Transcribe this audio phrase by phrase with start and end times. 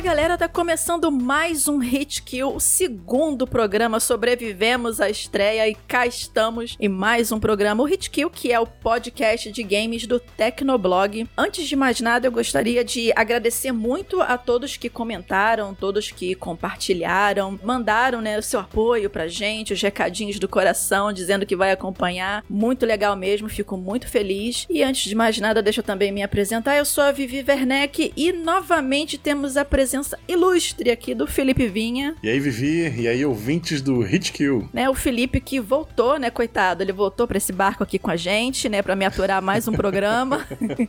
[0.00, 5.74] Fala galera, tá começando mais um Hit Kill, o segundo programa Sobrevivemos à estreia e
[5.74, 10.06] cá estamos em mais um programa, o Hit Kill, que é o podcast de games
[10.06, 11.28] do Tecnoblog.
[11.36, 16.34] Antes de mais nada, eu gostaria de agradecer muito a todos que comentaram, todos que
[16.34, 21.72] compartilharam, mandaram né, o seu apoio pra gente, os recadinhos do coração dizendo que vai
[21.72, 22.42] acompanhar.
[22.48, 24.66] Muito legal mesmo, fico muito feliz.
[24.70, 26.74] E antes de mais nada, deixa eu também me apresentar.
[26.78, 29.89] Eu sou a Vivi Werneck e novamente temos a presença
[30.28, 32.14] ilustre aqui do Felipe Vinha.
[32.22, 34.68] E aí, Vivi, e aí, ouvintes do Hit Kill.
[34.72, 38.16] Né, o Felipe que voltou, né, coitado, ele voltou para esse barco aqui com a
[38.16, 40.46] gente, né, para me aturar mais um programa.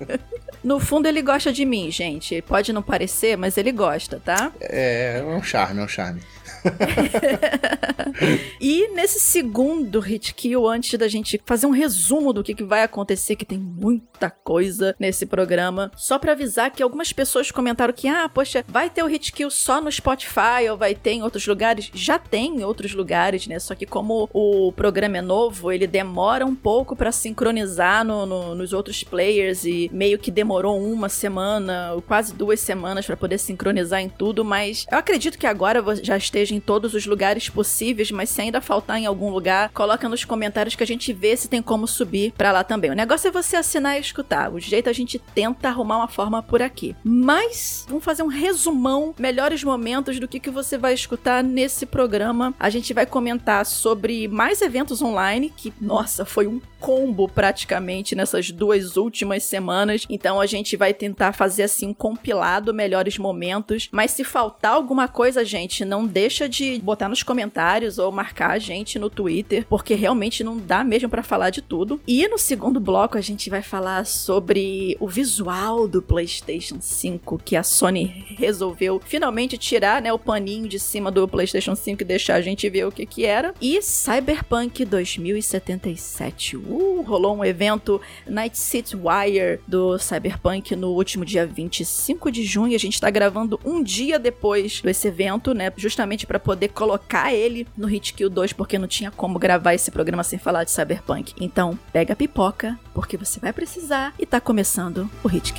[0.63, 2.41] no fundo, ele gosta de mim, gente.
[2.41, 4.51] Pode não parecer, mas ele gosta, tá?
[4.59, 6.21] É, é um charme, é um charme.
[8.59, 12.84] e nesse segundo hit kill, antes da gente fazer um resumo do que, que vai
[12.84, 18.07] acontecer, que tem muita coisa nesse programa, só para avisar que algumas pessoas comentaram que,
[18.07, 21.45] ah, poxa, vai ter o hit kill só no Spotify ou vai ter em outros
[21.45, 21.89] lugares.
[21.93, 23.59] Já tem em outros lugares, né?
[23.59, 28.55] Só que como o programa é novo, ele demora um pouco para sincronizar no, no,
[28.55, 33.37] nos outros players e meio que demorou uma semana, ou quase duas semanas para poder
[33.37, 38.12] sincronizar em tudo, mas eu acredito que agora já esteja em todos os lugares possíveis,
[38.12, 41.48] mas se ainda faltar em algum lugar, coloca nos comentários que a gente vê se
[41.48, 42.91] tem como subir para lá também.
[42.91, 44.52] O negócio é você assinar e escutar.
[44.52, 46.96] O jeito a gente tenta arrumar uma forma por aqui.
[47.04, 52.54] Mas vamos fazer um resumão, melhores momentos do que, que você vai escutar nesse programa.
[52.60, 58.49] A gente vai comentar sobre mais eventos online, que nossa, foi um combo praticamente nessas
[58.49, 60.05] duas últimas semanas.
[60.10, 65.07] Então a gente vai tentar fazer assim um compilado melhores momentos, mas se faltar alguma
[65.07, 69.94] coisa, gente, não deixa de botar nos comentários ou marcar a gente no Twitter, porque
[69.94, 72.01] realmente não dá mesmo para falar de tudo.
[72.07, 77.55] E no segundo bloco a gente vai falar sobre o visual do PlayStation 5 que
[77.55, 82.35] a Sony resolveu finalmente tirar, né, o paninho de cima do PlayStation 5 e deixar
[82.35, 83.53] a gente ver o que que era.
[83.61, 86.57] E Cyberpunk 2077.
[86.71, 92.75] Uh, rolou um evento Night City Wire do Cyberpunk no último dia 25 de junho.
[92.75, 97.67] A gente tá gravando um dia depois desse evento, né, justamente para poder colocar ele
[97.75, 101.33] no Hit Kill 2, porque não tinha como gravar esse programa sem falar de Cyberpunk.
[101.39, 105.53] Então, pega a pipoca, porque você vai precisar e tá começando o Hit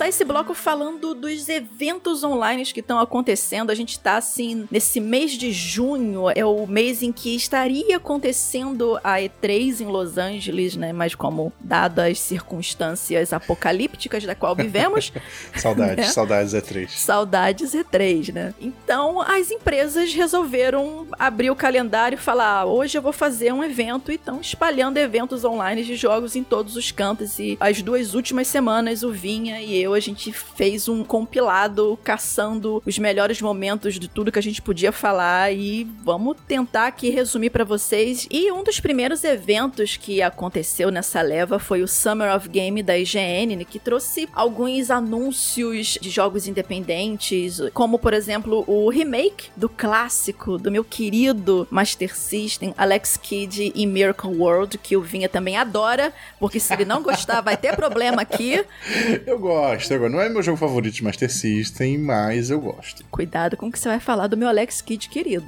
[0.00, 3.70] começar esse bloco falando dos eventos online que estão acontecendo.
[3.70, 8.98] A gente tá assim, nesse mês de junho, é o mês em que estaria acontecendo
[9.04, 10.92] a E3 em Los Angeles, né?
[10.92, 15.12] Mas como dadas as circunstâncias apocalípticas da qual vivemos.
[15.54, 16.12] saudades, né?
[16.12, 16.88] saudades E3.
[16.88, 18.54] Saudades E3, né?
[18.60, 23.62] Então as empresas resolveram abrir o calendário e falar: ah, hoje eu vou fazer um
[23.62, 27.38] evento e estão espalhando eventos online de jogos em todos os cantos.
[27.38, 32.82] E as duas últimas semanas o Vinha e eu, a gente fez um compilado caçando
[32.86, 37.50] os melhores momentos de tudo que a gente podia falar e vamos tentar aqui resumir
[37.50, 38.26] para vocês.
[38.30, 42.96] E um dos primeiros eventos que aconteceu nessa leva foi o Summer of Game da
[42.96, 49.68] IGN, né, que trouxe alguns anúncios de jogos independentes, como por exemplo o remake do
[49.68, 55.56] clássico do meu querido Master System, Alex Kidd e Miracle World, que o Vinha também
[55.56, 58.64] adora, porque se ele não gostar vai ter problema aqui.
[59.26, 63.02] Eu gosto gosto, eu Não é meu jogo favorito de Master System, mas eu gosto.
[63.10, 65.46] Cuidado com o que você vai falar do meu Alex Kidd querido.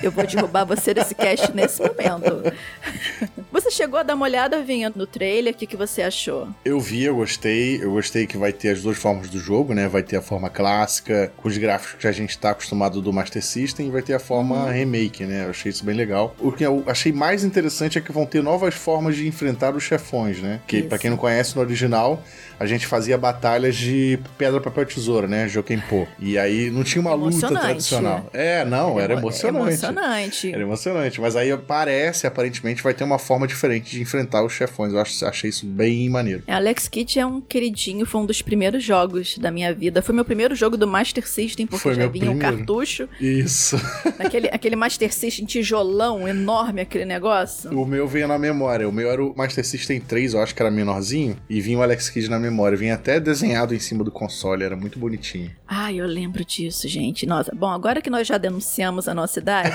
[0.00, 2.52] Eu vou derrubar você desse cast nesse momento.
[3.50, 5.52] Você chegou a dar uma olhada, Vinha, no trailer?
[5.52, 6.48] O que, que você achou?
[6.64, 7.82] Eu vi, eu gostei.
[7.82, 9.88] Eu gostei que vai ter as duas formas do jogo, né?
[9.88, 13.42] Vai ter a forma clássica, com os gráficos que a gente tá acostumado do Master
[13.44, 14.70] System, e vai ter a forma uhum.
[14.70, 15.44] remake, né?
[15.44, 16.34] Eu achei isso bem legal.
[16.38, 19.82] O que eu achei mais interessante é que vão ter novas formas de enfrentar os
[19.82, 20.60] chefões, né?
[20.66, 22.22] Que, para quem não conhece, no original,
[22.58, 23.18] a gente fazia
[23.62, 25.48] batalhas de pedra, papel, tesoura, né?
[25.48, 26.06] Jokenpô.
[26.18, 28.28] E aí não tinha uma luta tradicional.
[28.32, 29.68] É, não, era, era emocionante.
[29.68, 30.52] emocionante.
[30.52, 31.20] Era emocionante.
[31.20, 34.92] Mas aí parece, aparentemente, vai ter uma forma diferente de enfrentar os chefões.
[34.92, 36.42] Eu acho, achei isso bem maneiro.
[36.46, 40.02] É, Alex Kidd é um queridinho, foi um dos primeiros jogos da minha vida.
[40.02, 42.56] Foi meu primeiro jogo do Master System, porque Foi já vinha um primeiro.
[42.58, 43.08] cartucho.
[43.20, 43.76] Isso.
[44.18, 47.70] aquele, aquele Master System tijolão enorme, aquele negócio.
[47.78, 48.88] O meu veio na memória.
[48.88, 51.36] O meu era o Master System 3, eu acho que era menorzinho.
[51.48, 52.76] E vinha o Alex Kidd na memória.
[52.76, 53.20] Vinha até
[53.52, 54.64] desenhado em cima do console.
[54.64, 55.50] Era muito bonitinho.
[55.68, 57.26] Ai, eu lembro disso, gente.
[57.26, 59.74] Nossa, bom, agora que nós já denunciamos a nossa idade,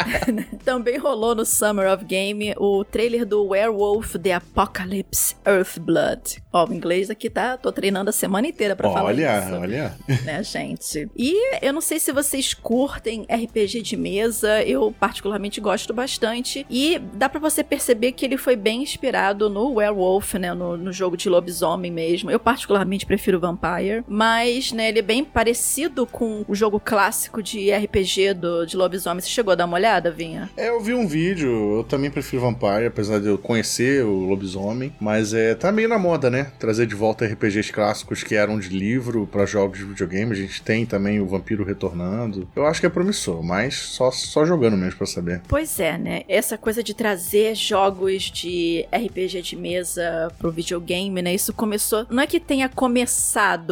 [0.64, 6.42] também rolou no Summer of Game o trailer do Werewolf The Apocalypse Earthblood.
[6.52, 9.54] Ó, o inglês aqui tá, tô treinando a semana inteira pra falar olha, isso.
[9.54, 9.94] olha.
[10.24, 11.08] né, gente?
[11.16, 16.66] E eu não sei se vocês curtem RPG de mesa, eu particularmente gosto bastante.
[16.68, 20.52] E dá pra você perceber que ele foi bem inspirado no Werewolf, né?
[20.54, 22.30] No, no jogo de lobisomem mesmo.
[22.30, 27.72] Eu particularmente prefiro Vampire, mas, né, ele é bem parecido com o jogo clássico de
[27.72, 29.20] RPG do, de lobisomem.
[29.20, 30.48] Você chegou a dar uma olhada, Vinha?
[30.56, 34.92] É, eu vi um vídeo, eu também prefiro Vampire, apesar de eu conhecer o lobisomem,
[35.00, 36.52] mas é tá meio na moda, né?
[36.60, 40.30] Trazer de volta RPGs clássicos que eram de livro pra jogos de videogame.
[40.30, 42.46] A gente tem também o Vampiro retornando.
[42.54, 45.42] Eu acho que é promissor, mas só, só jogando mesmo pra saber.
[45.48, 46.22] Pois é, né?
[46.28, 51.34] Essa coisa de trazer jogos de RPG de mesa pro videogame, né?
[51.34, 52.06] Isso começou.
[52.08, 52.99] Não é que tenha começado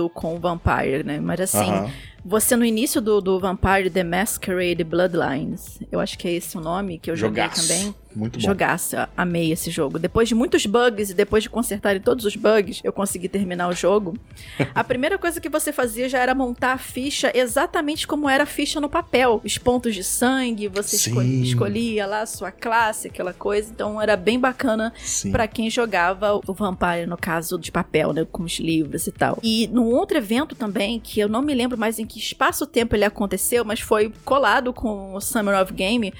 [0.08, 1.20] com o Vampire, né?
[1.20, 1.70] Mas assim.
[1.70, 1.90] Aham.
[2.24, 6.60] Você no início do, do Vampire The Masquerade Bloodlines, eu acho que é esse o
[6.60, 7.68] nome que eu joguei Jogaço.
[7.68, 7.94] também.
[8.16, 8.44] Muito bom.
[8.46, 9.98] Jogaça, amei esse jogo.
[9.98, 13.72] Depois de muitos bugs e depois de consertarem todos os bugs, eu consegui terminar o
[13.74, 14.16] jogo.
[14.74, 18.46] a primeira coisa que você fazia já era montar a ficha exatamente como era a
[18.46, 19.40] ficha no papel.
[19.44, 21.42] Os pontos de sangue, você escol- Sim.
[21.42, 23.70] escolhia lá a sua classe, aquela coisa.
[23.70, 24.92] Então era bem bacana.
[25.30, 28.26] Pra quem jogava o Vampire, no caso de papel, né?
[28.32, 29.38] Com os livros e tal.
[29.42, 33.04] E num outro evento também, que eu não me lembro mais em que espaço-tempo ele
[33.04, 36.12] aconteceu, mas foi colado com o Summer of Game,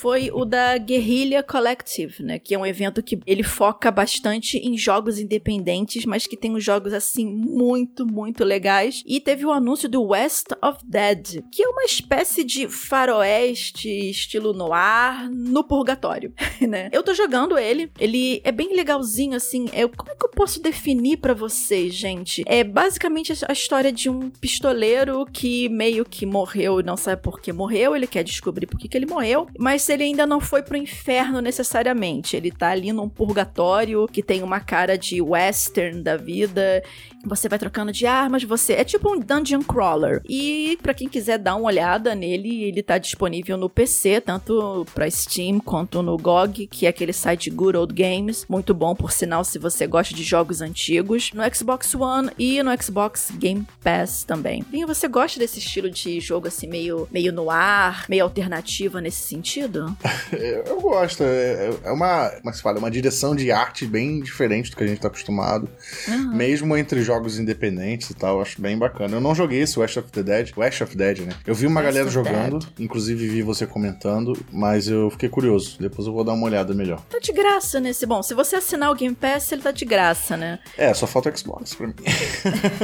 [0.00, 2.38] foi o da Guerrilla Collective, né?
[2.38, 6.64] Que é um evento que ele foca bastante em jogos independentes, mas que tem uns
[6.64, 9.02] jogos, assim, muito, muito legais.
[9.06, 14.54] E teve o anúncio do West of Dead, que é uma espécie de faroeste estilo
[14.54, 16.32] noir no purgatório,
[16.66, 16.88] né?
[16.92, 19.66] Eu tô jogando ele, ele é bem legalzinho, assim.
[19.74, 22.42] Eu, como é que eu posso definir pra vocês, gente?
[22.46, 27.40] É basicamente a história de um pistoleiro que meio que morreu e não sabe por
[27.40, 30.62] que morreu, ele quer descobrir por que, que ele morreu, mas ele ainda não foi
[30.62, 32.36] pro inferno necessariamente.
[32.36, 36.82] Ele tá ali num purgatório que tem uma cara de western da vida.
[37.24, 40.22] Você vai trocando de armas, você é tipo um dungeon crawler.
[40.28, 45.10] E pra quem quiser dar uma olhada nele, ele tá disponível no PC, tanto pra
[45.10, 49.44] Steam quanto no GOG, que é aquele site Good Old Games, muito bom por sinal
[49.44, 54.64] se você gosta de jogos antigos, no Xbox One e no Xbox Game Pass também.
[54.72, 59.22] E você gosta desse estilo de jogo assim meio meio no ar, meio alternativo nesse
[59.22, 59.96] sentido?
[60.32, 61.22] É, Eu gosto.
[61.24, 62.76] É é uma, como é se fala?
[62.76, 65.68] É uma direção de arte bem diferente do que a gente tá acostumado.
[66.08, 66.34] Aham.
[66.34, 69.16] Mesmo entre jogos independentes e tal, eu acho bem bacana.
[69.16, 70.52] Eu não joguei esse West of the Dead.
[70.56, 71.32] West of Dead, né?
[71.46, 75.76] Eu vi uma West galera jogando, inclusive vi você comentando, mas eu fiquei curioso.
[75.80, 77.00] Depois eu vou dar uma olhada melhor.
[77.08, 78.06] Tá de graça nesse.
[78.06, 80.58] Bom, se você assinar o Game Pass, ele tá de graça, né?
[80.76, 81.94] É, só falta o Xbox pra mim.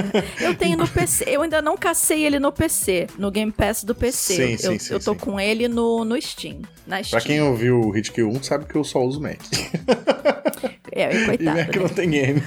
[0.40, 1.24] Eu tenho no PC.
[1.26, 4.34] Eu ainda não cacei ele no PC, no Game Pass do PC.
[4.34, 5.18] Sim, eu, sim, sim, eu tô sim.
[5.18, 6.62] com ele no, no Steam.
[6.86, 7.10] Na Steam.
[7.10, 9.38] pra quem ouviu o Hit Kill 1, sabe que eu só uso Mac.
[10.96, 11.58] É, E coitado.
[11.58, 11.82] Mac né?
[11.82, 12.42] não tem game.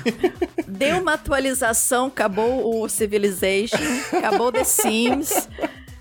[0.67, 3.77] Deu uma atualização, acabou o Civilization,
[4.17, 5.47] acabou The Sims.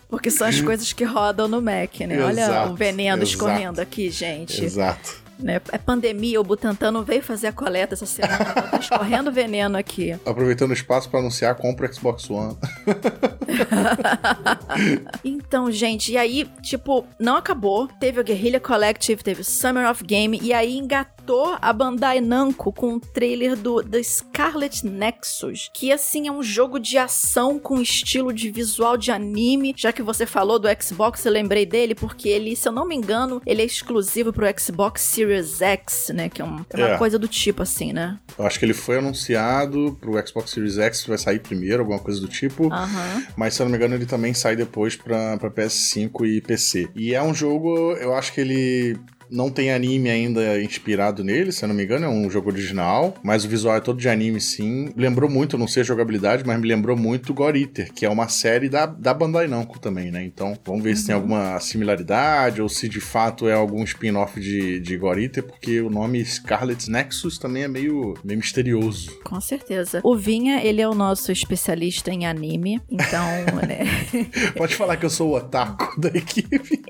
[0.08, 2.22] Porque são as coisas que rodam no Mac, né?
[2.22, 3.24] Olha Exato, o veneno exato.
[3.24, 4.64] escorrendo aqui, gente.
[4.64, 5.28] Exato.
[5.38, 5.60] Né?
[5.70, 10.16] É pandemia, o Butantan não veio fazer a coleta essa semana, tá escorrendo veneno aqui.
[10.26, 12.56] Aproveitando o espaço pra anunciar, compra o Xbox One.
[15.24, 17.88] Então, gente, e aí, tipo, não acabou.
[18.00, 21.17] Teve o Guerrilla Collective, teve o Summer of Game, e aí engatou
[21.60, 26.78] a Bandai Namco com o trailer do The Scarlet Nexus, que assim é um jogo
[26.78, 29.74] de ação com estilo de visual de anime.
[29.76, 32.94] Já que você falou do Xbox, eu lembrei dele porque ele, se eu não me
[32.96, 36.28] engano, ele é exclusivo pro Xbox Series X, né?
[36.28, 36.98] Que é, um- é uma É.
[36.98, 38.18] coisa do tipo assim, né?
[38.38, 42.20] Eu acho que ele foi anunciado pro Xbox Series X, vai sair primeiro, alguma coisa
[42.20, 42.68] do tipo.
[43.36, 46.88] Mas se eu não me engano, ele também sai depois pra, pra PS5 e PC.
[46.94, 48.96] E é um jogo, eu acho que ele
[49.30, 53.14] não tem anime ainda inspirado nele, se eu não me engano, é um jogo original,
[53.22, 54.92] mas o visual é todo de anime sim.
[54.96, 58.28] Lembrou muito, não sei a jogabilidade, mas me lembrou muito God Eater, que é uma
[58.28, 60.24] série da, da Bandai Namco também, né?
[60.24, 64.80] Então, vamos ver se tem alguma similaridade ou se de fato é algum spin-off de,
[64.80, 69.10] de God Eater, porque o nome Scarlet Nexus também é meio, meio misterioso.
[69.24, 70.00] Com certeza.
[70.02, 73.26] O Vinha, ele é o nosso especialista em anime, então,
[73.66, 73.84] né?
[74.56, 76.82] Pode falar que eu sou o otaku da equipe.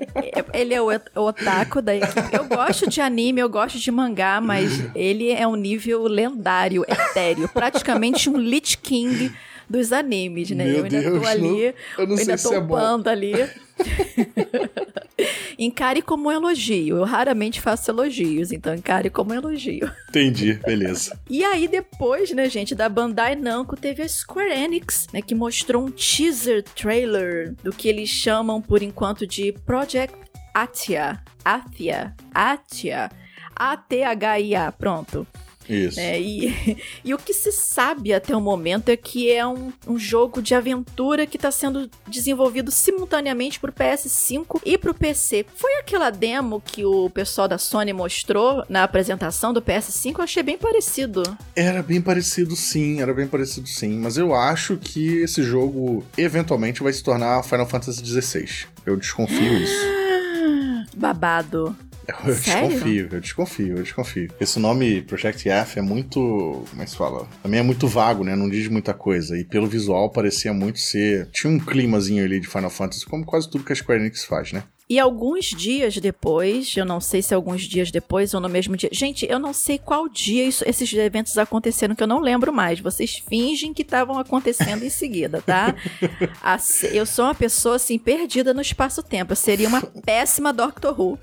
[0.53, 4.39] Ele é o, o otaku da equipe Eu gosto de anime, eu gosto de mangá,
[4.41, 7.47] mas ele é um nível lendário, etéreo.
[7.49, 9.31] Praticamente um Lich King
[9.69, 10.65] dos animes, né?
[10.65, 13.09] Meu eu ainda Deus, tô ali, não- eu não sei ainda se tô é upando
[13.09, 13.33] ali.
[15.57, 16.97] encare como um elogio.
[16.97, 19.89] Eu raramente faço elogios, então encare como um elogio.
[20.09, 21.19] Entendi, beleza.
[21.29, 25.85] E aí depois, né, gente, da Bandai Namco teve a Square Enix, né, que mostrou
[25.85, 30.15] um teaser trailer do que eles chamam por enquanto de Project
[30.53, 31.21] Atia.
[31.43, 32.15] Atia.
[32.33, 33.09] Atia.
[33.55, 35.27] A-T-H-I-A, pronto.
[35.69, 35.99] Isso.
[35.99, 39.99] É, e, e o que se sabe até o momento é que é um, um
[39.99, 45.45] jogo de aventura que está sendo desenvolvido simultaneamente para o PS5 e para o PC.
[45.55, 50.15] Foi aquela demo que o pessoal da Sony mostrou na apresentação do PS5?
[50.17, 51.21] Eu achei bem parecido.
[51.55, 53.99] Era bem parecido sim, era bem parecido sim.
[53.99, 58.67] Mas eu acho que esse jogo eventualmente vai se tornar Final Fantasy XVI.
[58.85, 60.08] Eu desconfio isso.
[60.95, 61.75] Babado.
[62.25, 62.69] Eu Sério?
[62.69, 64.31] desconfio, eu desconfio, eu desconfio.
[64.41, 66.65] Esse nome Project F é muito.
[66.69, 67.27] Como é que se fala?
[67.43, 68.35] Também é muito vago, né?
[68.35, 69.37] Não diz muita coisa.
[69.37, 71.27] E pelo visual parecia muito ser.
[71.31, 74.51] Tinha um climazinho ali de Final Fantasy, como quase tudo que a Square Enix faz,
[74.51, 74.63] né?
[74.89, 78.89] E alguns dias depois, eu não sei se alguns dias depois ou no mesmo dia.
[78.91, 82.79] Gente, eu não sei qual dia isso- esses eventos aconteceram, que eu não lembro mais.
[82.79, 85.75] Vocês fingem que estavam acontecendo em seguida, tá?
[86.91, 89.31] Eu sou uma pessoa, assim, perdida no espaço-tempo.
[89.33, 91.19] Eu seria uma péssima Doctor Who.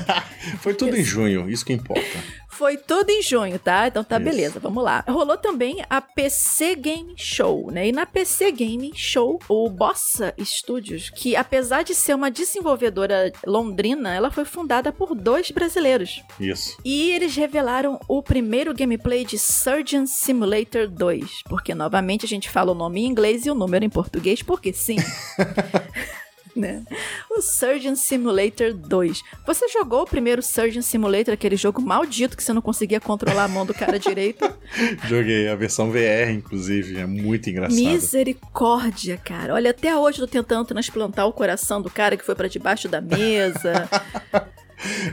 [0.60, 2.39] Foi tudo em junho, isso que importa.
[2.60, 3.88] Foi tudo em junho, tá?
[3.88, 4.24] Então tá, Isso.
[4.26, 5.02] beleza, vamos lá.
[5.08, 7.88] Rolou também a PC Game Show, né?
[7.88, 14.14] E na PC Game Show, o Bossa Studios, que apesar de ser uma desenvolvedora londrina,
[14.14, 16.22] ela foi fundada por dois brasileiros.
[16.38, 16.76] Isso.
[16.84, 22.72] E eles revelaram o primeiro gameplay de Surgeon Simulator 2, porque novamente a gente fala
[22.72, 24.96] o nome em inglês e o número em português, porque sim.
[26.60, 26.84] né?
[27.30, 29.22] O Surgeon Simulator 2.
[29.46, 33.48] Você jogou o primeiro Surgeon Simulator, aquele jogo maldito que você não conseguia controlar a
[33.48, 34.48] mão do cara direito?
[35.08, 37.76] Joguei a versão VR, inclusive, é muito engraçado.
[37.76, 39.54] Misericórdia, cara.
[39.54, 42.88] Olha, até hoje eu tô tentando transplantar o coração do cara que foi pra debaixo
[42.88, 43.88] da mesa.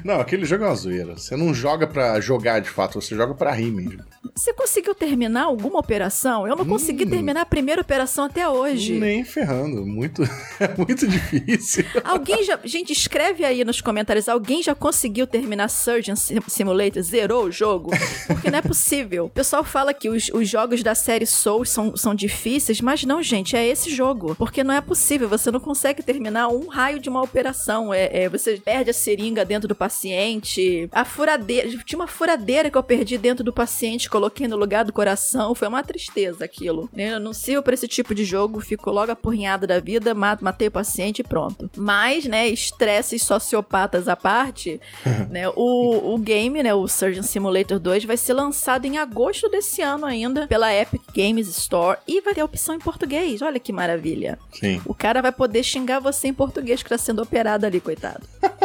[0.04, 1.18] Não, aquele jogo é uma zoeira.
[1.18, 4.04] Você não joga pra jogar de fato, você joga pra rir mesmo.
[4.36, 6.48] Você conseguiu terminar alguma operação?
[6.48, 7.10] Eu não consegui Hum.
[7.10, 8.94] terminar a primeira operação até hoje.
[9.00, 9.86] Nem ferrando.
[9.86, 10.24] Muito,
[10.60, 11.86] é muito difícil.
[12.04, 12.60] Alguém já.
[12.64, 14.28] Gente, escreve aí nos comentários.
[14.30, 17.02] Alguém já conseguiu terminar Surgeon Sim- Simulator?
[17.02, 17.92] Zerou o jogo?
[18.28, 19.26] Porque não é possível.
[19.26, 23.22] O pessoal fala que os, os jogos da série Souls são, são difíceis, mas não,
[23.24, 23.56] gente.
[23.56, 24.36] É esse jogo.
[24.36, 25.28] Porque não é possível.
[25.30, 27.94] Você não consegue terminar um raio de uma operação.
[27.94, 30.90] É, é, você perde a seringa dentro do paciente.
[30.92, 31.70] A furadeira.
[31.86, 35.56] Tinha uma furadeira que eu perdi dentro do paciente, coloquei no lugar do coração.
[35.56, 36.90] Foi uma tristeza aquilo.
[36.94, 40.68] Eu não sirvo pra esse tipo de jogo, fico logo apurrinhada da vida, ma- matei
[40.68, 41.70] o paciente e pronto.
[41.78, 44.82] Mas, né, estresses sociopatas à parte,
[45.32, 49.82] né, o, o game, né, o Surgeon Simulator 2 vai ser lançado em agosto desse
[49.82, 53.42] ano ainda pela Epic Games Store e vai ter opção em português.
[53.42, 54.38] Olha que maravilha.
[54.52, 54.82] Sim.
[54.86, 58.22] O cara vai poder xingar você em português que tá sendo operado ali, coitado.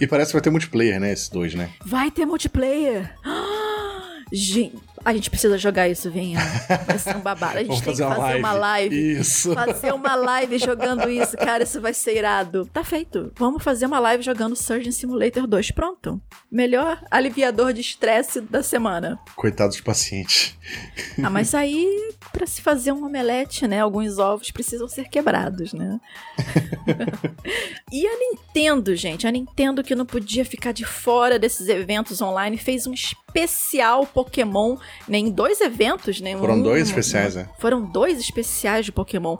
[0.00, 1.12] E parece vai ter multiplayer, né?
[1.12, 1.70] Esses dois, né?
[1.84, 3.12] Vai ter multiplayer.
[4.32, 4.76] Gente,
[5.06, 6.40] a gente precisa jogar isso, venha.
[6.84, 7.58] Vai ser um babado.
[7.58, 9.18] A gente tem que fazer uma fazer uma live.
[9.20, 9.54] Isso.
[9.54, 12.68] Fazer uma live jogando isso, cara, isso vai ser irado.
[12.72, 13.30] Tá feito.
[13.36, 15.70] Vamos fazer uma live jogando Surgeon Simulator 2.
[15.70, 16.20] Pronto.
[16.50, 19.16] Melhor aliviador de estresse da semana.
[19.36, 20.58] Coitado dos pacientes.
[21.22, 23.82] Ah, mas aí, pra se fazer um omelete, né?
[23.82, 26.00] Alguns ovos precisam ser quebrados, né?
[27.92, 32.58] e a Nintendo, gente, a Nintendo que não podia ficar de fora desses eventos online,
[32.58, 32.92] fez um
[33.40, 34.76] especial Pokémon,
[35.08, 35.18] né?
[35.18, 36.36] Em dois eventos, né?
[36.36, 37.48] Foram Um- dois especiais, né?
[37.58, 39.36] Foram dois especiais de Pokémon.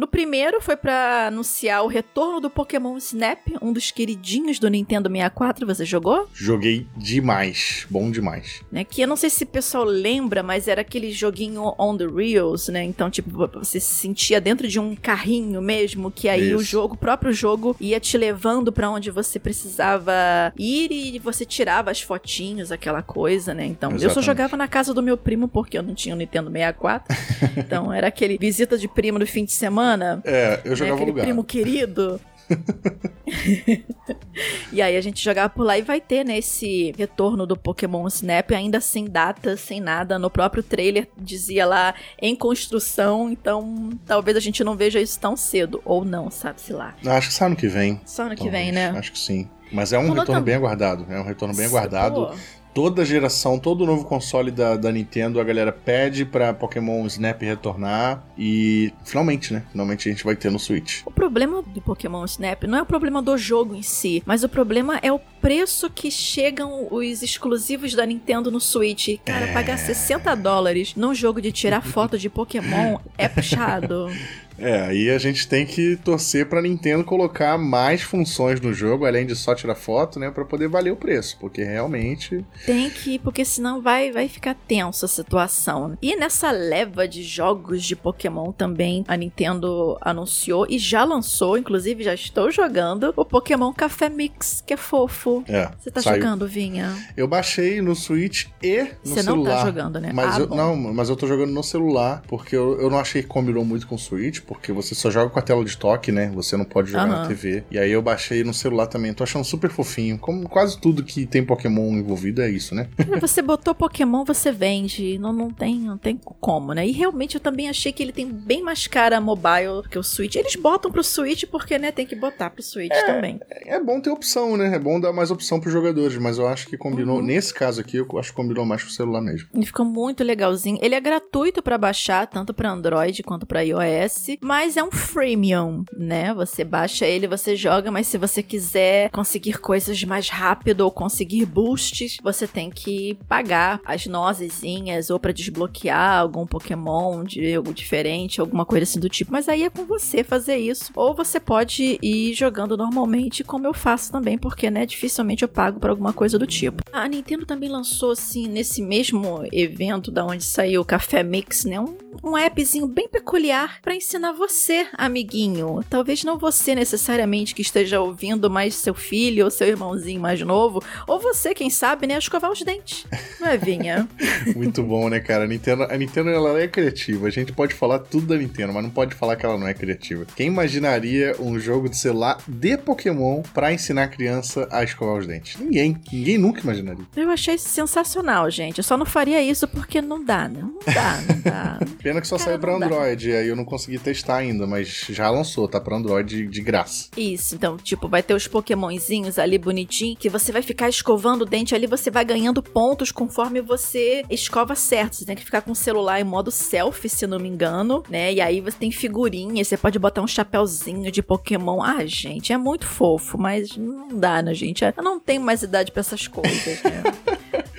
[0.00, 5.10] No primeiro foi pra anunciar o retorno do Pokémon Snap, um dos queridinhos do Nintendo
[5.10, 5.66] 64.
[5.66, 6.26] Você jogou?
[6.32, 7.86] Joguei demais.
[7.90, 8.62] Bom demais.
[8.72, 8.82] né?
[8.82, 12.68] Que eu não sei se o pessoal lembra, mas era aquele joguinho on the reels,
[12.68, 12.82] né?
[12.82, 16.70] Então, tipo, você se sentia dentro de um carrinho mesmo, que aí o Isso.
[16.70, 20.14] jogo, o próprio jogo, ia te levando pra onde você precisava
[20.56, 23.66] ir e você tirava as fotinhos, aquela coisa, né?
[23.66, 24.24] Então, eu só Exatamente.
[24.24, 27.14] jogava na casa do meu primo porque eu não tinha o Nintendo 64.
[27.58, 29.89] então, era aquele visita de primo no fim de semana.
[30.24, 30.76] É, eu né?
[30.76, 31.24] jogava Aquele lugar.
[31.24, 32.20] primo querido.
[34.72, 38.06] e aí a gente jogava por lá e vai ter, né, esse retorno do Pokémon
[38.08, 40.18] Snap, ainda sem data, sem nada.
[40.18, 45.36] No próprio trailer dizia lá em construção, então talvez a gente não veja isso tão
[45.36, 45.80] cedo.
[45.84, 46.94] Ou não, sabe-se lá.
[47.06, 48.00] Acho que sai ano que vem.
[48.04, 48.92] Só ano que vem, né?
[48.96, 49.48] Acho que sim.
[49.72, 51.06] Mas é um Falou retorno bem aguardado.
[51.08, 52.26] É um retorno bem aguardado.
[52.26, 52.34] Pô,
[52.72, 58.22] Toda geração, todo novo console da, da Nintendo, a galera pede pra Pokémon Snap retornar.
[58.38, 59.64] E finalmente, né?
[59.72, 61.02] Finalmente a gente vai ter no Switch.
[61.04, 64.48] O problema do Pokémon Snap não é o problema do jogo em si, mas o
[64.48, 69.18] problema é o preço que chegam os exclusivos da Nintendo no Switch.
[69.24, 69.52] Cara, É.
[69.52, 74.06] pagar 60 dólares num jogo de tirar foto de Pokémon é puxado.
[74.60, 79.26] É, aí a gente tem que torcer pra Nintendo colocar mais funções no jogo, além
[79.26, 83.44] de só tirar foto, né, Pra poder valer o preço, porque realmente Tem que, porque
[83.44, 85.96] senão vai, vai ficar tenso a situação.
[86.02, 92.04] E nessa leva de jogos de Pokémon também, a Nintendo anunciou e já lançou, inclusive
[92.04, 95.42] já estou jogando, o Pokémon Café Mix, que é fofo.
[95.48, 95.70] é.
[95.80, 96.20] Você tá saiu.
[96.22, 96.94] jogando, Vinha?
[97.16, 99.56] Eu baixei no Switch e no Você não celular.
[99.60, 100.10] tá jogando, né?
[100.12, 100.56] Mas Ah, eu, bom.
[100.56, 103.86] não, mas eu tô jogando no celular, porque eu, eu não achei que combinou muito
[103.86, 106.28] com o Switch, porque você só joga com a tela de toque, né?
[106.34, 107.28] Você não pode jogar na.
[107.28, 107.62] TV.
[107.70, 109.14] E aí eu baixei no celular também.
[109.14, 110.18] Tô achando super fofinho.
[110.18, 112.88] Como quase tudo que tem Pokémon envolvido é isso, né?
[113.20, 115.18] Você botou Pokémon, você vende.
[115.18, 116.84] Não, não, tem, não tem como, né?
[116.84, 120.34] E realmente eu também achei que ele tem bem mais cara mobile que o Switch.
[120.34, 123.38] Eles botam pro Switch porque, né, tem que botar pro Switch também.
[123.48, 124.74] É bom ter opção, né?
[124.74, 127.18] É bom dar mais opção pros jogadores, mas eu acho que combinou.
[127.18, 127.24] Uhum.
[127.24, 129.48] Nesse caso aqui, eu acho que combinou mais com o celular mesmo.
[129.54, 130.80] Ele ficou muito legalzinho.
[130.82, 135.84] Ele é gratuito pra baixar, tanto pra Android quanto pra iOS, mas é um freemium,
[135.96, 136.32] né?
[136.34, 141.44] Você baixa ele, você joga, mas se você quiser conseguir coisas mais rápido ou conseguir
[141.46, 148.40] boosts, você tem que pagar as nozezinhas ou pra desbloquear algum Pokémon de algo diferente,
[148.40, 149.32] alguma coisa assim do tipo.
[149.32, 150.90] Mas aí é com você fazer isso.
[150.94, 155.78] Ou você pode ir jogando normalmente, como eu faço também, porque, né, dificilmente eu pago
[155.78, 156.82] por alguma coisa do tipo.
[156.92, 161.78] A Nintendo também lançou, assim, nesse mesmo evento da onde saiu o Café Mix, né,
[161.78, 165.84] um, um appzinho bem peculiar pra ensinar você, amiguinho.
[165.88, 170.82] Talvez não você necessariamente que esteja ouvindo, mas seu filho ou seu irmãozinho mais novo,
[171.06, 173.06] ou você, quem sabe, né, a escovar os dentes.
[173.40, 174.08] Não é, Vinha?
[174.54, 175.44] Muito bom, né, cara?
[175.44, 177.26] A Nintendo, a Nintendo ela é criativa.
[177.26, 179.74] A gente pode falar tudo da Nintendo, mas não pode falar que ela não é
[179.74, 180.26] criativa.
[180.36, 185.26] Quem imaginaria um jogo de celular de Pokémon pra ensinar a criança a escovar os
[185.26, 185.58] dentes?
[185.58, 185.96] Ninguém.
[186.12, 187.04] Ninguém nunca imaginaria.
[187.16, 188.78] Eu achei sensacional, gente.
[188.78, 190.60] Eu só não faria isso porque não dá, né?
[190.60, 191.78] Não dá, não dá.
[192.02, 192.86] Pena que só Cara, saiu dá.
[192.86, 197.08] Android, aí eu não consegui testar ainda, mas já lançou, tá pra Android de graça.
[197.16, 201.44] Isso, então, tipo, vai ter os pokémonzinhos ali bonitinho, que você vai ficar escovando o
[201.44, 205.16] dente ali, você vai ganhando pontos conforme você escova certo.
[205.16, 208.32] Você tem que ficar com o celular em modo selfie, se não me engano, né?
[208.32, 211.82] E aí você tem figurinha, você pode botar um chapéuzinho de Pokémon.
[211.82, 214.84] Ah, gente, é muito fofo, mas não dá, né, gente?
[214.84, 217.02] Eu não tenho mais idade pra essas coisas, né?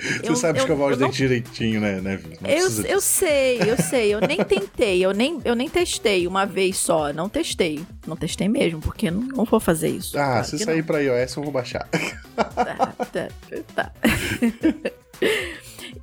[0.22, 2.20] Você Eu- sabe eu- escovar eu os não dentes direitinho, né, né?
[2.40, 4.12] Não eu, eu sei, eu sei.
[4.14, 7.12] Eu nem tentei, eu nem, eu nem testei uma vez só.
[7.12, 7.84] Não testei.
[8.06, 10.18] Não testei mesmo, porque não, não vou fazer isso.
[10.18, 11.88] Ah, Claro se sair pra iOS, eu vou baixar.
[11.92, 12.02] não.
[13.12, 13.28] Tá, tá,
[13.74, 13.92] tá.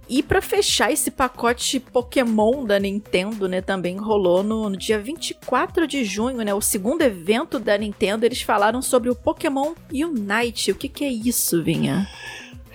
[0.07, 5.85] E pra fechar esse pacote Pokémon da Nintendo, né, também rolou no, no dia 24
[5.85, 10.71] de junho, né, o segundo evento da Nintendo, eles falaram sobre o Pokémon Unite.
[10.71, 12.07] O que que é isso, Vinha?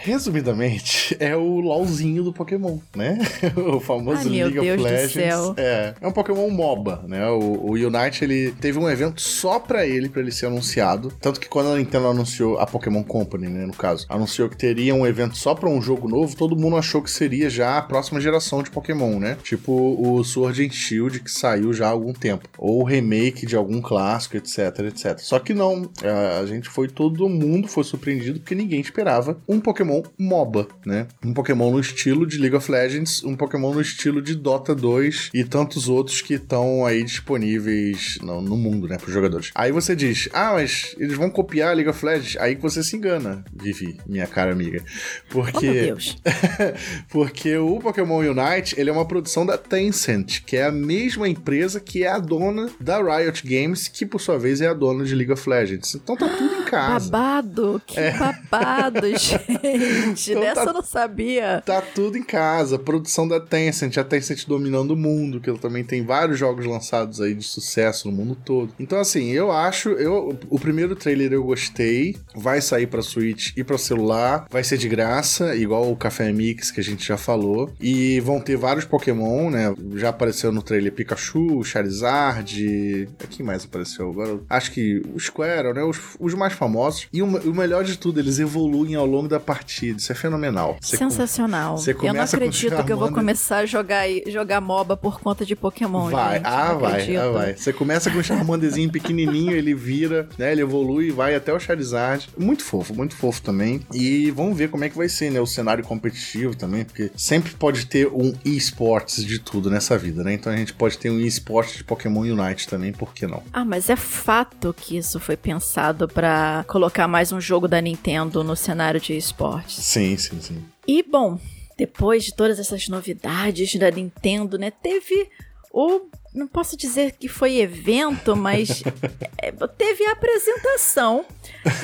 [0.04, 3.18] Resumidamente, é o LOLzinho do Pokémon, né?
[3.56, 5.54] o famoso Ai, League Deus of Legends.
[5.56, 7.26] É, é um Pokémon MOBA, né?
[7.30, 11.10] O, o Unite, ele teve um evento só pra ele, pra ele ser anunciado.
[11.18, 14.94] Tanto que quando a Nintendo anunciou, a Pokémon Company, né, no caso, anunciou que teria
[14.94, 18.20] um evento só pra um jogo novo, todo mundo achou que seria já a próxima
[18.20, 19.38] geração de Pokémon, né?
[19.42, 22.46] Tipo o Sword and Shield, que saiu já há algum tempo.
[22.58, 25.18] Ou o remake de algum clássico, etc, etc.
[25.18, 29.60] Só que não, a a gente foi, todo mundo foi surpreendido porque ninguém esperava um
[29.60, 31.06] Pokémon MOBA, né?
[31.24, 35.30] Um Pokémon no estilo de League of Legends, um Pokémon no estilo de Dota 2
[35.34, 39.50] e tantos outros que estão aí disponíveis no, no mundo, né, pros jogadores.
[39.54, 42.36] Aí você diz, ah, mas eles vão copiar League of Legends?
[42.38, 44.82] Aí que você se engana, Vivi, minha cara amiga.
[45.28, 45.68] Porque...
[45.68, 46.16] Oh, meu Deus.
[47.10, 51.80] Porque o Pokémon Unite, ele é uma produção da Tencent, que é a mesma empresa
[51.80, 55.14] que é a dona da Riot Games, que por sua vez é a dona de
[55.14, 55.94] League of Legends.
[55.94, 57.10] Então tá tudo em casa.
[57.10, 59.44] Babado, que babado, gente.
[60.28, 61.62] Então Dessa tá- eu não sabia.
[61.64, 62.78] Tá tudo em casa.
[62.78, 67.20] Produção da Tencent, a Tencent dominando o mundo, que ela também tem vários jogos lançados
[67.20, 68.72] aí de sucesso no mundo todo.
[68.78, 69.90] Então, assim, eu acho.
[69.90, 72.16] Eu, o primeiro trailer eu gostei.
[72.34, 74.46] Vai sair pra Switch e pra celular.
[74.50, 77.70] Vai ser de graça, igual o Café Mix que a gente já falou.
[77.80, 79.74] E vão ter vários Pokémon, né?
[79.96, 83.08] Já apareceu no trailer Pikachu, Charizard.
[83.30, 84.38] Quem mais apareceu agora?
[84.48, 85.82] Acho que o Squirtle, né?
[85.82, 87.06] Os, os mais famosos.
[87.12, 90.14] E o, o melhor de tudo, eles evoluem ao longo da partida divertido, isso é
[90.14, 90.76] fenomenal.
[90.80, 91.76] Você Sensacional.
[91.76, 95.56] Você eu não acredito que eu vou começar a jogar, jogar MOBA por conta de
[95.56, 96.10] Pokémon.
[96.10, 97.56] Vai, gente, ah, vai, ah, vai.
[97.56, 100.52] Você começa com um Charmanderzinho pequenininho, ele vira, né?
[100.52, 102.28] Ele evolui e vai até o Charizard.
[102.38, 103.80] Muito fofo, muito fofo também.
[103.92, 105.40] E vamos ver como é que vai ser, né?
[105.40, 110.34] O cenário competitivo também, porque sempre pode ter um esportes de tudo nessa vida, né?
[110.34, 113.42] Então a gente pode ter um esporte de Pokémon Unite também, por que não?
[113.52, 118.44] Ah, mas é fato que isso foi pensado para colocar mais um jogo da Nintendo
[118.44, 119.53] no cenário de esportes.
[119.68, 120.64] Sim, sim, sim.
[120.86, 121.38] E bom,
[121.76, 125.28] depois de todas essas novidades da Nintendo, né, teve
[125.72, 128.82] o não posso dizer que foi evento, mas
[129.38, 131.24] é, teve a apresentação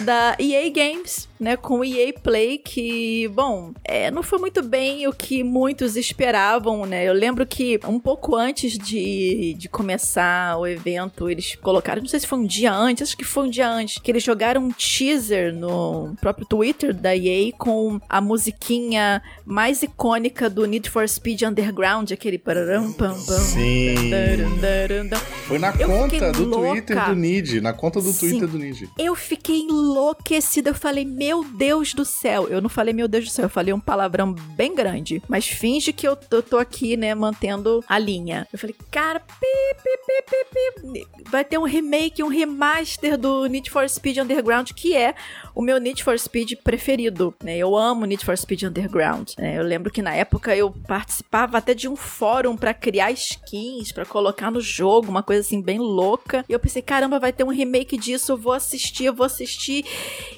[0.05, 5.07] da EA Games, né, com o EA Play, que, bom, é, não foi muito bem
[5.09, 7.09] o que muitos esperavam, né?
[7.09, 12.21] Eu lembro que um pouco antes de, de começar o evento, eles colocaram, não sei
[12.21, 14.71] se foi um dia antes, acho que foi um dia antes, que eles jogaram um
[14.71, 21.43] teaser no próprio Twitter da EA com a musiquinha mais icônica do Need for Speed
[21.43, 23.39] Underground, aquele pararam pam pam.
[23.39, 23.95] Sim.
[25.47, 26.71] Foi na eu conta do louca.
[26.71, 27.61] Twitter do Nid.
[27.61, 28.31] Na conta do Sim.
[28.31, 28.89] Twitter do Nid.
[28.99, 30.71] Eu fiquei enlouquecida.
[30.71, 32.49] Eu falei, meu Deus do céu.
[32.49, 33.45] Eu não falei, meu Deus do céu.
[33.45, 35.23] Eu falei um palavrão bem grande.
[35.29, 38.47] Mas finge que eu, eu tô aqui, né, mantendo a linha.
[38.53, 39.47] Eu falei, cara, pi,
[39.83, 41.07] pi, pi, pi.
[41.31, 45.15] vai ter um remake, um remaster do Need for Speed Underground, que é
[45.55, 47.35] o meu Need for Speed preferido.
[47.43, 47.57] Né?
[47.57, 49.33] Eu amo Need for Speed Underground.
[49.39, 49.59] Né?
[49.59, 54.05] Eu lembro que na época eu participava até de um fórum para criar skins, para
[54.05, 56.45] colocar no jogo, uma coisa assim bem louca.
[56.49, 59.85] E eu pensei, caramba, vai ter um remake disso, eu vou assistir, eu vou assistir.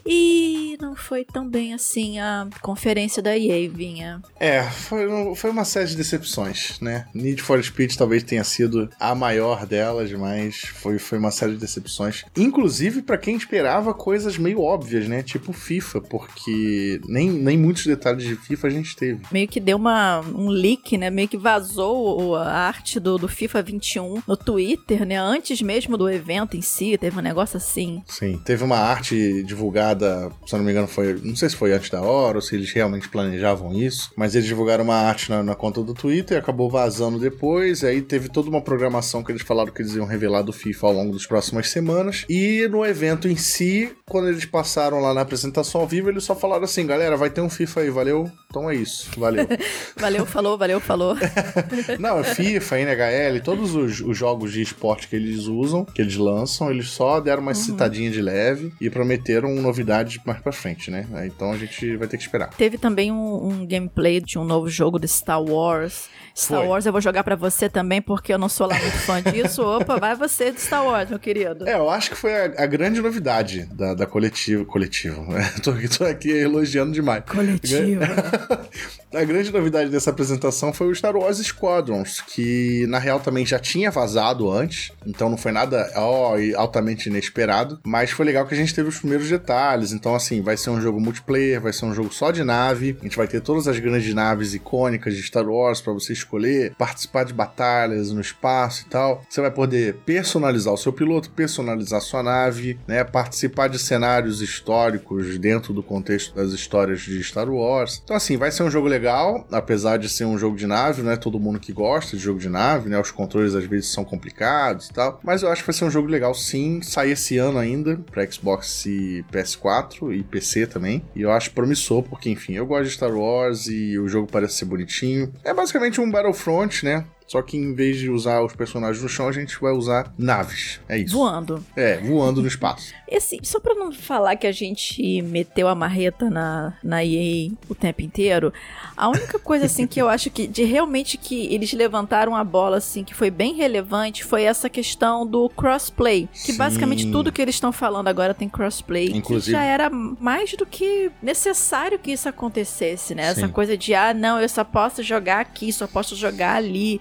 [0.05, 4.21] E não foi tão bem assim a conferência da EA, vinha.
[4.38, 7.07] É, foi, foi uma série de decepções, né?
[7.14, 11.59] Need for Speed talvez tenha sido a maior delas, mas foi, foi uma série de
[11.59, 12.25] decepções.
[12.37, 15.23] Inclusive para quem esperava coisas meio óbvias, né?
[15.23, 19.21] Tipo FIFA, porque nem, nem muitos detalhes de FIFA a gente teve.
[19.31, 21.11] Meio que deu uma, um leak, né?
[21.11, 25.16] Meio que vazou a arte do, do FIFA 21 no Twitter, né?
[25.16, 28.03] Antes mesmo do evento em si, teve um negócio assim.
[28.09, 31.14] Sim, teve uma arte divulgada, se eu não me engano, foi.
[31.22, 34.46] Não sei se foi antes da hora ou se eles realmente planejavam isso, mas eles
[34.46, 38.61] divulgaram uma arte na, na conta do Twitter, acabou vazando depois, aí teve toda uma
[38.61, 42.24] programação que eles falaram que eles iam revelar do FIFA ao longo das próximas semanas.
[42.28, 46.35] E no evento em si, quando eles passaram lá na apresentação ao vivo, eles só
[46.35, 48.30] falaram assim, galera, vai ter um FIFA aí, valeu?
[48.48, 49.46] Então é isso, valeu.
[49.96, 51.16] valeu, falou, valeu, falou.
[51.98, 56.70] Não, FIFA, NHL, todos os, os, jogos de esporte que eles usam, que eles lançam,
[56.70, 57.56] eles só deram uma uhum.
[57.56, 61.07] citadinha de leve e prometeram novidades mais pra frente, né?
[61.27, 62.51] Então a gente vai ter que esperar.
[62.51, 66.09] Teve também um, um gameplay de um novo jogo de Star Wars.
[66.35, 66.68] Star Foi.
[66.68, 69.62] Wars eu vou jogar para você também, porque eu não sou lá muito fã disso.
[69.66, 71.68] Opa, vai você de Star Wars, meu querido.
[71.68, 74.64] É, eu acho que foi a, a grande novidade da, da coletiva.
[74.64, 75.27] Coletivo.
[75.62, 77.25] tô, tô aqui elogiando demais.
[77.27, 78.07] Coletiva.
[79.14, 83.59] a grande novidade dessa apresentação foi o Star Wars Squadrons, que na real também já
[83.59, 88.57] tinha vazado antes, então não foi nada ó, altamente inesperado, mas foi legal que a
[88.57, 89.92] gente teve os primeiros detalhes.
[89.92, 93.05] Então, assim, vai ser um jogo multiplayer, vai ser um jogo só de nave, a
[93.05, 97.25] gente vai ter todas as grandes naves icônicas de Star Wars para você escolher, participar
[97.25, 99.22] de batalhas no espaço e tal.
[99.29, 105.38] Você vai poder personalizar o seu piloto, personalizar sua nave, né, participar de cenários históricos
[105.38, 108.01] dentro do contexto das histórias de Star Wars.
[108.03, 109.01] Então, assim, vai ser um jogo legal,
[109.50, 112.38] apesar de ser um jogo de nave, não é todo mundo que gosta de jogo
[112.38, 113.00] de nave, né?
[113.00, 115.20] Os controles às vezes são complicados e tal.
[115.22, 116.80] Mas eu acho que vai ser um jogo legal sim.
[116.82, 121.02] Sair esse ano ainda para Xbox e PS4 e PC também.
[121.14, 124.54] E eu acho promissor, porque enfim, eu gosto de Star Wars e o jogo parece
[124.54, 125.32] ser bonitinho.
[125.44, 127.04] É basicamente um Battlefront, né?
[127.33, 130.79] Só que em vez de usar os personagens no chão, a gente vai usar naves.
[130.87, 131.16] É isso.
[131.16, 131.64] Voando.
[131.75, 132.92] É, voando no espaço.
[133.11, 137.51] E assim, só pra não falar que a gente meteu a marreta na, na EA
[137.71, 138.53] o tempo inteiro,
[138.95, 142.77] a única coisa assim que eu acho que de realmente que eles levantaram a bola
[142.77, 146.59] assim que foi bem relevante foi essa questão do crossplay, que Sim.
[146.59, 149.45] basicamente tudo que eles estão falando agora tem crossplay, Inclusive...
[149.45, 153.33] que já era mais do que necessário que isso acontecesse, né?
[153.35, 153.40] Sim.
[153.40, 157.01] Essa coisa de ah, não, eu só posso jogar aqui, só posso jogar ali.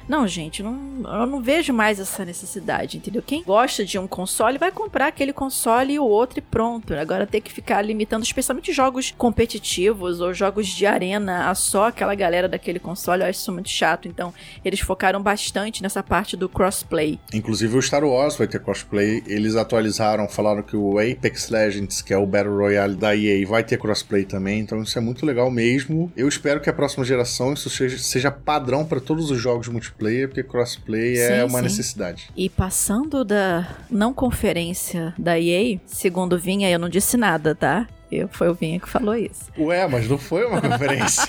[0.11, 3.23] Não, gente, não, eu não vejo mais essa necessidade, entendeu?
[3.25, 6.93] Quem gosta de um console vai comprar aquele console e o outro e pronto.
[6.93, 12.13] Agora ter que ficar limitando, especialmente jogos competitivos ou jogos de arena, a só aquela
[12.13, 14.05] galera daquele console, eu acho isso muito chato.
[14.05, 14.33] Então,
[14.65, 17.17] eles focaram bastante nessa parte do crossplay.
[17.33, 19.23] Inclusive o Star Wars vai ter crossplay.
[19.25, 23.63] Eles atualizaram, falaram que o Apex Legends, que é o Battle Royale da EA, vai
[23.63, 24.59] ter crossplay também.
[24.59, 26.11] Então, isso é muito legal mesmo.
[26.17, 30.00] Eu espero que a próxima geração isso seja, seja padrão para todos os jogos multiplayer
[30.27, 31.63] porque crossplay é sim, é uma sim.
[31.63, 32.29] necessidade.
[32.35, 37.87] E passando da não conferência da EA, segundo Vinha, eu não disse nada, tá?
[38.11, 39.51] Eu, foi o Vinha que falou isso.
[39.57, 41.23] Ué, mas não foi uma conferência.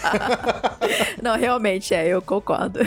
[1.23, 2.81] não, realmente, é, eu concordo.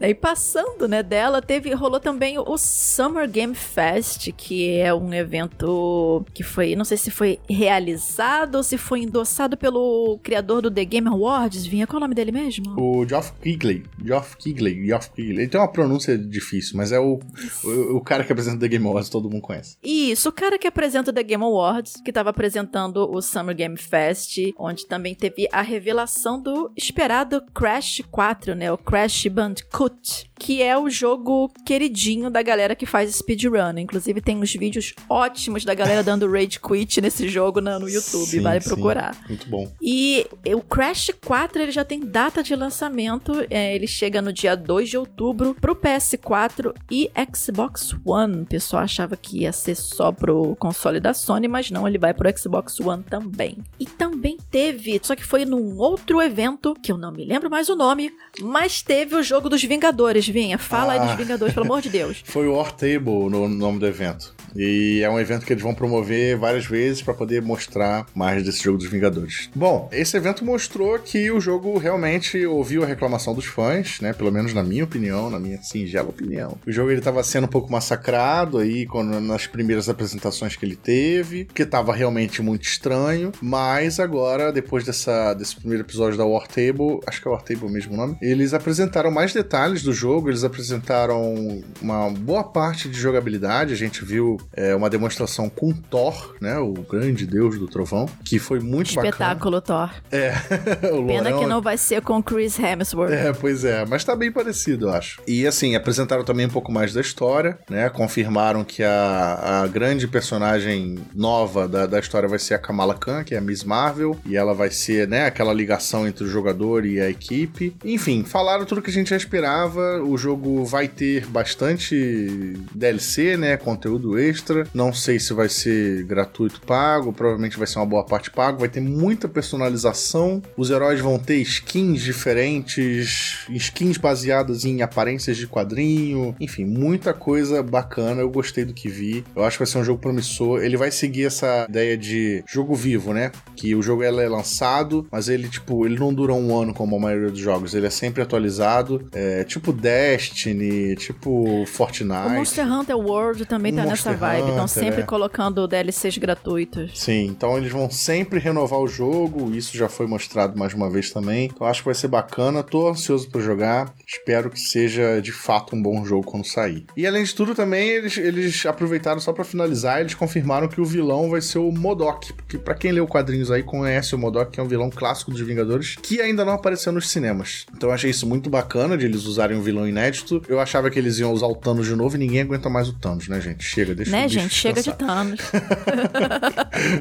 [0.00, 6.24] e passando, né, dela, teve, rolou também o Summer Game Fest, que é um evento
[6.34, 10.84] que foi, não sei se foi realizado ou se foi endossado pelo criador do The
[10.84, 12.78] Game Awards, Vinha, qual é o nome dele mesmo?
[12.78, 13.84] O Geoff Keighley.
[14.04, 15.38] Geoff Keighley, Geoff Keighley.
[15.44, 17.18] Ele tem uma pronúncia difícil, mas é o,
[17.64, 19.78] o, o cara que apresenta The Game Awards, todo mundo conhece.
[19.82, 24.38] Isso, o cara que apresenta The Game Awards, que estava apresentando o Summer Game Fest,
[24.58, 28.72] onde também teve a revelação do esperado Crash 4, né?
[28.72, 33.78] O Crash Bandicoot, que é o jogo queridinho da galera que faz speedrun.
[33.78, 38.40] Inclusive tem uns vídeos ótimos da galera dando rage quit nesse jogo no, YouTube, sim,
[38.40, 39.14] vale procurar.
[39.14, 39.20] Sim.
[39.28, 39.72] Muito bom.
[39.80, 44.54] E o Crash 4, ele já tem data de lançamento, é, ele chega no dia
[44.54, 48.42] 2 de outubro pro PS4 e Xbox One.
[48.42, 52.12] O pessoal achava que ia ser só pro console da Sony, mas não, ele vai
[52.12, 53.58] pro Xbox One também.
[53.80, 57.68] E também teve, só que foi num outro evento, que eu não me lembro mais
[57.68, 60.58] o nome, mas teve o jogo dos Vingadores, Vinha.
[60.58, 61.16] Fala ah, aí dos ah.
[61.16, 62.22] Vingadores, pelo amor de Deus.
[62.26, 64.35] Foi o War Table no nome do evento.
[64.58, 68.62] E é um evento que eles vão promover várias vezes para poder mostrar mais desse
[68.62, 69.50] jogo dos Vingadores.
[69.54, 74.12] Bom, esse evento mostrou que o jogo realmente ouviu a reclamação dos fãs, né?
[74.12, 76.58] Pelo menos na minha opinião, na minha singela opinião.
[76.66, 80.76] O jogo ele tava sendo um pouco massacrado aí quando, nas primeiras apresentações que ele
[80.76, 86.46] teve, que tava realmente muito estranho, mas agora, depois dessa, desse primeiro episódio da War
[86.46, 90.28] Table, acho que é War Table mesmo o nome, eles apresentaram mais detalhes do jogo,
[90.28, 96.34] eles apresentaram uma boa parte de jogabilidade, a gente viu é, uma demonstração com Thor,
[96.40, 96.58] né?
[96.58, 99.88] O grande deus do trovão, que foi muito Espetáculo bacana.
[99.88, 100.02] Thor.
[100.10, 100.32] É.
[101.06, 103.12] Pena que não vai ser com Chris Hemsworth.
[103.12, 105.20] É, pois é, mas tá bem parecido, eu acho.
[105.26, 107.88] E assim, apresentaram também um pouco mais da história, né?
[107.88, 113.24] Confirmaram que a, a grande personagem nova da, da história vai ser a Kamala Khan,
[113.24, 116.84] que é a Miss Marvel, e ela vai ser, né, aquela ligação entre o jogador
[116.84, 117.76] e a equipe.
[117.84, 120.02] Enfim, falaram tudo que a gente já esperava.
[120.02, 123.56] O jogo vai ter bastante DLC, né?
[123.56, 124.66] Conteúdo extra extra.
[124.74, 128.60] Não sei se vai ser gratuito pago, provavelmente vai ser uma boa parte pago.
[128.60, 130.42] Vai ter muita personalização.
[130.56, 136.34] Os heróis vão ter skins diferentes, skins baseadas em aparências de quadrinho.
[136.40, 138.20] Enfim, muita coisa bacana.
[138.20, 139.24] Eu gostei do que vi.
[139.34, 140.62] Eu acho que vai ser um jogo promissor.
[140.62, 143.32] Ele vai seguir essa ideia de jogo vivo, né?
[143.54, 147.00] Que o jogo é lançado, mas ele, tipo, ele não dura um ano como a
[147.00, 147.74] maioria dos jogos.
[147.74, 149.08] Ele é sempre atualizado.
[149.12, 152.26] É tipo Destiny, tipo Fortnite.
[152.26, 154.50] O Monster Hunter World também tá Monster nessa vibe.
[154.50, 155.04] Estão sempre é.
[155.04, 156.98] colocando DLCs gratuitos.
[156.98, 159.54] Sim, então eles vão sempre renovar o jogo.
[159.54, 161.46] Isso já foi mostrado mais uma vez também.
[161.46, 162.62] Então acho que vai ser bacana.
[162.62, 163.94] Tô ansioso para jogar.
[164.06, 166.86] Espero que seja de fato um bom jogo quando sair.
[166.96, 170.00] E além de tudo, também eles, eles aproveitaram só para finalizar.
[170.00, 172.32] Eles confirmaram que o vilão vai ser o Modok.
[172.32, 175.40] Porque para quem leu quadrinhos aí conhece o Modok, que é um vilão clássico dos
[175.40, 177.66] Vingadores, que ainda não apareceu nos cinemas.
[177.74, 180.42] Então eu achei isso muito bacana de eles usarem um vilão inédito.
[180.48, 182.92] Eu achava que eles iam usar o Thanos de novo e ninguém aguenta mais o
[182.92, 183.64] Thanos, né, gente?
[183.64, 184.54] Chega, deixa né, gente?
[184.54, 185.40] Chega de Thanos.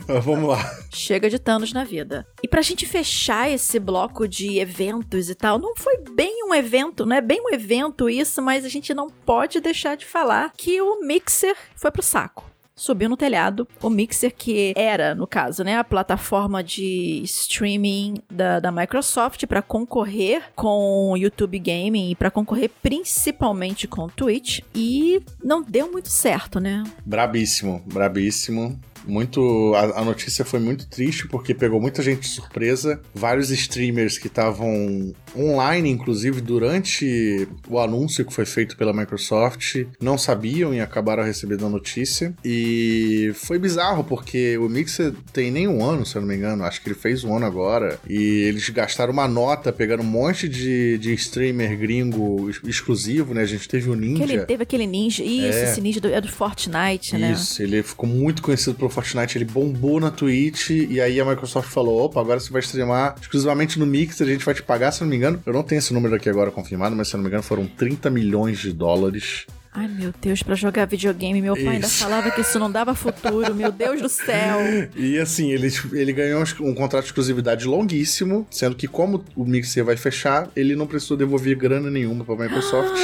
[0.24, 0.80] Vamos lá.
[0.92, 2.26] Chega de Thanos na vida.
[2.44, 7.06] E pra gente fechar esse bloco de eventos e tal, não foi bem um evento,
[7.06, 10.82] não é bem um evento isso, mas a gente não pode deixar de falar que
[10.82, 13.68] o Mixer foi pro saco subiu no telhado.
[13.82, 19.62] O Mixer, que era, no caso, né, a plataforma de streaming da, da Microsoft para
[19.62, 24.60] concorrer com o YouTube Gaming e para concorrer principalmente com o Twitch.
[24.74, 26.84] E não deu muito certo, né?
[27.06, 29.74] Brabíssimo, brabíssimo muito.
[29.76, 33.02] A, a, notícia foi muito triste porque pegou muita gente de surpresa.
[33.14, 40.18] Vários streamers que estavam online, inclusive, durante o anúncio que foi feito pela Microsoft, não
[40.18, 42.34] sabiam e acabaram recebendo a notícia.
[42.44, 46.64] E foi bizarro porque o Mixer tem nem um ano, se eu não me engano.
[46.64, 48.00] Acho que ele fez um ano agora.
[48.08, 53.42] E eles gastaram uma nota pegando um monte de, de streamer gringo exclusivo, né?
[53.42, 54.24] A gente teve o Ninja.
[54.24, 55.24] Ele teve aquele Ninja.
[55.24, 55.64] Isso, é.
[55.64, 57.32] esse Ninja do, é do Fortnite, né?
[57.32, 61.70] Isso, ele ficou muito conhecido por Fortnite ele bombou na Twitch e aí a Microsoft
[61.70, 65.02] falou: opa, agora você vai streamar exclusivamente no Mix, a gente vai te pagar, se
[65.02, 65.42] não me engano.
[65.46, 68.10] Eu não tenho esse número aqui agora confirmado, mas se não me engano foram 30
[68.10, 69.46] milhões de dólares.
[69.78, 71.72] Ai, meu Deus, para jogar videogame, meu pai isso.
[71.72, 74.60] ainda falava que isso não dava futuro, meu Deus do céu.
[74.96, 79.84] E assim, ele, ele ganhou um contrato de exclusividade longuíssimo, sendo que como o Mixer
[79.84, 82.96] vai fechar, ele não precisou devolver grana nenhuma pra Microsoft.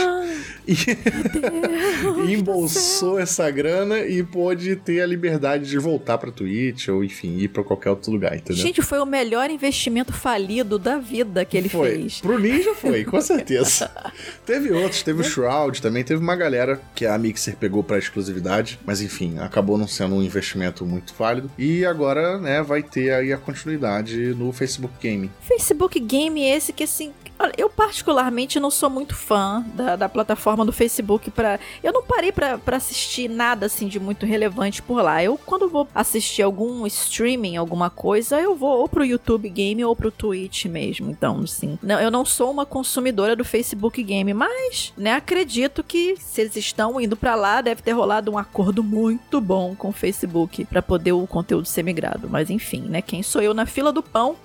[0.68, 0.76] E,
[2.28, 7.38] e embolsou essa grana e pôde ter a liberdade de voltar pra Twitch ou, enfim,
[7.38, 8.62] ir pra qualquer outro lugar, entendeu?
[8.62, 11.92] Gente, foi o melhor investimento falido da vida que ele foi.
[11.92, 12.22] fez.
[12.22, 13.90] Pro Ninja foi, com certeza.
[14.46, 18.80] teve outros, teve o Shroud também, teve uma galera que a Mixer pegou pra exclusividade,
[18.86, 21.52] mas enfim, acabou não sendo um investimento muito válido.
[21.58, 25.32] E agora, né, vai ter aí a continuidade no Facebook Game.
[25.42, 30.64] Facebook Game esse que assim, Olha, eu particularmente não sou muito fã da, da plataforma
[30.64, 35.24] do Facebook para Eu não parei para assistir nada assim de muito relevante por lá.
[35.24, 39.96] Eu, quando vou assistir algum streaming, alguma coisa, eu vou ou pro YouTube Game ou
[39.96, 41.10] pro Twitch mesmo.
[41.10, 46.16] Então, assim, não, eu não sou uma consumidora do Facebook Game, mas, né, acredito que
[46.18, 49.94] se eles estão indo para lá, deve ter rolado um acordo muito bom com o
[49.94, 52.30] Facebook para poder o conteúdo ser migrado.
[52.30, 54.36] Mas enfim, né, quem sou eu na fila do pão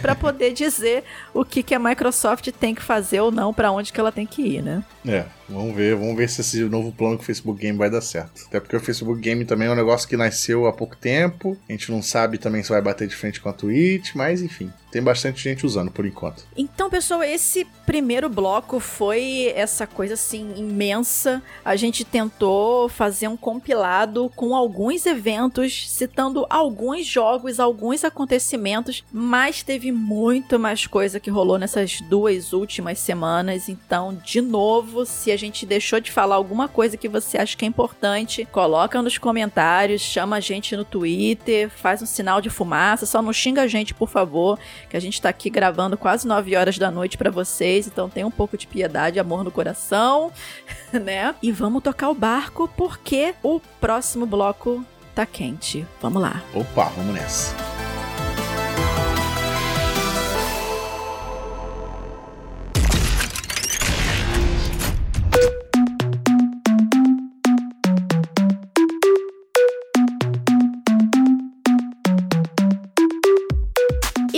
[0.00, 3.92] para poder dizer o que, que a Microsoft tem que fazer ou não, para onde
[3.92, 4.82] que ela tem que ir, né?
[5.06, 8.00] É, vamos ver, vamos ver se esse novo plano com o Facebook Game vai dar
[8.00, 8.44] certo.
[8.46, 11.72] Até porque o Facebook Game também é um negócio que nasceu há pouco tempo, a
[11.72, 15.02] gente não sabe também se vai bater de frente com a Twitch, mas enfim, tem
[15.02, 16.44] bastante gente usando por enquanto.
[16.56, 21.42] Então, pessoal, esse primeiro bloco foi essa coisa assim imensa.
[21.64, 29.64] A gente tentou fazer um compilado com alguns eventos, citando alguns jogos, alguns acontecimentos, mas
[29.64, 33.68] teve muito mais coisa que rolou nessas duas últimas semanas.
[33.68, 37.64] Então, de novo, se a gente deixou de falar alguma coisa que você acha que
[37.64, 43.06] é importante, coloca nos comentários, chama a gente no Twitter, faz um sinal de fumaça,
[43.06, 46.54] só não xinga a gente, por favor que a gente tá aqui gravando quase 9
[46.56, 50.30] horas da noite para vocês, então tem um pouco de piedade, amor no coração,
[50.92, 51.34] né?
[51.42, 55.86] E vamos tocar o barco porque o próximo bloco tá quente.
[56.02, 56.42] Vamos lá.
[56.54, 57.73] Opa, vamos nessa.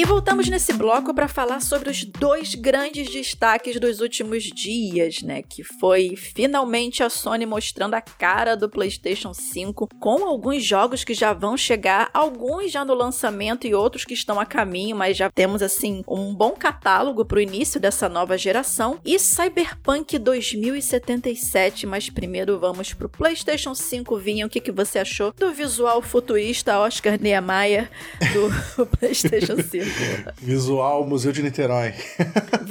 [0.06, 5.42] Voltamos nesse bloco para falar sobre os dois grandes destaques dos últimos dias, né?
[5.42, 11.12] Que foi finalmente a Sony mostrando a cara do PlayStation 5 com alguns jogos que
[11.12, 15.28] já vão chegar, alguns já no lançamento e outros que estão a caminho, mas já
[15.28, 19.00] temos assim um bom catálogo para o início dessa nova geração.
[19.04, 25.32] E Cyberpunk 2077, mas primeiro vamos pro PlayStation 5, Vinha, o que, que você achou
[25.32, 27.90] do visual futurista Oscar Niemeyer
[28.32, 29.95] do PlayStation 5?
[30.38, 31.94] Visual Museu de Niterói.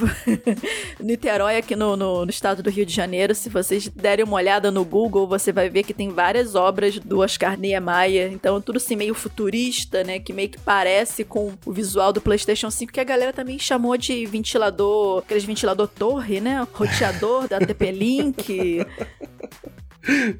[1.00, 3.34] Niterói, aqui no, no, no, estado do Rio de Janeiro.
[3.34, 7.20] Se vocês derem uma olhada no Google, você vai ver que tem várias obras do
[7.20, 8.32] Oscar Niemeyer.
[8.32, 10.18] Então, tudo assim meio futurista, né?
[10.18, 13.96] Que meio que parece com o visual do PlayStation 5, que a galera também chamou
[13.96, 16.66] de ventilador, aqueles ventilador torre, né?
[16.72, 18.86] Roteador da TP-Link.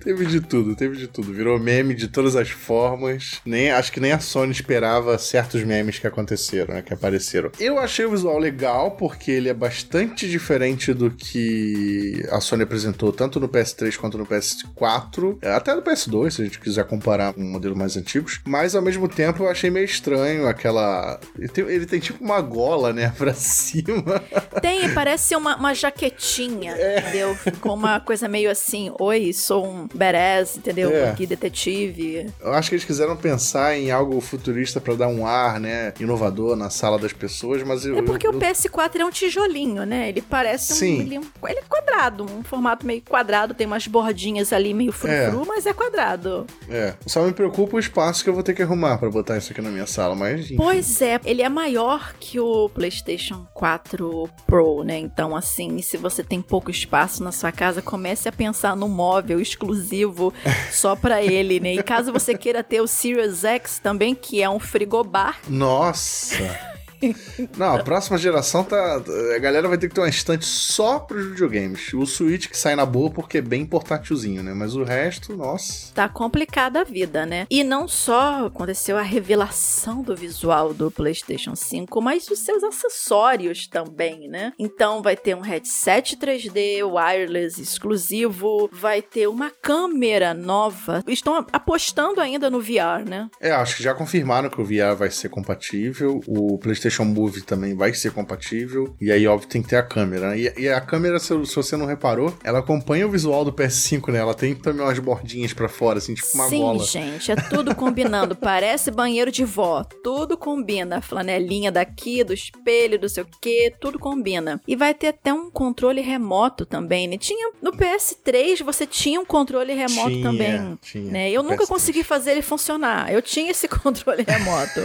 [0.03, 1.33] teve de tudo, teve de tudo.
[1.33, 3.41] Virou meme de todas as formas.
[3.45, 6.83] Nem, acho que nem a Sony esperava certos memes que aconteceram, né?
[6.83, 7.51] Que apareceram.
[7.59, 13.13] Eu achei o visual legal, porque ele é bastante diferente do que a Sony apresentou,
[13.13, 15.39] tanto no PS3 quanto no PS4.
[15.43, 18.41] Até no PS2, se a gente quiser comparar com modelos mais antigos.
[18.47, 21.19] Mas ao mesmo tempo eu achei meio estranho aquela.
[21.39, 23.13] Ele tem, ele tem tipo uma gola, né?
[23.17, 24.23] Pra cima.
[24.61, 27.01] Tem, parece uma, uma jaquetinha, é.
[27.01, 27.35] entendeu?
[27.35, 30.91] Ficou uma coisa meio assim: Oi, sou sou um badass, entendeu?
[30.91, 31.11] É.
[31.11, 32.31] Aqui, detetive.
[32.41, 36.57] Eu acho que eles quiseram pensar em algo futurista para dar um ar, né, inovador
[36.57, 40.09] na sala das pessoas, mas eu, É porque eu, o PS4 é um tijolinho, né?
[40.11, 40.99] Ele parece Sim.
[40.99, 44.93] um ele, é ele é quadrado, um formato meio quadrado, tem umas bordinhas ali meio
[44.93, 45.47] frufru, é.
[45.47, 46.47] mas é quadrado.
[46.69, 46.95] É.
[47.07, 49.63] Só me preocupa o espaço que eu vou ter que arrumar para botar isso aqui
[49.63, 50.57] na minha sala, mas enfim.
[50.57, 54.99] Pois é, ele é maior que o PlayStation 4 Pro, né?
[54.99, 59.41] Então assim, se você tem pouco espaço na sua casa, comece a pensar no móvel
[59.49, 60.33] exclusivo
[60.71, 61.75] só para ele, né?
[61.75, 65.39] E caso você queira ter o Series X também, que é um frigobar.
[65.49, 66.76] Nossa!
[67.57, 69.03] Não, a próxima geração tá.
[69.35, 71.93] A galera vai ter que ter uma estante só pros videogames.
[71.93, 74.55] O Switch que sai na boa porque é bem portátilzinho, né?
[74.55, 75.93] Mas o resto, nossa.
[75.95, 77.47] Tá complicada a vida, né?
[77.51, 83.67] E não só aconteceu a revelação do visual do PlayStation 5, mas os seus acessórios
[83.67, 84.53] também, né?
[84.59, 91.03] Então vai ter um headset 3D wireless exclusivo, vai ter uma câmera nova.
[91.07, 93.29] Estão apostando ainda no VR, né?
[93.41, 96.21] É, acho que já confirmaram que o VR vai ser compatível.
[96.27, 98.95] O PlayStation PlayStation Move também vai ser compatível.
[99.01, 100.31] E aí, óbvio, tem que ter a câmera.
[100.31, 100.39] Né?
[100.39, 104.13] E, e, a câmera, se, se, você não reparou, ela acompanha o visual do PS5,
[104.13, 104.19] né?
[104.19, 106.85] Ela tem também umas bordinhas para fora, assim, tipo uma Sim, bola.
[106.85, 108.35] Sim, gente, é tudo combinando.
[108.37, 109.85] Parece banheiro de vó.
[110.03, 110.99] Tudo combina.
[110.99, 114.61] A flanelinha daqui, do espelho, do sei o que, tudo combina.
[114.67, 117.19] E vai ter até um controle remoto também, né?
[117.19, 121.13] Tinha no PS3 você tinha um controle remoto tinha, também, tinha.
[121.13, 121.31] né?
[121.31, 121.69] Eu nunca PS3.
[121.69, 123.13] consegui fazer ele funcionar.
[123.13, 124.81] Eu tinha esse controle remoto.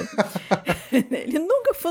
[0.91, 1.90] ele nunca funcionou.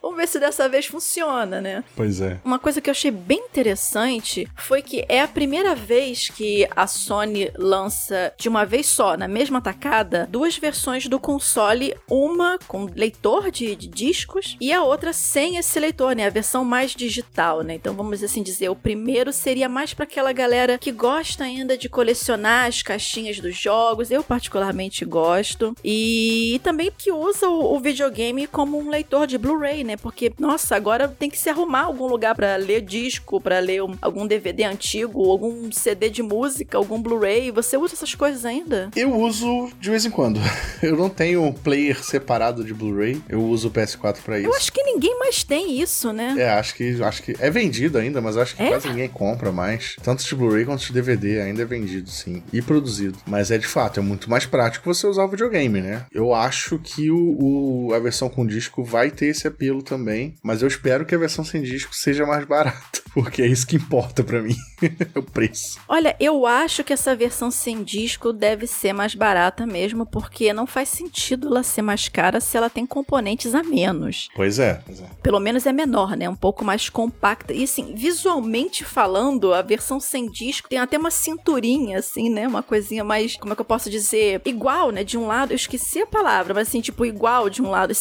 [0.00, 1.84] Vamos ver se dessa vez funciona, né?
[1.96, 2.40] Pois é.
[2.44, 6.86] Uma coisa que eu achei bem interessante foi que é a primeira vez que a
[6.86, 12.88] Sony lança de uma vez só, na mesma tacada, duas versões do console, uma com
[12.94, 16.26] leitor de, de discos e a outra sem esse leitor, né?
[16.26, 17.74] A versão mais digital, né?
[17.74, 21.88] Então vamos assim dizer, o primeiro seria mais para aquela galera que gosta ainda de
[21.88, 24.10] colecionar as caixinhas dos jogos.
[24.10, 25.74] Eu particularmente gosto.
[25.84, 29.96] E, e também que usa o, o videogame como um leitor de Blu-ray, né?
[29.96, 33.96] Porque, nossa, agora tem que se arrumar algum lugar para ler disco, para ler um,
[34.00, 37.50] algum DVD antigo, algum CD de música, algum Blu-ray.
[37.50, 38.90] Você usa essas coisas ainda?
[38.94, 40.40] Eu uso de vez em quando.
[40.82, 43.20] Eu não tenho um player separado de Blu-ray.
[43.28, 44.48] Eu uso o PS4 para isso.
[44.48, 46.36] Eu acho que ninguém mais tem isso, né?
[46.38, 48.68] É, acho que acho que é vendido ainda, mas acho que é?
[48.68, 49.96] quase ninguém compra mais.
[50.02, 53.18] Tanto de Blu-ray quanto de DVD ainda é vendido, sim, e produzido.
[53.26, 56.06] Mas é de fato, é muito mais prático você usar o videogame, né?
[56.12, 60.62] Eu acho que o, o a versão com disco vai ter esse apelo também, mas
[60.62, 64.24] eu espero que a versão sem disco seja mais barata, porque é isso que importa
[64.24, 65.78] para mim, é o preço.
[65.88, 70.66] Olha, eu acho que essa versão sem disco deve ser mais barata mesmo, porque não
[70.66, 74.28] faz sentido ela ser mais cara se ela tem componentes a menos.
[74.34, 75.06] Pois é, pois é.
[75.22, 76.28] Pelo menos é menor, né?
[76.28, 77.52] Um pouco mais compacta.
[77.52, 82.48] E assim, visualmente falando, a versão sem disco tem até uma cinturinha, assim, né?
[82.48, 84.40] Uma coisinha mais, como é que eu posso dizer?
[84.44, 85.04] Igual, né?
[85.04, 87.94] De um lado, eu esqueci a palavra, mas assim, tipo, igual de um lado,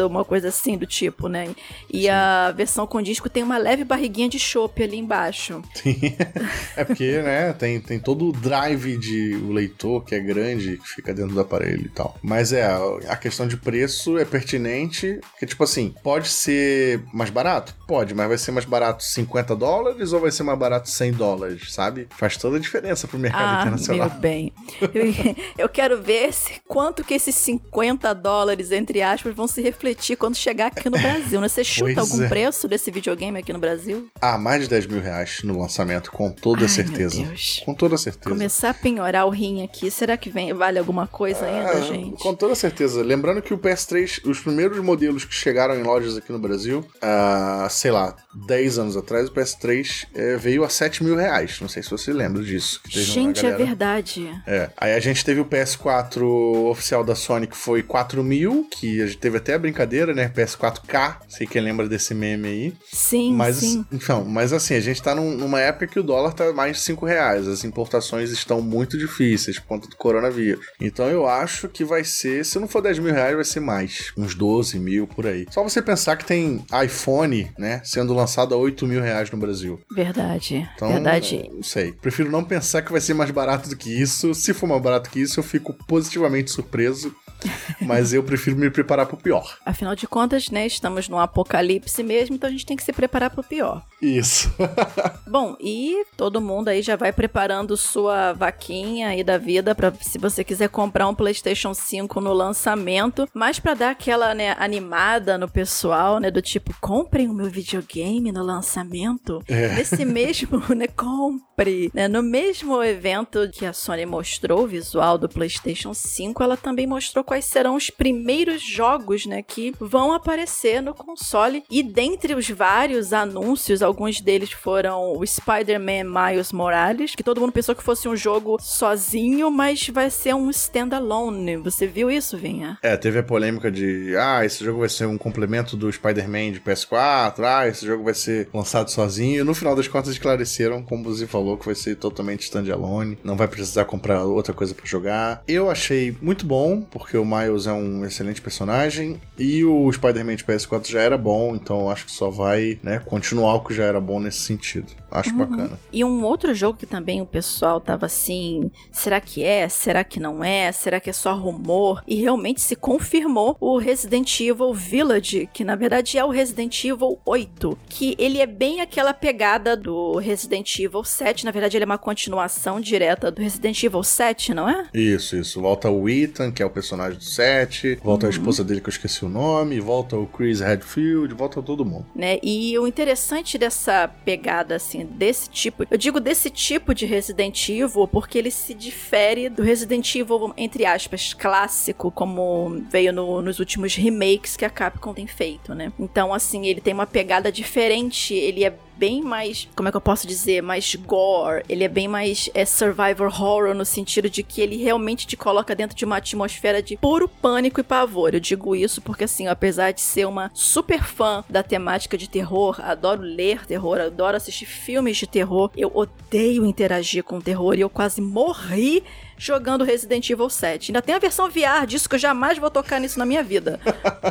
[0.00, 1.54] sincronizada, uma coisa assim do tipo, né?
[1.92, 2.08] E Sim.
[2.08, 5.62] a versão com disco tem uma leve barriguinha de chope ali embaixo.
[5.74, 5.98] Sim.
[6.76, 10.88] é porque, né, tem, tem todo o drive de o leitor que é grande, que
[10.88, 12.16] fica dentro do aparelho e tal.
[12.22, 12.66] Mas é,
[13.08, 17.74] a questão de preço é pertinente, que tipo assim, pode ser mais barato?
[17.86, 21.72] Pode, mas vai ser mais barato 50 dólares ou vai ser mais barato 100 dólares,
[21.72, 22.06] sabe?
[22.10, 24.10] Faz toda a diferença pro mercado ah, internacional.
[24.10, 29.46] Meu bem, eu, eu quero ver se, quanto que esses 50 dólares, entre aspas, vão
[29.46, 31.48] se refletir quando chegar aqui no Brasil, né?
[31.48, 32.28] Você chuta pois algum é.
[32.28, 34.08] preço desse videogame aqui no Brasil?
[34.20, 37.22] Ah, mais de 10 mil reais no lançamento, com toda Ai, certeza.
[37.64, 38.30] Com toda certeza.
[38.30, 42.22] Começar a penhorar o rim aqui, será que vem, vale alguma coisa ainda, ah, gente?
[42.22, 43.02] Com toda certeza.
[43.02, 47.66] Lembrando que o PS3, os primeiros modelos que chegaram em lojas aqui no Brasil, ah,
[47.70, 51.58] sei lá, 10 anos atrás, o PS3 é, veio a 7 mil reais.
[51.60, 52.80] Não sei se você lembra disso.
[52.88, 54.30] gente, é verdade.
[54.46, 54.70] É.
[54.76, 56.22] Aí a gente teve o PS4
[56.70, 59.79] oficial da Sony que foi 4 mil, que a gente teve até a brincadeira,
[60.14, 60.28] né?
[60.28, 61.18] PS4K.
[61.28, 62.74] Sei quem lembra desse meme aí.
[62.92, 63.84] Sim, mas, sim.
[63.92, 66.82] Então, mas assim, a gente tá num, numa época que o dólar tá mais de
[66.82, 67.48] 5 reais.
[67.48, 70.66] As importações estão muito difíceis por conta do coronavírus.
[70.80, 74.12] Então eu acho que vai ser, se não for 10 mil reais, vai ser mais.
[74.16, 75.46] Uns 12 mil por aí.
[75.50, 77.80] Só você pensar que tem iPhone, né?
[77.84, 79.80] Sendo lançado a 8 mil reais no Brasil.
[79.90, 80.68] Verdade.
[80.74, 81.50] Então, verdade.
[81.52, 81.92] Não sei.
[81.92, 84.34] Prefiro não pensar que vai ser mais barato do que isso.
[84.34, 87.14] Se for mais barato que isso, eu fico positivamente surpreso.
[87.80, 89.58] Mas eu prefiro me preparar pro pior.
[89.64, 93.30] Afinal de contas, né, estamos num apocalipse mesmo, então a gente tem que se preparar
[93.30, 93.82] pro pior.
[94.00, 94.52] Isso.
[95.26, 100.18] Bom, e todo mundo aí já vai preparando sua vaquinha aí da vida para se
[100.18, 105.48] você quiser comprar um PlayStation 5 no lançamento, mas para dar aquela, né, animada no
[105.48, 109.42] pessoal, né, do tipo, comprem o meu videogame no lançamento.
[109.48, 109.74] É.
[109.74, 115.28] Nesse mesmo, né, compre, né, no mesmo evento que a Sony mostrou o visual do
[115.28, 120.92] PlayStation 5, ela também mostrou quais serão os primeiros jogos, né, que vão aparecer no
[120.92, 121.62] console.
[121.70, 127.52] E dentre os vários anúncios, alguns deles foram o Spider-Man Miles Morales, que todo mundo
[127.52, 131.56] pensou que fosse um jogo sozinho, mas vai ser um standalone.
[131.58, 132.76] Você viu isso, Vinha?
[132.82, 136.60] É, teve a polêmica de, ah, esse jogo vai ser um complemento do Spider-Man de
[136.60, 139.42] PS4, ah, esse jogo vai ser lançado sozinho.
[139.42, 143.36] E no final das contas esclareceram, como você falou, que vai ser totalmente standalone, não
[143.36, 145.44] vai precisar comprar outra coisa para jogar.
[145.46, 150.44] Eu achei muito bom, porque o Miles é um excelente personagem e o Spider-Man de
[150.44, 154.00] PS4 já era bom, então acho que só vai, né, continuar o que já era
[154.00, 154.92] bom nesse sentido.
[155.10, 155.38] Acho uhum.
[155.38, 155.78] bacana.
[155.92, 159.68] E um outro jogo que também o pessoal tava assim, será que é?
[159.68, 160.70] Será que não é?
[160.72, 162.02] Será que é só rumor?
[162.06, 167.18] E realmente se confirmou o Resident Evil Village, que na verdade é o Resident Evil
[167.24, 171.86] 8, que ele é bem aquela pegada do Resident Evil 7, na verdade ele é
[171.86, 174.88] uma continuação direta do Resident Evil 7, não é?
[174.94, 175.60] Isso, isso.
[175.60, 178.32] Volta o Ethan, que é o personagem do set, volta uhum.
[178.32, 182.06] a esposa dele que eu esqueci o nome, volta o Chris Redfield, volta todo mundo.
[182.14, 182.38] Né?
[182.42, 188.06] E o interessante dessa pegada, assim, desse tipo, eu digo desse tipo de Resident Evil
[188.08, 193.94] porque ele se difere do Resident Evil, entre aspas, clássico, como veio no, nos últimos
[193.94, 195.92] remakes que a Capcom tem feito, né?
[195.98, 200.00] Então, assim, ele tem uma pegada diferente, ele é bem mais, como é que eu
[200.00, 204.60] posso dizer, mais gore, ele é bem mais é, survivor horror no sentido de que
[204.60, 208.34] ele realmente te coloca dentro de uma atmosfera de puro pânico e pavor.
[208.34, 212.78] Eu digo isso porque assim, apesar de ser uma super fã da temática de terror,
[212.82, 217.88] adoro ler terror, adoro assistir filmes de terror, eu odeio interagir com terror e eu
[217.88, 219.02] quase morri
[219.40, 220.90] jogando Resident Evil 7.
[220.90, 223.80] Ainda tem a versão VR disso que eu jamais vou tocar nisso na minha vida.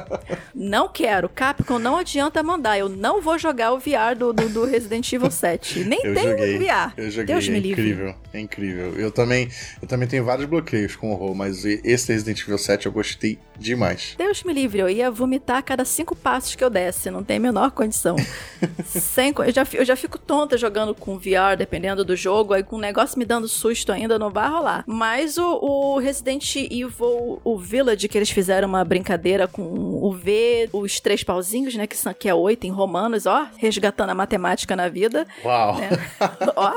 [0.60, 1.30] não quero.
[1.30, 2.78] Capcom não adianta mandar.
[2.78, 5.86] Eu não vou jogar o VR do, do, do Resident Evil 7.
[5.86, 6.94] Nem eu tem joguei, VR.
[6.98, 7.34] Eu joguei.
[7.34, 7.82] Deus é me livre.
[7.82, 8.16] incrível.
[8.34, 8.94] É incrível.
[8.96, 9.50] Eu também,
[9.82, 13.40] eu também tenho vários bloqueios com o horror, mas esse Resident Evil 7 eu gostei
[13.58, 14.16] demais.
[14.18, 14.80] Deus me livre.
[14.80, 17.10] Eu ia vomitar a cada cinco passos que eu desse.
[17.10, 18.18] Não tem a menor condição.
[18.86, 22.54] Sem, eu, já, eu já fico tonta jogando com VR, dependendo do jogo.
[22.54, 24.84] Aí com o negócio me dando susto ainda, não vai rolar.
[24.86, 30.49] Mas o, o Resident Evil, o Village, que eles fizeram uma brincadeira com o V,
[30.72, 31.88] os três pauzinhos, né?
[31.88, 35.28] Que, são, que é oito em romanos, ó, resgatando a matemática na vida.
[35.44, 35.78] Uau!
[35.80, 35.90] Né?
[36.56, 36.74] ó,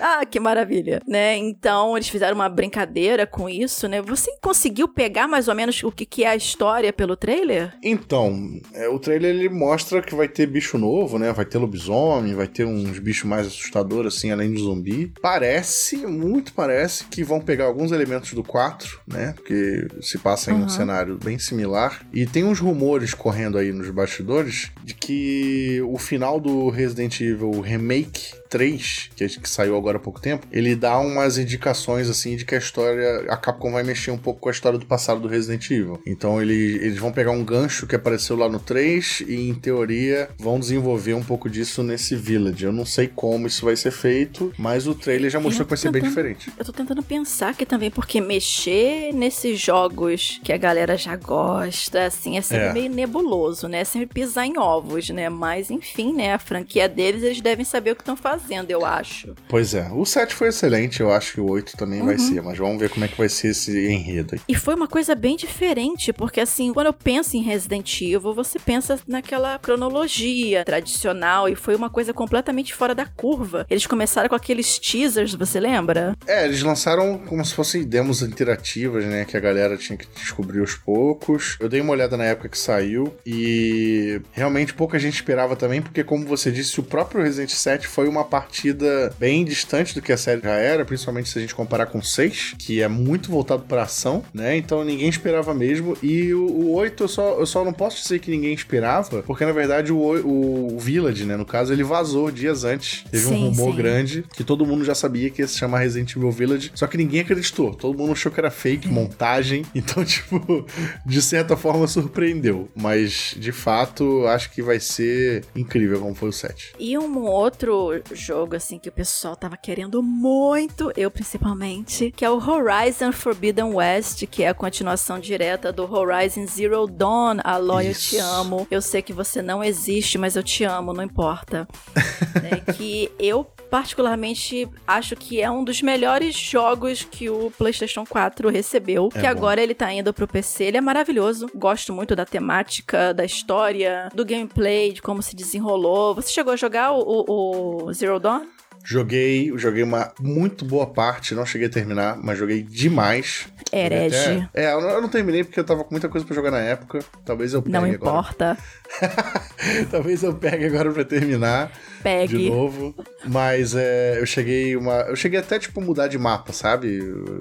[0.00, 1.36] ah, que maravilha, né?
[1.36, 4.00] Então, eles fizeram uma brincadeira com isso, né?
[4.02, 7.74] Você conseguiu pegar mais ou menos o que, que é a história pelo trailer?
[7.82, 11.32] Então, é, o trailer ele mostra que vai ter bicho novo, né?
[11.32, 15.12] Vai ter lobisomem, vai ter uns bichos mais assustadores, assim, além do zumbi.
[15.20, 19.32] Parece, muito parece, que vão pegar alguns elementos do 4, né?
[19.34, 20.64] Porque se passa em uhum.
[20.64, 22.06] um cenário bem similar.
[22.12, 27.60] E tem uns rumores correndo aí nos bastidores de que o final do Resident Evil
[27.60, 32.44] Remake 3, que, que saiu agora há pouco tempo, ele dá umas indicações assim de
[32.44, 33.26] que a história.
[33.28, 36.00] A Capcom vai mexer um pouco com a história do passado do Resident Evil.
[36.06, 40.28] Então ele, eles vão pegar um gancho que apareceu lá no 3 e, em teoria,
[40.38, 42.64] vão desenvolver um pouco disso nesse Village.
[42.64, 45.78] Eu não sei como isso vai ser feito, mas o trailer já mostrou que vai
[45.78, 46.50] ser bem diferente.
[46.58, 52.06] Eu tô tentando pensar que também, porque mexer nesses jogos que a galera já gosta,
[52.06, 52.72] assim, é sempre é.
[52.72, 53.80] meio nebuloso, né?
[53.80, 55.28] É sempre pisar em ovos, né?
[55.28, 56.34] Mas, enfim, né?
[56.34, 59.34] A franquia deles, eles devem saber o que estão fazendo fazendo, eu acho.
[59.48, 59.90] Pois é.
[59.92, 62.06] O 7 foi excelente, eu acho que o 8 também uhum.
[62.06, 64.40] vai ser, mas vamos ver como é que vai ser esse enredo aí.
[64.48, 68.58] E foi uma coisa bem diferente, porque assim, quando eu penso em Resident Evil, você
[68.58, 73.66] pensa naquela cronologia tradicional e foi uma coisa completamente fora da curva.
[73.68, 76.16] Eles começaram com aqueles teasers, você lembra?
[76.26, 80.60] É, eles lançaram como se fossem demos interativas, né, que a galera tinha que descobrir
[80.60, 81.56] aos poucos.
[81.58, 86.04] Eu dei uma olhada na época que saiu e realmente pouca gente esperava também, porque
[86.04, 90.16] como você disse, o próprio Resident 7 foi uma partida bem distante do que a
[90.16, 93.82] série já era, principalmente se a gente comparar com 6, que é muito voltado para
[93.82, 94.56] ação, né?
[94.56, 95.96] Então ninguém esperava mesmo.
[96.02, 99.44] E o, o 8 eu só, eu só não posso dizer que ninguém esperava, porque
[99.44, 101.36] na verdade o, o, o Village, né?
[101.36, 103.04] No caso, ele vazou dias antes.
[103.10, 103.76] Teve sim, um rumor sim.
[103.76, 106.96] grande que todo mundo já sabia que ia se chamar Resident Evil Village, só que
[106.96, 107.74] ninguém acreditou.
[107.74, 109.64] Todo mundo achou que era fake, montagem.
[109.86, 110.66] Então, tipo,
[111.04, 112.68] de certa forma surpreendeu.
[112.74, 116.72] Mas, de fato, acho que vai ser incrível como foi o 7.
[116.78, 122.30] E um outro jogo assim que o pessoal tava querendo muito, eu principalmente, que é
[122.30, 127.38] o Horizon Forbidden West, que é a continuação direta do Horizon Zero Dawn.
[127.44, 128.66] Aloy, eu te amo.
[128.70, 131.68] Eu sei que você não existe, mas eu te amo, não importa.
[132.50, 138.48] é que eu particularmente acho que é um dos melhores jogos que o PlayStation 4
[138.48, 139.28] recebeu, é que bom.
[139.28, 140.64] agora ele tá indo pro PC.
[140.64, 141.48] Ele é maravilhoso.
[141.54, 146.14] Gosto muito da temática, da história, do gameplay, de como se desenrolou.
[146.14, 148.46] Você chegou a jogar o, o, o Zero Dawn?
[148.88, 153.48] Joguei, joguei uma muito boa parte, não cheguei a terminar, mas joguei demais.
[153.72, 154.48] Herege.
[154.54, 157.00] É, eu não terminei porque eu tava com muita coisa para jogar na época.
[157.24, 158.56] Talvez eu pegue Não importa.
[159.90, 161.72] Talvez eu pegue agora para terminar.
[162.00, 162.38] Pegue.
[162.38, 162.94] De novo.
[163.24, 165.00] Mas é, eu cheguei uma.
[165.00, 167.00] Eu cheguei até, tipo, mudar de mapa, sabe?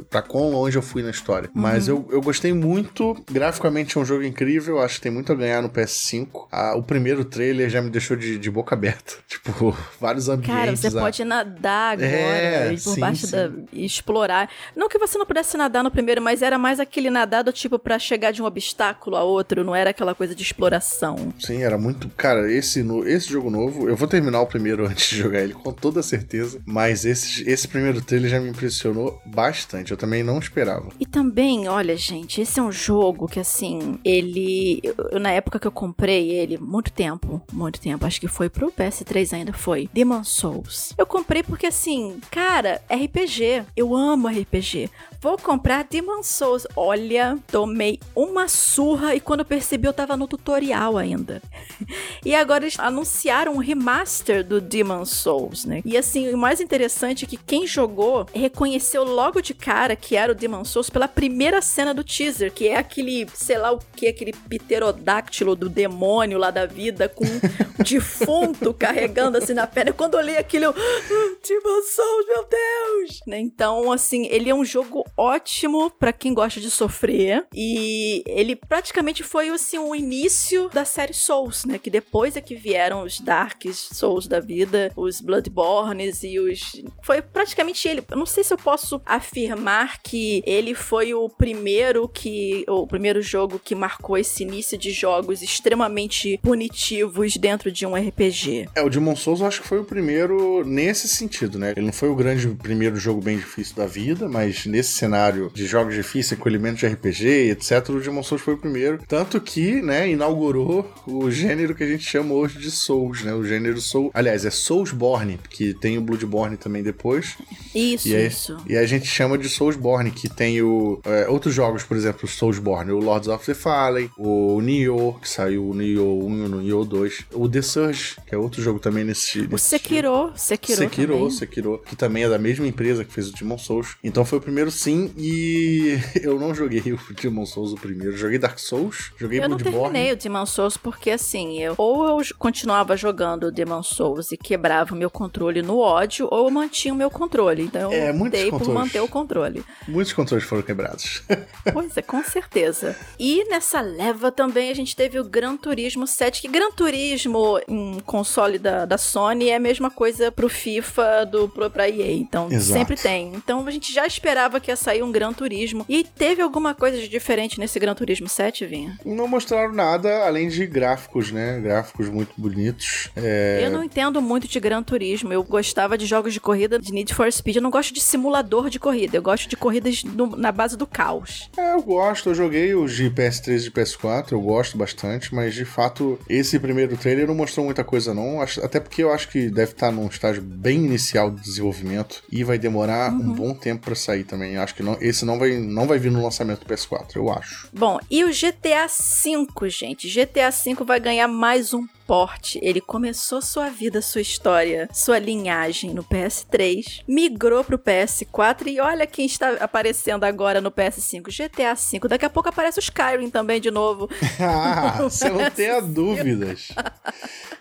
[0.10, 1.50] Pra quão longe eu fui na história.
[1.54, 1.62] Uhum.
[1.62, 3.16] Mas eu, eu gostei muito.
[3.32, 4.82] Graficamente é um jogo incrível.
[4.82, 6.48] Acho que tem muito a ganhar no PS5.
[6.52, 9.14] Ah, o primeiro trailer já me deixou de, de boca aberta.
[9.36, 10.56] Tipo, vários ambientes.
[10.56, 13.32] Cara, você pode nadar agora é, por sim, baixo sim.
[13.32, 13.52] da.
[13.74, 14.50] explorar.
[14.76, 18.00] Não que você não pudesse nadar no primeiro, mas era mais aquele nadado, tipo, para
[18.00, 19.64] chegar de um obstáculo a outro.
[19.64, 21.34] Não era aquela coisa de exploração.
[21.40, 22.10] Sim, era muito.
[22.10, 25.54] Cara, esse, no, esse jogo novo, eu vou terminar o primeiro antes de jogar ele,
[25.54, 26.62] com toda certeza.
[26.66, 29.92] Mas esse, esse primeiro trailer já me impressionou bastante.
[29.92, 30.90] Eu também não esperava.
[31.00, 34.82] E também, olha, gente, esse é um jogo que, assim, ele.
[35.12, 38.72] Eu, na época que eu comprei ele, muito tempo, muito tempo, acho que foi pro
[38.72, 40.94] PS3 ainda, foi Demon Souls.
[40.98, 43.66] Eu comprei porque, assim, cara, RPG.
[43.76, 44.90] Eu amo RPG.
[45.22, 46.68] Vou comprar Demon Souls.
[46.76, 51.42] Olha, tomei uma surra e quando eu percebi eu tava no tutorial ainda.
[52.24, 55.82] e agora eles anunciaram um remaster do Demon Souls, né?
[55.86, 60.32] E assim, o mais interessante é que quem jogou reconheceu logo de cara que era
[60.32, 64.08] o Demon Souls pela primeira cena do teaser, que é aquele, sei lá o que,
[64.08, 67.40] aquele pterodáctilo do demônio lá da vida com um
[67.84, 69.94] defunto carregando assim na perna.
[69.94, 73.20] Quando eu olhei aquilo, eu, ah, Demon Souls, meu Deus!
[73.28, 73.40] Né?
[73.40, 79.24] Então, assim, ele é um jogo ótimo para quem gosta de sofrer e ele praticamente
[79.24, 81.78] foi assim o início da série Souls, né?
[81.78, 87.22] Que depois é que vieram os Dark Souls da vida, os Bloodbornes e os foi
[87.22, 88.04] praticamente ele.
[88.10, 93.22] Eu não sei se eu posso afirmar que ele foi o primeiro que o primeiro
[93.22, 98.70] jogo que marcou esse início de jogos extremamente punitivos dentro de um RPG.
[98.76, 101.72] É, o Demon Souls eu acho que foi o primeiro nesse sentido, né?
[101.72, 105.66] Ele não foi o grande primeiro jogo bem difícil da vida, mas nesse cenário de
[105.66, 109.82] jogos difíceis com elementos de RPG, etc, o Demon Souls foi o primeiro, tanto que,
[109.82, 113.34] né, inaugurou o gênero que a gente chama hoje de Souls, né?
[113.34, 117.38] O gênero Soul, aliás, é Soulsborne, que tem o Bloodborne também depois.
[117.74, 118.58] Isso, e aí, isso.
[118.68, 122.92] E a gente chama de Soulsborne, que tem o é, outros jogos, por exemplo, Soulsborne,
[122.92, 126.86] o Lords of the Fallen, o Nioh, que saiu o Nioh 1 e o Nioh
[126.86, 131.14] 2, o The Surge, que é outro jogo também nesse, nesse o Sekiro, Sekiro, Sekiro,
[131.14, 131.32] também.
[131.32, 133.96] Sekiro, que também é da mesma empresa que fez o Demon Souls.
[134.04, 138.16] Então foi o primeiro sim, e eu não joguei o Demon Souls o primeiro.
[138.16, 139.94] Joguei Dark Souls, joguei Eu não Bloodborne.
[139.94, 144.38] terminei o Demon Souls porque assim, eu, ou eu continuava jogando o Demon Souls e
[144.38, 147.64] quebrava o meu controle no ódio, ou eu mantinha o meu controle.
[147.64, 149.64] Então É, eu muitos optei por manter o controle.
[149.88, 151.24] Muitos controles foram quebrados.
[151.74, 152.96] Pois é, com certeza.
[153.20, 158.00] E nessa leva também a gente teve o Gran Turismo 7, que Gran Turismo em
[158.06, 162.12] console da, da Sony é a mesma coisa pro FIFA do pro, pra EA.
[162.12, 162.80] Então Exato.
[162.80, 163.34] sempre tem.
[163.34, 165.86] Então a gente já esperava que ia sair um Gran Turismo.
[165.88, 168.98] E teve alguma coisa de diferente nesse Gran Turismo 7, Vinha?
[169.06, 171.60] não mostraram nada além de gráficos, né?
[171.62, 173.10] Gráficos muito bonitos.
[173.16, 175.32] É, Eu não entendo muito de Gran Turismo.
[175.32, 177.56] Eu gostava de jogos de corrida de Need for Speed.
[177.56, 179.18] Eu não gosto de simulador de corrida.
[179.18, 181.50] Eu gosto de corridas no- na base do caos.
[181.58, 185.54] É, eu gosto, eu joguei os de PS3 e de PS4, eu gosto bastante, mas
[185.54, 189.50] de fato, esse primeiro trailer não mostrou muita coisa não, até porque eu acho que
[189.50, 193.96] deve estar num estágio bem inicial de desenvolvimento e vai demorar um bom tempo pra
[193.96, 194.58] sair também.
[194.66, 197.70] Acho que não, esse não vai, não vai vir no lançamento do PS4, eu acho.
[197.72, 200.10] Bom, e o GTA V, gente?
[200.10, 202.60] GTA V vai ganhar mais um porte.
[202.62, 209.08] Ele começou sua vida, sua história, sua linhagem no PS3, migrou pro PS4 e olha
[209.08, 212.08] quem está aparecendo agora no PS5, GTA V.
[212.08, 214.10] Daqui a pouco aparece o Skyrim também de novo.
[214.40, 216.70] ah, você não tenha dúvidas.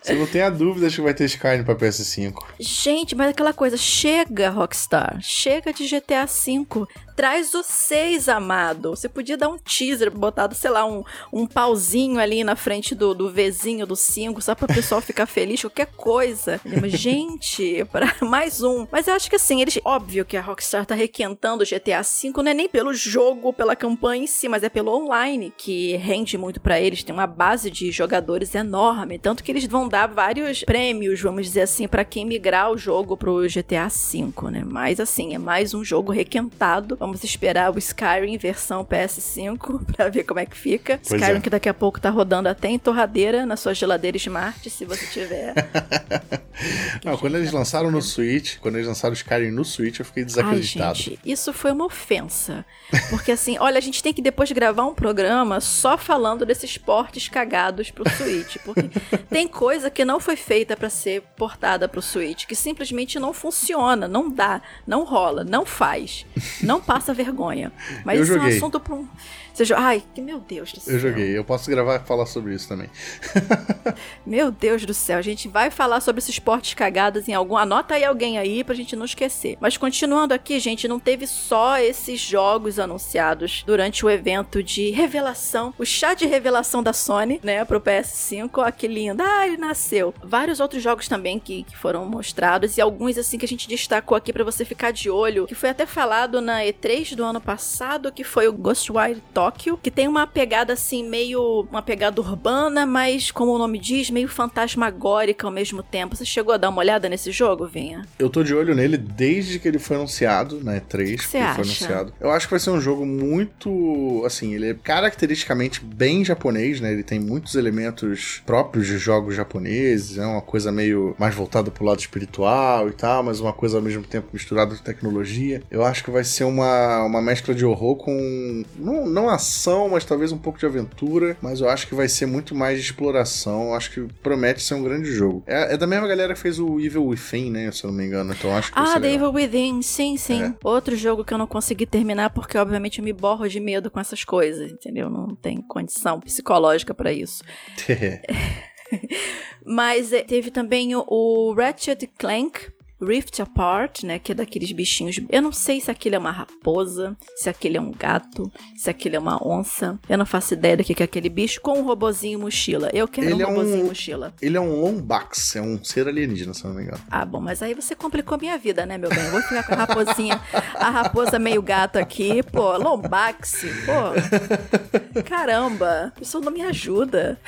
[0.01, 2.35] Você não tenha dúvidas que vai ter Skyrim pra PS5.
[2.59, 5.19] Gente, mas aquela coisa, chega, Rockstar.
[5.21, 6.87] Chega de GTA V.
[7.17, 8.91] Traz o 6, amado.
[8.91, 13.15] Você podia dar um teaser, botado, sei lá, um, um pauzinho ali na frente do,
[13.15, 16.61] do Vzinho do 5, só para o pessoal ficar feliz, qualquer coisa.
[16.65, 18.87] Mas, gente, para mais um.
[18.91, 19.79] Mas eu acho que assim, eles.
[19.85, 23.77] Óbvio que a Rockstar tá requentando o GTA V, não é nem pelo jogo, pela
[23.77, 27.05] campanha em si, mas é pelo online, que rende muito para eles.
[27.05, 29.19] Tem uma base de jogadores enorme.
[29.19, 33.17] Tanto que eles vão dar vários prêmios, vamos dizer assim, para quem migrar o jogo
[33.17, 34.65] pro GTA V, né?
[34.67, 36.97] Mas assim, é mais um jogo requentado.
[37.05, 40.99] Vamos esperar o Skyrim versão PS5 pra ver como é que fica.
[41.07, 41.41] Pois Skyrim é.
[41.43, 45.07] que daqui a pouco tá rodando até em torradeira na sua geladeira Smart, se você
[45.09, 45.53] tiver.
[47.05, 50.23] Não, quando eles lançaram no Switch, quando eles lançaram o Skyrim no Switch, eu fiquei
[50.23, 50.95] Ai, desacreditado.
[50.99, 52.65] gente, isso foi uma ofensa.
[53.11, 57.29] Porque assim, olha, a gente tem que depois gravar um programa só falando desses portes
[57.29, 58.57] cagados pro Switch.
[58.65, 58.89] Porque
[59.29, 64.09] tem coisa que não foi feita pra ser portada pro Switch, que simplesmente não funciona,
[64.09, 66.25] não dá, não rola, não faz,
[66.63, 67.73] não passa vergonha.
[68.05, 68.57] Mas Eu isso é um joguei.
[68.57, 69.09] assunto pra um.
[69.55, 70.95] Você jo- Ai, que meu Deus do céu.
[70.95, 72.91] Eu joguei, eu posso gravar e falar sobre isso também.
[74.27, 77.57] Meu Deus do céu, a gente vai falar sobre esses portes cagados em algum.
[77.57, 79.57] Anota aí alguém aí pra gente não esquecer.
[79.61, 85.73] Mas continuando aqui, gente, não teve só esses jogos anunciados durante o evento de revelação,
[85.79, 88.51] o chá de revelação da Sony, né, pro PS5.
[88.55, 89.23] Ó, que lindo.
[89.23, 90.13] Ah, ele nasceu.
[90.23, 94.17] Vários outros jogos também que, que foram mostrados e alguns assim que a gente destacou
[94.17, 98.11] aqui pra você ficar de olho, que foi até falado na E3 do ano passado,
[98.11, 101.67] que foi o Ghostwire Tokyo Tóquio, que tem uma pegada assim, meio.
[101.71, 106.17] uma pegada urbana, mas, como o nome diz, meio fantasmagórica ao mesmo tempo.
[106.17, 108.07] Você chegou a dar uma olhada nesse jogo, Vinha?
[108.19, 110.81] Eu tô de olho nele desde que ele foi anunciado, né?
[110.89, 111.55] 3, que você ele acha?
[111.55, 112.15] foi anunciado.
[112.19, 114.23] Eu acho que vai ser um jogo muito.
[114.25, 116.93] Assim, ele é caracteristicamente bem japonês, né?
[116.93, 121.85] Ele tem muitos elementos próprios de jogos japoneses, é uma coisa meio mais voltada pro
[121.85, 125.63] lado espiritual e tal, mas uma coisa ao mesmo tempo misturada com tecnologia.
[125.71, 128.65] Eu acho que vai ser uma, uma mescla de horror com.
[128.79, 131.37] Não, não ação, mas talvez um pouco de aventura.
[131.41, 133.69] Mas eu acho que vai ser muito mais de exploração.
[133.69, 135.43] Eu acho que promete ser um grande jogo.
[135.47, 137.71] É, é da mesma galera que fez o Evil Within, né?
[137.73, 138.33] Se eu não me engano.
[138.33, 139.13] Então acho que Ah, The.
[139.15, 140.43] Evil Within, sim, sim.
[140.43, 140.55] É.
[140.63, 144.01] Outro jogo que eu não consegui terminar porque, obviamente, eu me borro de medo com
[144.01, 145.11] essas coisas, entendeu?
[145.11, 147.43] Não tem condição psicológica pra isso.
[149.65, 152.61] Mas eh, teve também o, o Ratchet Clank
[153.05, 154.19] Rift Apart, né?
[154.19, 155.21] Que é daqueles bichinhos.
[155.31, 159.17] Eu não sei se aquele é uma raposa, se aquele é um gato, se aquele
[159.17, 159.99] é uma onça.
[160.09, 162.91] Eu não faço ideia do que é aquele bicho com um robozinho mochila.
[162.93, 164.35] Eu quero Ele um é um- robozinho mochila.
[164.41, 167.01] Ele é um Lombax, é um ser alienígena, se não me engano.
[167.11, 169.25] Ah, bom, mas aí você complicou minha vida, né, meu bem?
[169.25, 170.41] Eu vou ficar com a raposinha,
[170.75, 175.23] a raposa meio gato aqui, pô, lombax, pô.
[175.23, 177.39] Caramba, isso não me ajuda.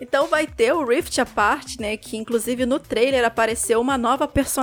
[0.00, 4.61] Então vai ter o Rift Apart, né, que inclusive no trailer apareceu uma nova personagem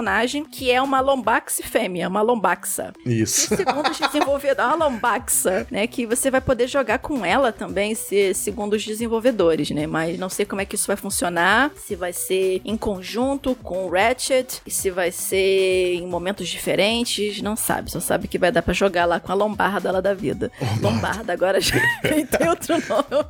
[0.50, 2.94] que é uma lombax fêmea, uma lombaxa.
[3.06, 3.56] E Isso.
[3.56, 8.34] segundo os desenvolvedores, a Lombaxa, né, que você vai poder jogar com ela também, se,
[8.34, 12.14] segundo os desenvolvedores, né, mas não sei como é que isso vai funcionar, se vai
[12.14, 17.92] ser em conjunto com o Ratchet, e se vai ser em momentos diferentes, não sabe,
[17.92, 20.52] só sabe que vai dar pra jogar lá com a Lombarda lá da vida.
[20.82, 23.26] Lombarda, agora já tem outro nome.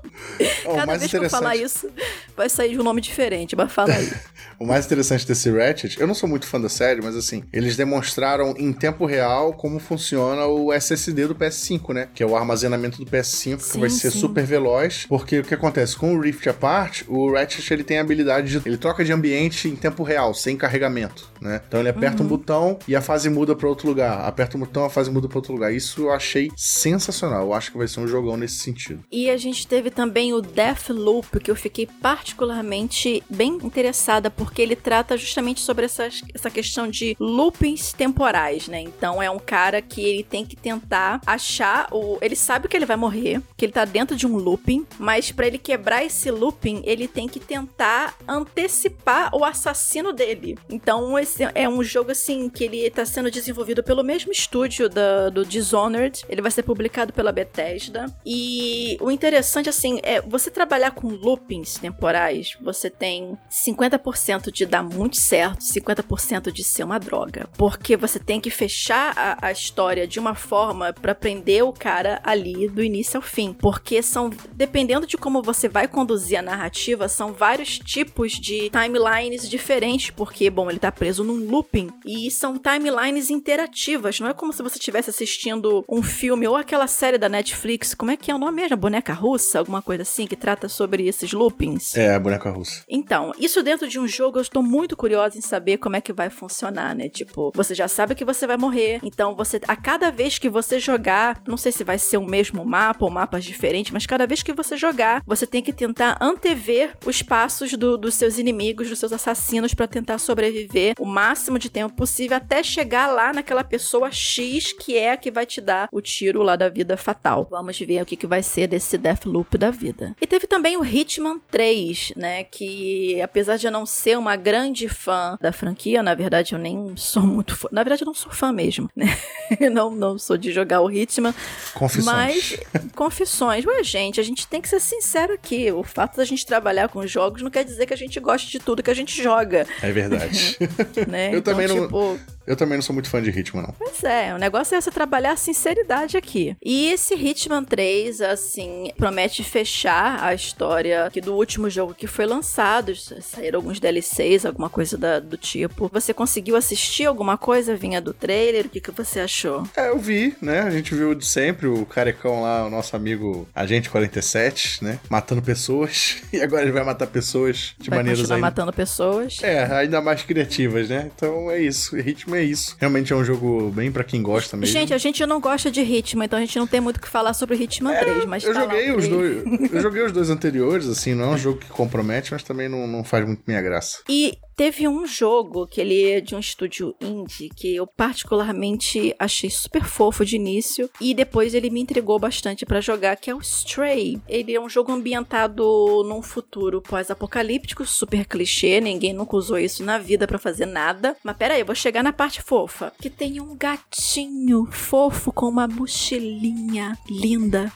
[0.66, 1.90] Ó, o Cada vez que eu falar isso,
[2.36, 4.10] vai sair de um nome diferente, mas fala aí.
[4.60, 7.76] O mais interessante desse Ratchet, eu não sou muito fã da série, mas assim, eles
[7.76, 12.10] demonstraram em tempo real como funciona o SSD do PS5, né?
[12.14, 14.20] Que é o armazenamento do PS5, que Sim, vai ser sim.
[14.20, 15.06] super veloz.
[15.08, 15.96] Porque o que acontece?
[15.96, 18.68] Com o Rift Apart, o Ratchet ele tem a habilidade de.
[18.68, 21.62] Ele troca de ambiente em tempo real, sem carregamento, né?
[21.68, 24.22] Então ele aperta um botão e a fase muda pra outro lugar.
[24.28, 25.74] Aperta um botão, a fase muda pra outro lugar.
[25.74, 27.44] Isso eu achei sensacional.
[27.44, 29.04] Eu acho que vai ser um jogão nesse sentido.
[29.12, 34.76] E a gente teve também o Deathloop, que eu fiquei particularmente bem interessada, porque ele
[34.76, 38.82] trata justamente sobre essas, essa questão de loopings temporais, né?
[38.82, 42.18] Então é um cara que ele tem que tentar achar o.
[42.22, 45.48] Ele sabe que ele vai morrer, que ele tá dentro de um looping, mas pra
[45.48, 50.58] ele quebrar esse looping, ele tem que tentar antecipar o assassino dele.
[50.70, 55.46] Então esse é um jogo assim que ele tá sendo desenvolvido pelo mesmo estúdio do
[55.46, 56.26] Dishonored.
[56.30, 58.06] Ele vai ser publicado pela Bethesda.
[58.26, 64.84] E o interessante assim é você trabalhar com loopings temporais, você tem 50% de dar
[64.84, 70.08] muito certo, 50% de ser uma droga, porque você tem que fechar a, a história
[70.08, 75.08] de uma forma pra prender o cara ali do início ao fim, porque são dependendo
[75.08, 80.70] de como você vai conduzir a narrativa, são vários tipos de timelines diferentes, porque bom,
[80.70, 85.10] ele tá preso num looping e são timelines interativas, não é como se você estivesse
[85.10, 88.78] assistindo um filme ou aquela série da Netflix, como é que é o nome mesmo?
[88.78, 91.96] Boneca Russa, alguma coisa assim que trata sobre esses loopings.
[91.96, 92.84] É, a boneca russa.
[92.88, 96.14] Então, isso dentro de um jogo eu estou muito curiosa em saber como é que
[96.20, 97.08] vai funcionar, né?
[97.08, 100.78] Tipo, você já sabe que você vai morrer, então você a cada vez que você
[100.80, 104.44] jogar, não sei se vai ser o mesmo mapa ou mapas diferentes, mas cada vez
[104.44, 109.00] que você jogar, você tem que tentar antever os passos do- dos seus inimigos, dos
[109.00, 114.12] seus assassinos pra tentar sobreviver o máximo de tempo possível até chegar lá naquela pessoa
[114.12, 117.48] X que é a que vai te dar o tiro lá da vida fatal.
[117.50, 120.16] Vamos ver o que, que vai ser desse Deathloop da vida.
[120.22, 122.44] E teve também o Hitman 3, né?
[122.44, 126.94] Que apesar de eu não ser uma grande fã da franquia, na verdade eu nem
[126.96, 127.68] sou muito fã.
[127.72, 129.06] Na verdade eu não sou fã mesmo, né?
[129.72, 131.34] não, não sou de jogar o Hitman.
[131.74, 132.06] Confissões.
[132.06, 132.58] Mas,
[132.96, 133.64] confissões.
[133.66, 135.72] Ué, gente, a gente tem que ser sincero aqui.
[135.72, 138.60] O fato da gente trabalhar com jogos não quer dizer que a gente goste de
[138.60, 140.58] tudo que a gente joga, É verdade.
[141.08, 141.34] né?
[141.34, 143.74] Eu então, também não- tipo, eu também não sou muito fã de Hitman, não.
[143.78, 146.56] Pois é, o negócio é você trabalhar a sinceridade aqui.
[146.64, 152.26] E esse Hitman 3, assim, promete fechar a história aqui do último jogo que foi
[152.26, 152.94] lançado.
[152.96, 155.90] Saíram alguns DLCs, alguma coisa da- do tipo.
[155.94, 158.66] Você conseguiu assistir alguma coisa vinha do trailer?
[158.66, 159.64] O que, que você achou?
[159.76, 160.62] É, eu vi, né?
[160.62, 165.00] A gente viu de sempre o carecão lá, o nosso amigo Agente 47, né?
[165.10, 166.18] Matando pessoas.
[166.32, 168.38] E agora ele vai matar pessoas de Vai maneiras ainda.
[168.42, 169.40] matando pessoas?
[169.42, 171.10] É, ainda mais criativas, né?
[171.16, 171.96] Então é isso.
[172.00, 172.76] Ritmo é isso.
[172.80, 174.74] Realmente é um jogo bem pra quem gosta mesmo.
[174.74, 177.10] Gente, a gente não gosta de Hitman, então a gente não tem muito o que
[177.10, 179.72] falar sobre Hitman 3, mas eu tá joguei os dois.
[179.72, 182.88] Eu joguei os dois anteriores, assim, não é um jogo que compromete, mas também não,
[182.88, 184.00] não faz muito minha graça.
[184.10, 189.50] E Teve um jogo que ele é de um estúdio indie que eu particularmente achei
[189.50, 193.40] super fofo de início e depois ele me entregou bastante para jogar, que é o
[193.40, 194.20] Stray.
[194.28, 195.64] Ele é um jogo ambientado
[196.06, 201.16] num futuro pós-apocalíptico, super clichê, ninguém nunca usou isso na vida para fazer nada.
[201.24, 205.48] Mas pera aí, eu vou chegar na parte fofa, que tem um gatinho fofo com
[205.48, 207.72] uma mochilinha linda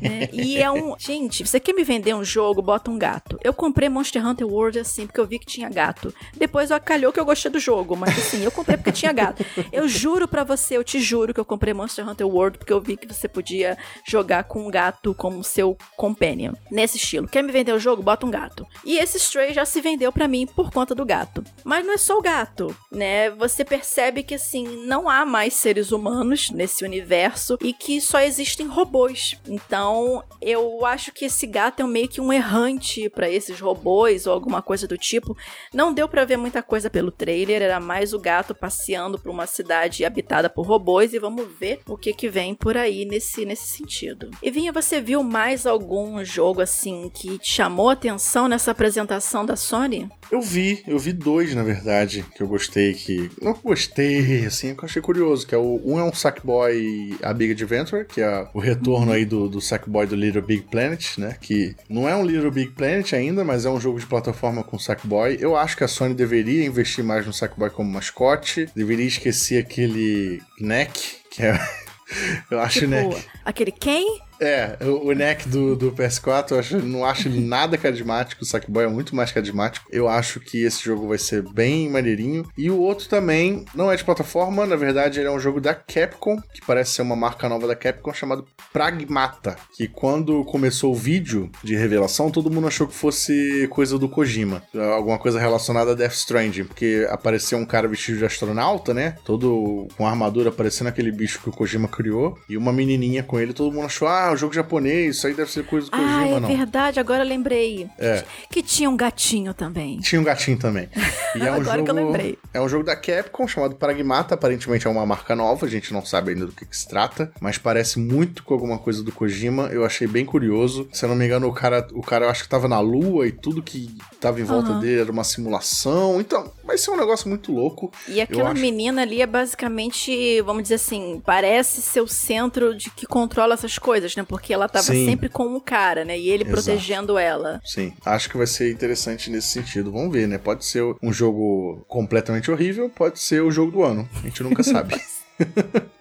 [0.00, 0.28] né?
[0.32, 0.94] E é um.
[0.98, 3.38] Gente, você quer me vender um jogo, bota um gato.
[3.42, 6.14] Eu comprei Monster Hunter World assim, porque eu vi que tinha gato.
[6.36, 9.44] Depois acalhou que eu gostei do jogo, mas assim, eu comprei porque tinha gato.
[9.72, 12.80] Eu juro para você, eu te juro que eu comprei Monster Hunter World porque eu
[12.80, 13.76] vi que você podia
[14.06, 16.52] jogar com um gato como seu companion.
[16.70, 17.28] Nesse estilo.
[17.28, 18.02] Quer me vender o jogo?
[18.02, 18.66] Bota um gato.
[18.84, 21.42] E esse Stray já se vendeu para mim por conta do gato.
[21.64, 23.30] Mas não é só o gato, né?
[23.30, 28.66] Você percebe que assim, não há mais seres humanos nesse universo e que só existem
[28.66, 29.19] robôs.
[29.48, 34.26] Então, então, eu acho que esse gato é meio que um errante para esses robôs
[34.26, 35.36] ou alguma coisa do tipo.
[35.72, 39.46] Não deu para ver muita coisa pelo trailer, era mais o gato passeando por uma
[39.46, 43.68] cidade habitada por robôs e vamos ver o que que vem por aí nesse, nesse
[43.68, 44.30] sentido.
[44.42, 49.46] E Vinha, você viu mais algum jogo assim que te chamou a atenção nessa apresentação
[49.46, 50.08] da Sony?
[50.30, 53.30] Eu vi, eu vi dois, na verdade, que eu gostei, que.
[53.42, 55.46] Não gostei, assim, que eu achei curioso.
[55.46, 55.80] Que é o.
[55.84, 60.06] Um é um Sackboy A Big Adventure, que é o retorno aí do, do Sackboy
[60.06, 61.36] do Little Big Planet, né?
[61.40, 64.78] Que não é um Little Big Planet ainda, mas é um jogo de plataforma com
[64.78, 65.36] Sackboy.
[65.40, 68.68] Eu acho que a Sony deveria investir mais no Sackboy como mascote.
[68.74, 71.58] Deveria esquecer aquele Neck, que é.
[72.50, 73.26] eu acho tipo, Neck.
[73.44, 74.20] Aquele quem?
[74.40, 78.84] É, o, neck do, do PS4, eu acho, não acho ele nada carismático, o Sackboy
[78.84, 79.86] é muito mais carismático.
[79.92, 82.48] Eu acho que esse jogo vai ser bem maneirinho.
[82.56, 85.74] E o outro também não é de plataforma, na verdade ele é um jogo da
[85.74, 89.56] Capcom, que parece ser uma marca nova da Capcom, chamado Pragmata.
[89.76, 94.62] Que quando começou o vídeo de revelação, todo mundo achou que fosse coisa do Kojima.
[94.94, 99.16] Alguma coisa relacionada a Death Stranding, porque apareceu um cara vestido de astronauta, né?
[99.24, 102.38] Todo com armadura parecendo aquele bicho que o Kojima criou.
[102.48, 105.34] E uma menininha com ele, todo mundo achou, ah, ah, o jogo japonês, isso aí
[105.34, 106.48] deve ser coisa do Kojima, ah, é não.
[106.48, 107.88] verdade, agora lembrei.
[107.98, 108.24] É.
[108.50, 109.98] Que tinha um gatinho também.
[110.00, 110.88] Tinha um gatinho também.
[111.36, 112.38] E é um agora jogo, que eu lembrei.
[112.52, 116.04] É um jogo da Capcom chamado Pragmata, aparentemente é uma marca nova, a gente não
[116.04, 119.68] sabe ainda do que, que se trata, mas parece muito com alguma coisa do Kojima,
[119.68, 120.88] eu achei bem curioso.
[120.92, 123.28] Se eu não me engano, o cara, o cara eu acho que tava na lua
[123.28, 124.80] e tudo que tava em volta uhum.
[124.80, 127.92] dele era uma simulação, então vai ser um negócio muito louco.
[128.08, 128.60] E aquela acho...
[128.60, 133.78] menina ali é basicamente, vamos dizer assim, parece ser o centro de que controla essas
[133.78, 134.19] coisas, né?
[134.24, 135.06] Porque ela tava Sim.
[135.06, 136.18] sempre com o cara, né?
[136.18, 136.62] E ele Exato.
[136.62, 137.60] protegendo ela.
[137.64, 139.92] Sim, acho que vai ser interessante nesse sentido.
[139.92, 140.38] Vamos ver, né?
[140.38, 144.08] Pode ser um jogo completamente horrível, pode ser o jogo do ano.
[144.16, 145.00] A gente nunca sabe.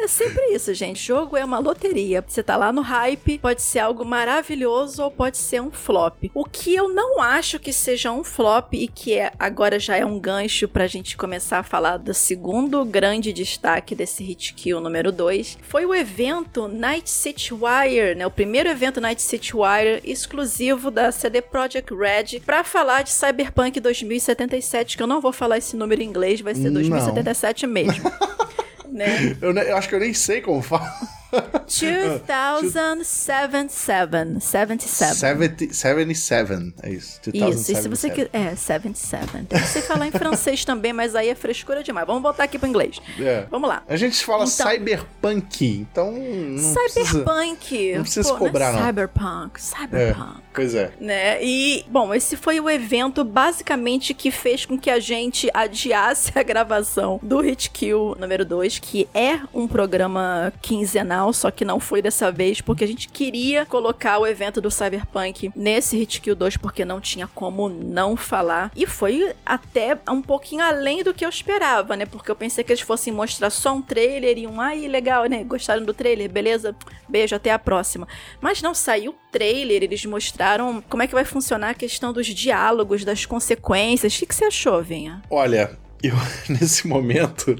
[0.00, 1.04] É sempre isso, gente.
[1.04, 2.24] Jogo é uma loteria.
[2.26, 6.30] Você tá lá no hype, pode ser algo maravilhoso ou pode ser um flop.
[6.32, 10.06] O que eu não acho que seja um flop e que é, agora já é
[10.06, 15.10] um gancho pra gente começar a falar do segundo grande destaque desse Hit Kill número
[15.10, 18.26] 2, foi o evento Night City Wire, né?
[18.26, 23.80] O primeiro evento Night City Wire exclusivo da CD Projekt Red para falar de Cyberpunk
[23.80, 27.72] 2077, que eu não vou falar esse número em inglês, vai ser 2077 não.
[27.72, 28.12] mesmo.
[28.92, 29.36] né?
[29.40, 30.92] Eu, eu, acho que eu nem sei como fala.
[31.66, 34.40] 2077.
[34.40, 35.74] 77.
[35.74, 37.20] 77, é isso.
[37.32, 38.30] Isso, e se você quiser.
[38.32, 39.46] É, 77.
[39.50, 42.06] Eu sei falar em francês também, mas aí é frescura demais.
[42.06, 43.00] Vamos voltar aqui pro inglês.
[43.20, 43.46] É.
[43.50, 43.82] Vamos lá.
[43.86, 46.12] A gente fala então, cyberpunk, então.
[46.12, 47.58] Não cyberpunk.
[47.58, 48.80] Precisa, não precisa Pô, cobrar, não.
[48.80, 49.62] É cyberpunk.
[49.62, 50.38] Cyberpunk.
[50.38, 50.90] É, pois é.
[51.00, 51.42] Né?
[51.42, 56.42] E, bom, esse foi o evento basicamente que fez com que a gente adiasse a
[56.42, 62.02] gravação do Hit Kill número 2, que é um programa quinzenal só que não foi
[62.02, 66.56] dessa vez, porque a gente queria colocar o evento do Cyberpunk nesse Hit Kill 2,
[66.56, 68.70] porque não tinha como não falar.
[68.74, 72.06] E foi até um pouquinho além do que eu esperava, né?
[72.06, 75.44] Porque eu pensei que eles fossem mostrar só um trailer e um, ai, legal, né?
[75.44, 76.30] Gostaram do trailer?
[76.30, 76.74] Beleza?
[77.08, 78.06] Beijo, até a próxima.
[78.40, 80.47] Mas não saiu trailer, eles mostraram
[80.88, 84.14] como é que vai funcionar a questão dos diálogos, das consequências.
[84.14, 85.22] O que, que você achou, Vinha?
[85.30, 85.70] Olha,
[86.02, 86.14] eu,
[86.48, 87.56] nesse momento,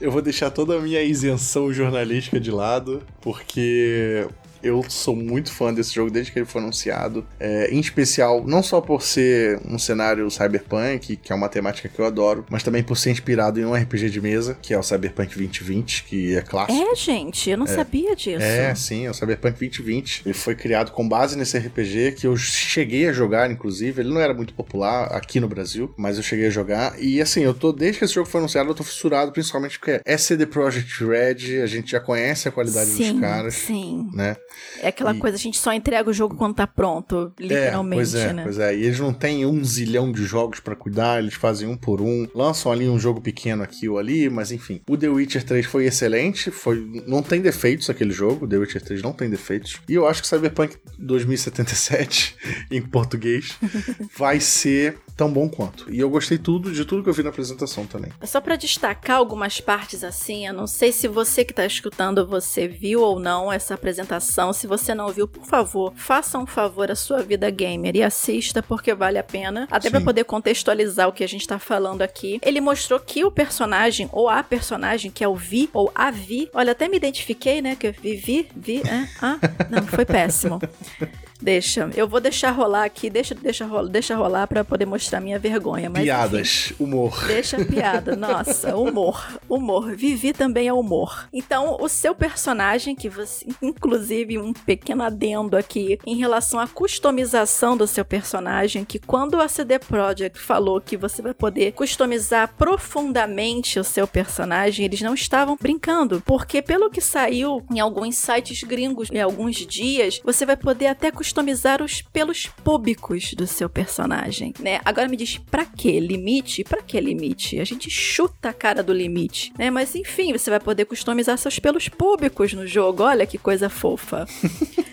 [0.00, 4.26] eu vou deixar toda a minha isenção jornalística de lado, porque
[4.66, 7.26] eu sou muito fã desse jogo desde que ele foi anunciado.
[7.38, 11.98] É, em especial, não só por ser um cenário cyberpunk, que é uma temática que
[11.98, 14.82] eu adoro, mas também por ser inspirado em um RPG de mesa, que é o
[14.82, 16.90] Cyberpunk 2020, que é clássico.
[16.90, 17.68] É, gente, eu não é.
[17.68, 18.42] sabia disso.
[18.42, 20.22] É, sim, é o Cyberpunk 2020.
[20.24, 24.00] Ele foi criado com base nesse RPG que eu cheguei a jogar, inclusive.
[24.02, 27.00] Ele não era muito popular aqui no Brasil, mas eu cheguei a jogar.
[27.00, 30.00] E assim, eu tô, desde que esse jogo foi anunciado, eu tô fissurado, principalmente porque
[30.04, 33.54] é CD Projekt Red, a gente já conhece a qualidade sim, dos caras.
[33.54, 34.10] Sim.
[34.12, 34.36] Né?
[34.80, 35.18] É aquela e...
[35.18, 38.42] coisa, a gente só entrega o jogo quando tá pronto, literalmente, é, pois é, né?
[38.42, 41.76] Pois é, e eles não têm um zilhão de jogos para cuidar, eles fazem um
[41.76, 44.80] por um, lançam ali um jogo pequeno aqui ou ali, mas enfim.
[44.88, 49.02] O The Witcher 3 foi excelente, foi não tem defeitos aquele jogo, The Witcher 3
[49.02, 49.80] não tem defeitos.
[49.88, 52.36] E eu acho que Cyberpunk 2077
[52.70, 53.56] em português
[54.16, 55.90] vai ser tão bom quanto.
[55.92, 58.12] E eu gostei tudo de tudo que eu vi na apresentação também.
[58.24, 62.68] Só para destacar algumas partes assim, eu não sei se você que tá escutando, você
[62.68, 64.45] viu ou não essa apresentação.
[64.52, 68.62] Se você não viu, por favor, faça um favor à sua vida gamer e assista
[68.62, 69.66] porque vale a pena.
[69.70, 72.38] Até para poder contextualizar o que a gente tá falando aqui.
[72.42, 76.48] Ele mostrou que o personagem ou a personagem que é o Vi ou a Vi,
[76.52, 79.38] olha, até me identifiquei, né, que eu vi, vi, vi, é, ah,
[79.70, 80.60] não, foi péssimo.
[81.40, 81.90] Deixa.
[81.94, 85.90] Eu vou deixar rolar aqui, deixa, deixa, rolar, deixa rolar para poder mostrar minha vergonha.
[85.90, 87.26] Mas, Piadas, enfim, humor.
[87.26, 89.94] Deixa piada, nossa, humor, humor.
[89.94, 91.28] Vivi também é humor.
[91.32, 97.76] Então, o seu personagem, que você, inclusive, um pequeno adendo aqui em relação à customização
[97.76, 103.78] do seu personagem, que quando a CD Projekt falou que você vai poder customizar profundamente
[103.78, 109.10] o seu personagem, eles não estavam brincando, porque pelo que saiu em alguns sites gringos
[109.10, 114.54] em alguns dias, você vai poder até customizar customizar os pelos púbicos do seu personagem,
[114.60, 114.80] né?
[114.84, 116.62] Agora me diz, pra que limite?
[116.62, 117.58] Pra que limite?
[117.58, 119.68] A gente chuta a cara do limite, né?
[119.68, 123.02] Mas enfim, você vai poder customizar seus pelos públicos no jogo.
[123.02, 124.24] Olha que coisa fofa.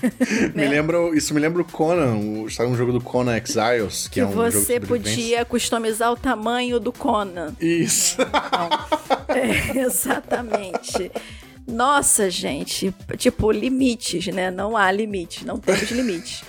[0.54, 0.68] me né?
[0.68, 4.20] lembra, isso me lembra o Conan, o, sabe um jogo do Conan Exiles, que, que
[4.20, 7.54] é um você podia customizar o tamanho do Conan.
[7.60, 8.16] Isso.
[8.20, 8.68] Então,
[9.34, 11.10] é, exatamente.
[11.66, 14.50] Nossa, gente, tipo, limites, né?
[14.50, 16.44] Não há limite, não temos limite.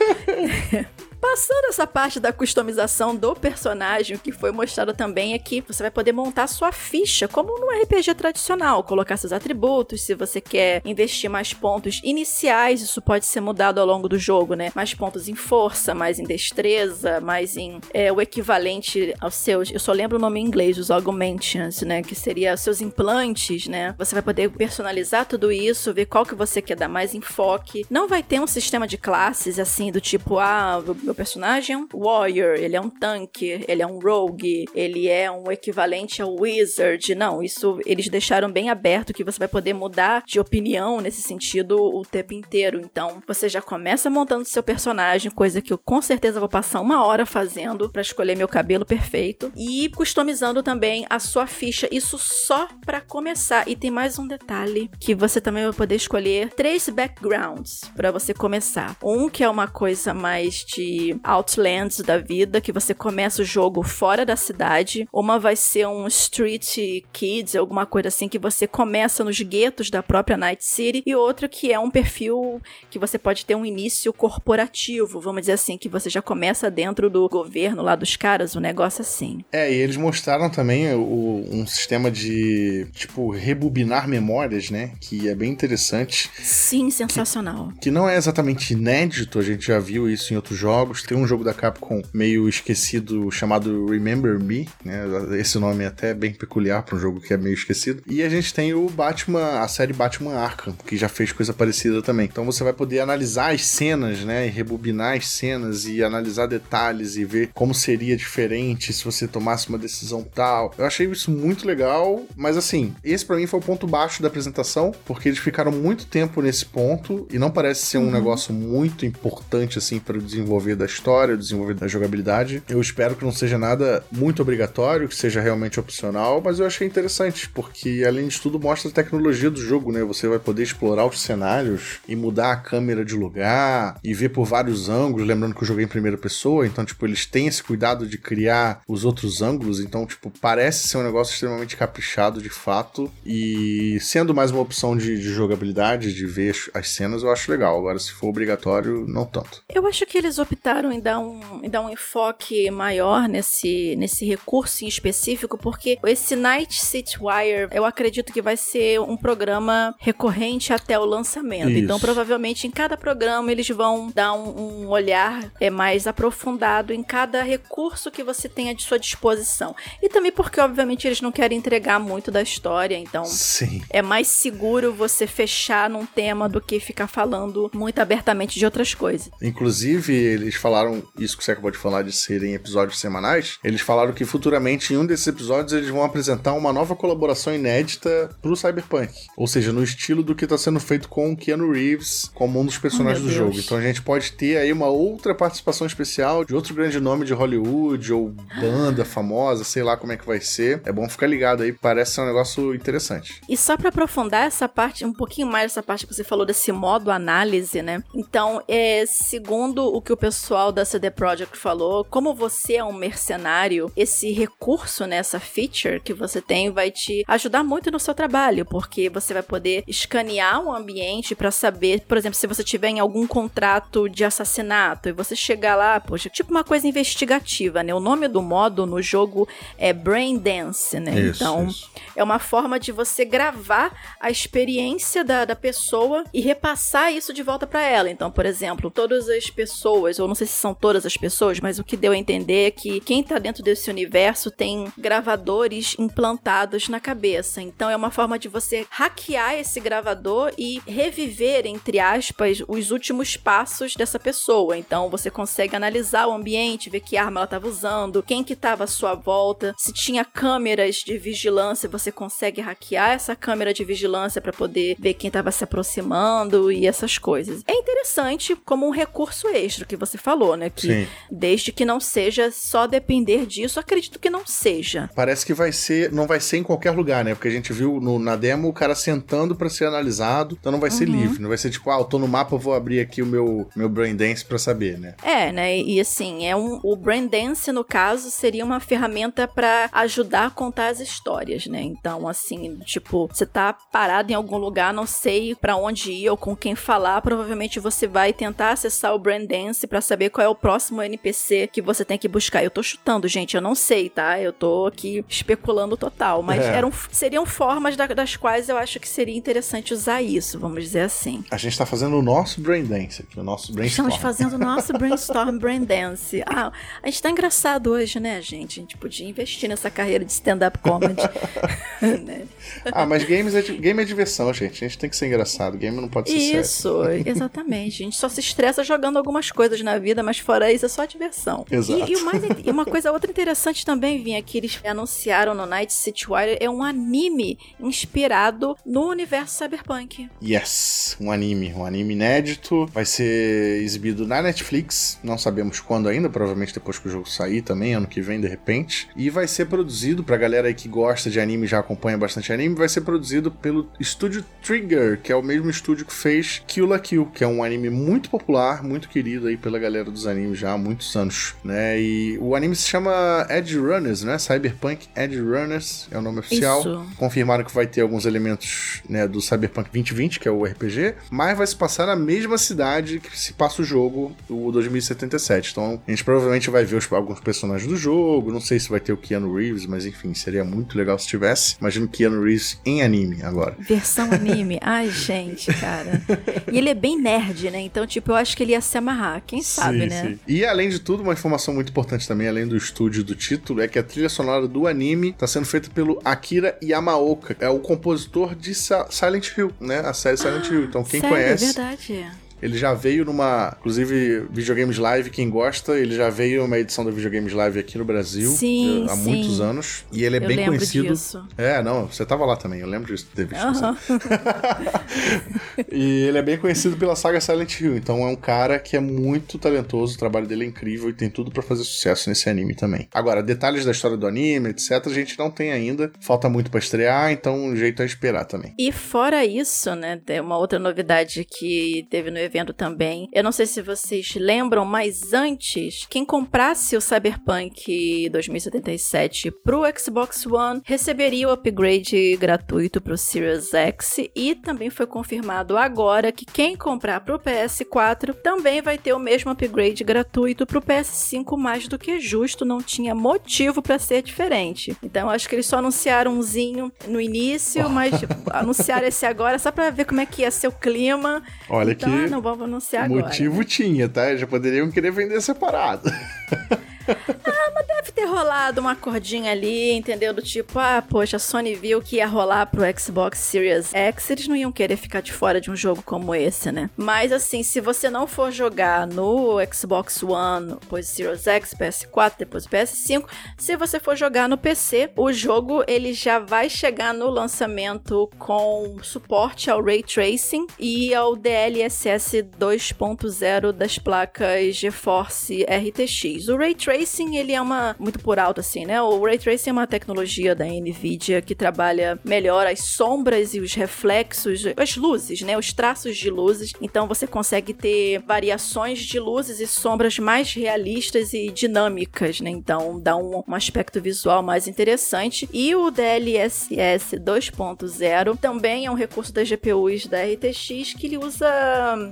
[1.19, 5.83] Passando essa parte da customização do personagem, o que foi mostrado também é que você
[5.83, 10.81] vai poder montar sua ficha, como no RPG tradicional, colocar seus atributos, se você quer
[10.85, 14.71] investir mais pontos iniciais, isso pode ser mudado ao longo do jogo, né?
[14.75, 19.71] Mais pontos em força, mais em destreza, mais em é, o equivalente aos seus.
[19.71, 22.01] Eu só lembro o nome em inglês, os augmentations, né?
[22.01, 23.95] Que seria os seus implantes, né?
[23.97, 27.85] Você vai poder personalizar tudo isso, ver qual que você quer dar mais enfoque.
[27.89, 31.87] Não vai ter um sistema de classes assim, do tipo, ah, meu personagem é um
[31.93, 37.15] warrior, ele é um tanque, ele é um rogue, ele é um equivalente ao wizard.
[37.15, 41.77] Não, isso eles deixaram bem aberto que você vai poder mudar de opinião nesse sentido
[41.77, 42.81] o tempo inteiro.
[42.83, 47.05] Então, você já começa montando seu personagem, coisa que eu com certeza vou passar uma
[47.05, 51.87] hora fazendo para escolher meu cabelo perfeito e customizando também a sua ficha.
[51.89, 53.65] Isso só para começar.
[53.65, 58.33] E tem mais um detalhe que você também vai poder escolher três backgrounds para você
[58.33, 58.97] começar.
[59.01, 63.83] Um que é uma coisa mais de Outlands da vida, que você começa o jogo
[63.83, 65.07] fora da cidade.
[65.11, 66.77] Uma vai ser um Street
[67.11, 71.03] Kids, alguma coisa assim, que você começa nos guetos da própria Night City.
[71.05, 75.53] E outra que é um perfil que você pode ter um início corporativo, vamos dizer
[75.53, 79.43] assim, que você já começa dentro do governo lá dos caras, um negócio assim.
[79.51, 84.91] É, e eles mostraram também o, um sistema de, tipo, rebobinar memórias, né?
[84.99, 86.29] Que é bem interessante.
[86.41, 87.69] Sim, sensacional.
[87.73, 91.03] Que, que não é exatamente inédito, a gente já viu isso em outros jogos jogos.
[91.03, 95.03] Tem um jogo da Capcom meio esquecido chamado Remember Me, né?
[95.39, 98.01] Esse nome é até bem peculiar para um jogo que é meio esquecido.
[98.07, 102.01] E a gente tem o Batman, a série Batman Arkham, que já fez coisa parecida
[102.01, 102.27] também.
[102.31, 104.47] Então você vai poder analisar as cenas, né?
[104.47, 109.69] E rebobinar as cenas e analisar detalhes e ver como seria diferente se você tomasse
[109.69, 110.73] uma decisão tal.
[110.77, 114.27] Eu achei isso muito legal, mas assim, esse para mim foi o ponto baixo da
[114.27, 118.11] apresentação, porque eles ficaram muito tempo nesse ponto e não parece ser um uhum.
[118.11, 122.63] negócio muito importante assim para o desenvolver da história, o desenvolvimento da jogabilidade.
[122.69, 126.87] Eu espero que não seja nada muito obrigatório, que seja realmente opcional, mas eu achei
[126.87, 130.03] interessante, porque além de tudo mostra a tecnologia do jogo, né?
[130.03, 134.45] Você vai poder explorar os cenários e mudar a câmera de lugar e ver por
[134.45, 138.05] vários ângulos, lembrando que eu joguei em primeira pessoa, então, tipo, eles têm esse cuidado
[138.07, 143.11] de criar os outros ângulos, então, tipo, parece ser um negócio extremamente caprichado de fato
[143.25, 147.77] e sendo mais uma opção de, de jogabilidade, de ver as cenas, eu acho legal.
[147.77, 149.63] Agora, se for obrigatório, não tanto.
[149.73, 154.25] Eu acho que eles optaram em dar um, em dar um enfoque maior nesse, nesse
[154.25, 159.95] recurso em específico, porque esse Night City Wire, eu acredito que vai ser um programa
[159.99, 161.69] recorrente até o lançamento.
[161.69, 161.79] Isso.
[161.79, 167.03] Então, provavelmente, em cada programa, eles vão dar um, um olhar é, mais aprofundado em
[167.03, 169.75] cada recurso que você tem à sua disposição.
[170.01, 173.81] E também porque, obviamente, eles não querem entregar muito da história, então Sim.
[173.89, 178.93] é mais seguro você fechar num tema do que ficar falando muito abertamente de outras
[178.93, 179.29] coisas.
[179.41, 183.57] Inclusive, eles falaram isso que você acabou de falar de serem episódios semanais.
[183.63, 188.29] Eles falaram que futuramente em um desses episódios eles vão apresentar uma nova colaboração inédita
[188.41, 189.13] pro Cyberpunk.
[189.35, 192.65] Ou seja, no estilo do que está sendo feito com o Keanu Reeves como um
[192.65, 193.59] dos personagens oh, do jogo.
[193.59, 197.33] Então a gente pode ter aí uma outra participação especial de outro grande nome de
[197.33, 198.29] Hollywood ou
[198.59, 200.81] banda famosa, sei lá como é que vai ser.
[200.85, 203.41] É bom ficar ligado aí, parece ser um negócio interessante.
[203.47, 206.71] E só para aprofundar essa parte, um pouquinho mais essa parte que você falou desse
[206.71, 208.03] modo análise, né?
[208.15, 212.93] Então, é, segundo o que o pessoal da CD Projekt falou, como você é um
[212.93, 218.13] mercenário, esse recurso, né, essa feature que você tem vai te ajudar muito no seu
[218.13, 222.89] trabalho, porque você vai poder escanear o ambiente para saber, por exemplo, se você tiver
[222.89, 227.93] em algum contrato de assassinato e você chegar lá, poxa, tipo uma coisa investigativa, né?
[227.93, 231.19] O nome do modo no jogo é Brain Dance, né?
[231.19, 231.89] Isso, então, isso.
[232.15, 237.43] é uma forma de você gravar a experiência da, da pessoa e repassar isso de
[237.43, 238.09] volta para ela.
[238.09, 241.79] Então, por exemplo, todas as pessoas, ou não sei se são todas as pessoas, mas
[241.79, 246.87] o que deu a entender é que quem tá dentro desse universo tem gravadores implantados
[246.89, 247.61] na cabeça.
[247.61, 253.37] Então, é uma forma de você hackear esse gravador e reviver, entre aspas, os últimos
[253.37, 254.77] passos dessa pessoa.
[254.77, 258.83] Então, você consegue analisar o ambiente, ver que arma ela estava usando, quem que estava
[258.83, 264.41] à sua volta, se tinha câmeras de vigilância, você consegue hackear essa câmera de vigilância
[264.41, 267.63] para poder ver quem estava se aproximando e essas coisas.
[267.67, 270.69] É interessante como um recurso extra que você falou, né?
[270.69, 271.07] Que Sim.
[271.31, 275.09] desde que não seja só depender disso, acredito que não seja.
[275.15, 277.33] Parece que vai ser, não vai ser em qualquer lugar, né?
[277.33, 280.79] Porque a gente viu no, na demo o cara sentando para ser analisado, então não
[280.79, 280.95] vai uhum.
[280.95, 283.21] ser livre, não vai ser tipo, ah, eu tô no mapa, eu vou abrir aqui
[283.21, 285.15] o meu meu brain dance para saber, né?
[285.23, 285.77] É, né?
[285.77, 290.49] E assim, é um o brain dance no caso seria uma ferramenta para ajudar a
[290.49, 291.81] contar as histórias, né?
[291.81, 296.37] Então, assim, tipo, você tá parado em algum lugar, não sei para onde ir ou
[296.37, 300.49] com quem falar, provavelmente você vai tentar acessar o brain dance para saber qual é
[300.49, 302.63] o próximo NPC que você tem que buscar.
[302.63, 304.39] Eu tô chutando, gente, eu não sei, tá?
[304.39, 306.75] Eu tô aqui especulando total, mas é.
[306.75, 311.01] eram seriam formas da, das quais eu acho que seria interessante usar isso, vamos dizer
[311.01, 311.43] assim.
[311.51, 314.09] A gente tá fazendo o nosso brain dance aqui, o nosso brainstorm.
[314.09, 316.43] Estamos fazendo o nosso brainstorm brain dance.
[316.45, 318.79] Ah, a gente tá engraçado hoje, né, gente?
[318.79, 321.21] A gente podia investir nessa carreira de stand-up comedy.
[322.01, 322.47] né?
[322.91, 324.83] Ah, mas games é, game é diversão, gente.
[324.83, 325.77] A gente tem que ser engraçado.
[325.77, 327.23] Game não pode ser Isso, sério.
[327.25, 328.01] exatamente.
[328.01, 331.05] A gente só se estressa jogando algumas coisas na vida, mas fora isso é só
[331.05, 331.65] diversão.
[331.69, 332.11] Exato.
[332.11, 336.31] E, e, mais, uma coisa outra interessante também, Vinha, que eles anunciaram no Night City
[336.31, 340.29] Wire, é um anime inspirado no universo cyberpunk.
[340.41, 341.73] Yes, um anime.
[341.73, 342.85] Um anime inédito.
[342.87, 345.19] Vai ser exibido na Netflix.
[345.23, 348.47] Não sabemos quando ainda, provavelmente depois que o jogo sair também, ano que vem, de
[348.47, 349.09] repente.
[349.15, 352.75] E vai ser produzido, pra galera aí que gosta de anime já acompanha bastante anime,
[352.75, 356.99] vai ser produzido pelo estúdio Trigger, que é o mesmo estúdio que fez Kill la
[356.99, 360.71] Kill, que é um anime muito popular, muito querido aí pela galera dos animes já
[360.71, 361.99] há muitos anos, né?
[361.99, 364.37] E o anime se chama Edge Runners, né?
[364.37, 366.79] Cyberpunk Edge Runners é o nome oficial.
[366.79, 367.05] Isso.
[367.17, 371.57] Confirmaram que vai ter alguns elementos, né, do Cyberpunk 2020, que é o RPG, mas
[371.57, 375.71] vai se passar na mesma cidade que se passa o jogo, o 2077.
[375.71, 378.99] Então, a gente provavelmente vai ver os, alguns personagens do jogo, não sei se vai
[378.99, 381.75] ter o Keanu Reeves, mas enfim, seria muito legal se tivesse.
[381.79, 383.75] Imagino Keanu Reeves em anime agora.
[383.79, 384.79] Versão anime?
[384.81, 386.21] Ai, gente, cara.
[386.71, 387.79] E ele é bem nerd, né?
[387.79, 389.41] Então, tipo, eu acho que ele ia se amarrar.
[389.45, 390.21] Quem sabe, sim, né?
[390.21, 390.39] Sim.
[390.47, 393.87] E além de tudo, uma informação muito importante também, além do estúdio do título, é
[393.87, 397.55] que a trilha sonora do anime está sendo feita pelo Akira Yamaoka.
[397.59, 399.99] É o compositor de Silent Hill, né?
[399.99, 400.83] A série Silent ah, Hill.
[400.85, 401.35] Então, quem sério?
[401.35, 401.63] conhece.
[401.63, 402.46] É verdade.
[402.61, 403.75] Ele já veio numa.
[403.79, 408.05] Inclusive, Videogames Live, quem gosta, ele já veio uma edição da Videogames Live aqui no
[408.05, 409.23] Brasil sim, há sim.
[409.23, 410.05] muitos anos.
[410.11, 411.09] E ele é eu bem conhecido.
[411.09, 411.45] Disso.
[411.57, 413.59] É, não, você tava lá também, eu lembro disso, David.
[415.91, 417.95] e ele é bem conhecido pela saga Silent Hill.
[417.95, 421.29] Então é um cara que é muito talentoso, o trabalho dele é incrível e tem
[421.29, 423.07] tudo para fazer sucesso nesse anime também.
[423.13, 426.11] Agora, detalhes da história do anime, etc., a gente não tem ainda.
[426.19, 428.73] Falta muito para estrear, então o jeito é esperar também.
[428.77, 433.27] E fora isso, né, tem uma outra novidade que teve no evento também.
[433.31, 440.45] Eu não sei se vocês lembram, mas antes, quem comprasse o Cyberpunk 2077 pro Xbox
[440.45, 446.75] One receberia o upgrade gratuito pro Series X e também foi confirmado agora que quem
[446.75, 452.19] comprar pro PS4 também vai ter o mesmo upgrade gratuito pro PS5, mais do que
[452.19, 454.95] justo, não tinha motivo para ser diferente.
[455.03, 458.13] Então acho que eles só anunciaram umzinho no início, mas
[458.51, 461.43] anunciaram esse agora só para ver como é que ia ser o clima.
[461.69, 463.25] Olha então, que não vamos anunciar agora.
[463.25, 464.35] Motivo tinha, tá?
[464.35, 466.09] Já poderiam querer vender separado.
[467.09, 470.33] ah, mas deve ter rolado uma cordinha ali, entendeu?
[470.33, 474.47] Do tipo, ah, poxa, a Sony viu que ia rolar pro Xbox Series X, eles
[474.47, 476.89] não iam querer ficar de fora de um jogo como esse, né?
[476.97, 482.67] Mas assim, se você não for jogar no Xbox One, depois Series X, PS4, depois
[482.67, 483.25] PS5,
[483.57, 488.97] se você for jogar no PC, o jogo ele já vai chegar no lançamento com
[489.01, 496.47] suporte ao Ray Tracing e ao DLSS 2.0 das placas GeForce RTX.
[496.49, 496.96] O Ray Tracing,
[497.35, 499.01] ele é uma muito por alto assim, né?
[499.01, 503.73] O Ray Tracing é uma tecnologia da Nvidia que trabalha melhor as sombras e os
[503.73, 505.57] reflexos, as luzes, né?
[505.57, 506.73] Os traços de luzes.
[506.81, 512.49] Então você consegue ter variações de luzes e sombras mais realistas e dinâmicas, né?
[512.49, 515.47] Então dá um, um aspecto visual mais interessante.
[515.53, 521.47] E o DLSS 2.0 também é um recurso das GPUs da RTX que ele usa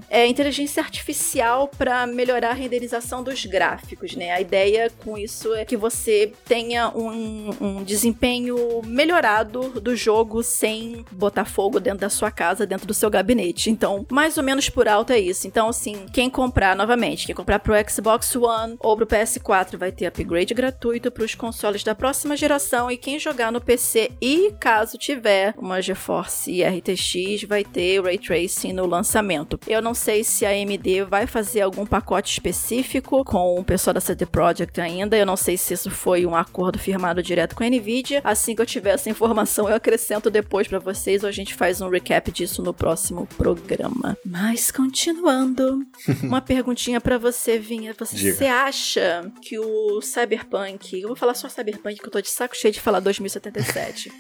[0.10, 4.32] é, inteligência artificial para melhorar a renderização dos gráficos, né?
[4.32, 11.06] A ideia com isso é que você tenha um, um desempenho melhorado do jogo sem
[11.12, 13.70] botar fogo dentro da sua casa, dentro do seu gabinete.
[13.70, 15.48] Então, mais ou menos por alto é isso.
[15.48, 20.06] Então, assim, quem comprar novamente, quem comprar pro Xbox One ou pro PS4 vai ter
[20.06, 24.98] upgrade gratuito para os consoles da próxima geração e quem jogar no PC e caso
[24.98, 29.60] tiver uma GeForce RTX vai ter Ray Tracing no lançamento.
[29.68, 34.02] Eu não sei se a AMD vai fazer algum pacote específico com o pessoal da
[34.02, 35.18] CD Projekt ainda.
[35.18, 38.22] Eu não sei se isso foi um acordo firmado direto com a Nvidia.
[38.24, 41.82] Assim que eu tiver essa informação, eu acrescento depois para vocês ou a gente faz
[41.82, 44.18] um recap disso no próximo programa.
[44.26, 45.86] Mas continuando,
[46.24, 47.94] uma perguntinha para você, Vinha.
[47.98, 52.30] Você, você acha que o Cyberpunk, eu vou falar só Cyberpunk que eu tô de
[52.30, 54.12] saco cheio de falar 2077.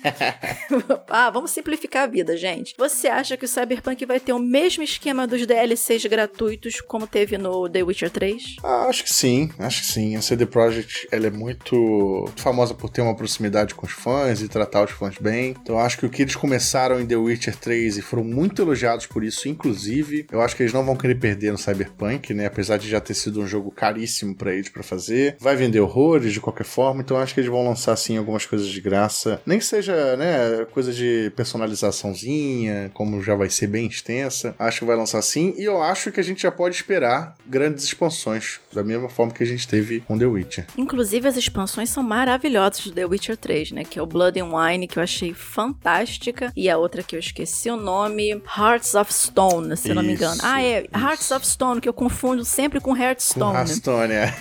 [1.10, 2.74] ah, vamos simplificar a vida, gente.
[2.78, 7.38] Você acha que o Cyberpunk vai ter o mesmo esquema dos DLCs gratuitos como teve
[7.38, 8.58] no The Witcher 3?
[8.64, 10.16] Ah, acho que sim, acho que sim.
[10.16, 14.49] A CD Projekt ela é muito famosa por ter uma proximidade com os fãs e
[14.49, 15.56] tratar os fãs bem.
[15.62, 19.06] Então acho que o que eles começaram em The Witcher 3 e foram muito elogiados
[19.06, 22.48] por isso, inclusive, eu acho que eles não vão querer perder no Cyberpunk, né?
[22.48, 25.38] Apesar de já ter sido um jogo caríssimo para eles para fazer.
[25.40, 28.68] Vai vender horrores de qualquer forma, então acho que eles vão lançar sim algumas coisas
[28.68, 29.41] de graça.
[29.45, 34.53] Nem que seja, né, coisa de personalizaçãozinha, como já vai ser bem extensa.
[34.60, 37.86] Acho que vai lançar sim e eu acho que a gente já pode esperar grandes
[37.86, 40.66] expansões, da mesma forma que a gente teve com The Witcher.
[40.78, 44.50] Inclusive as expansões são maravilhosas do The Witcher 3, né, que é o Blood and
[44.56, 49.14] Wine que eu achei fantástica e a outra que eu esqueci o nome, Hearts of
[49.14, 50.40] Stone, se eu não me engano.
[50.44, 50.90] Ah, é, isso.
[51.06, 53.52] Hearts of Stone que eu confundo sempre com Hearthstone.
[53.52, 54.34] Com Hearthstone, é.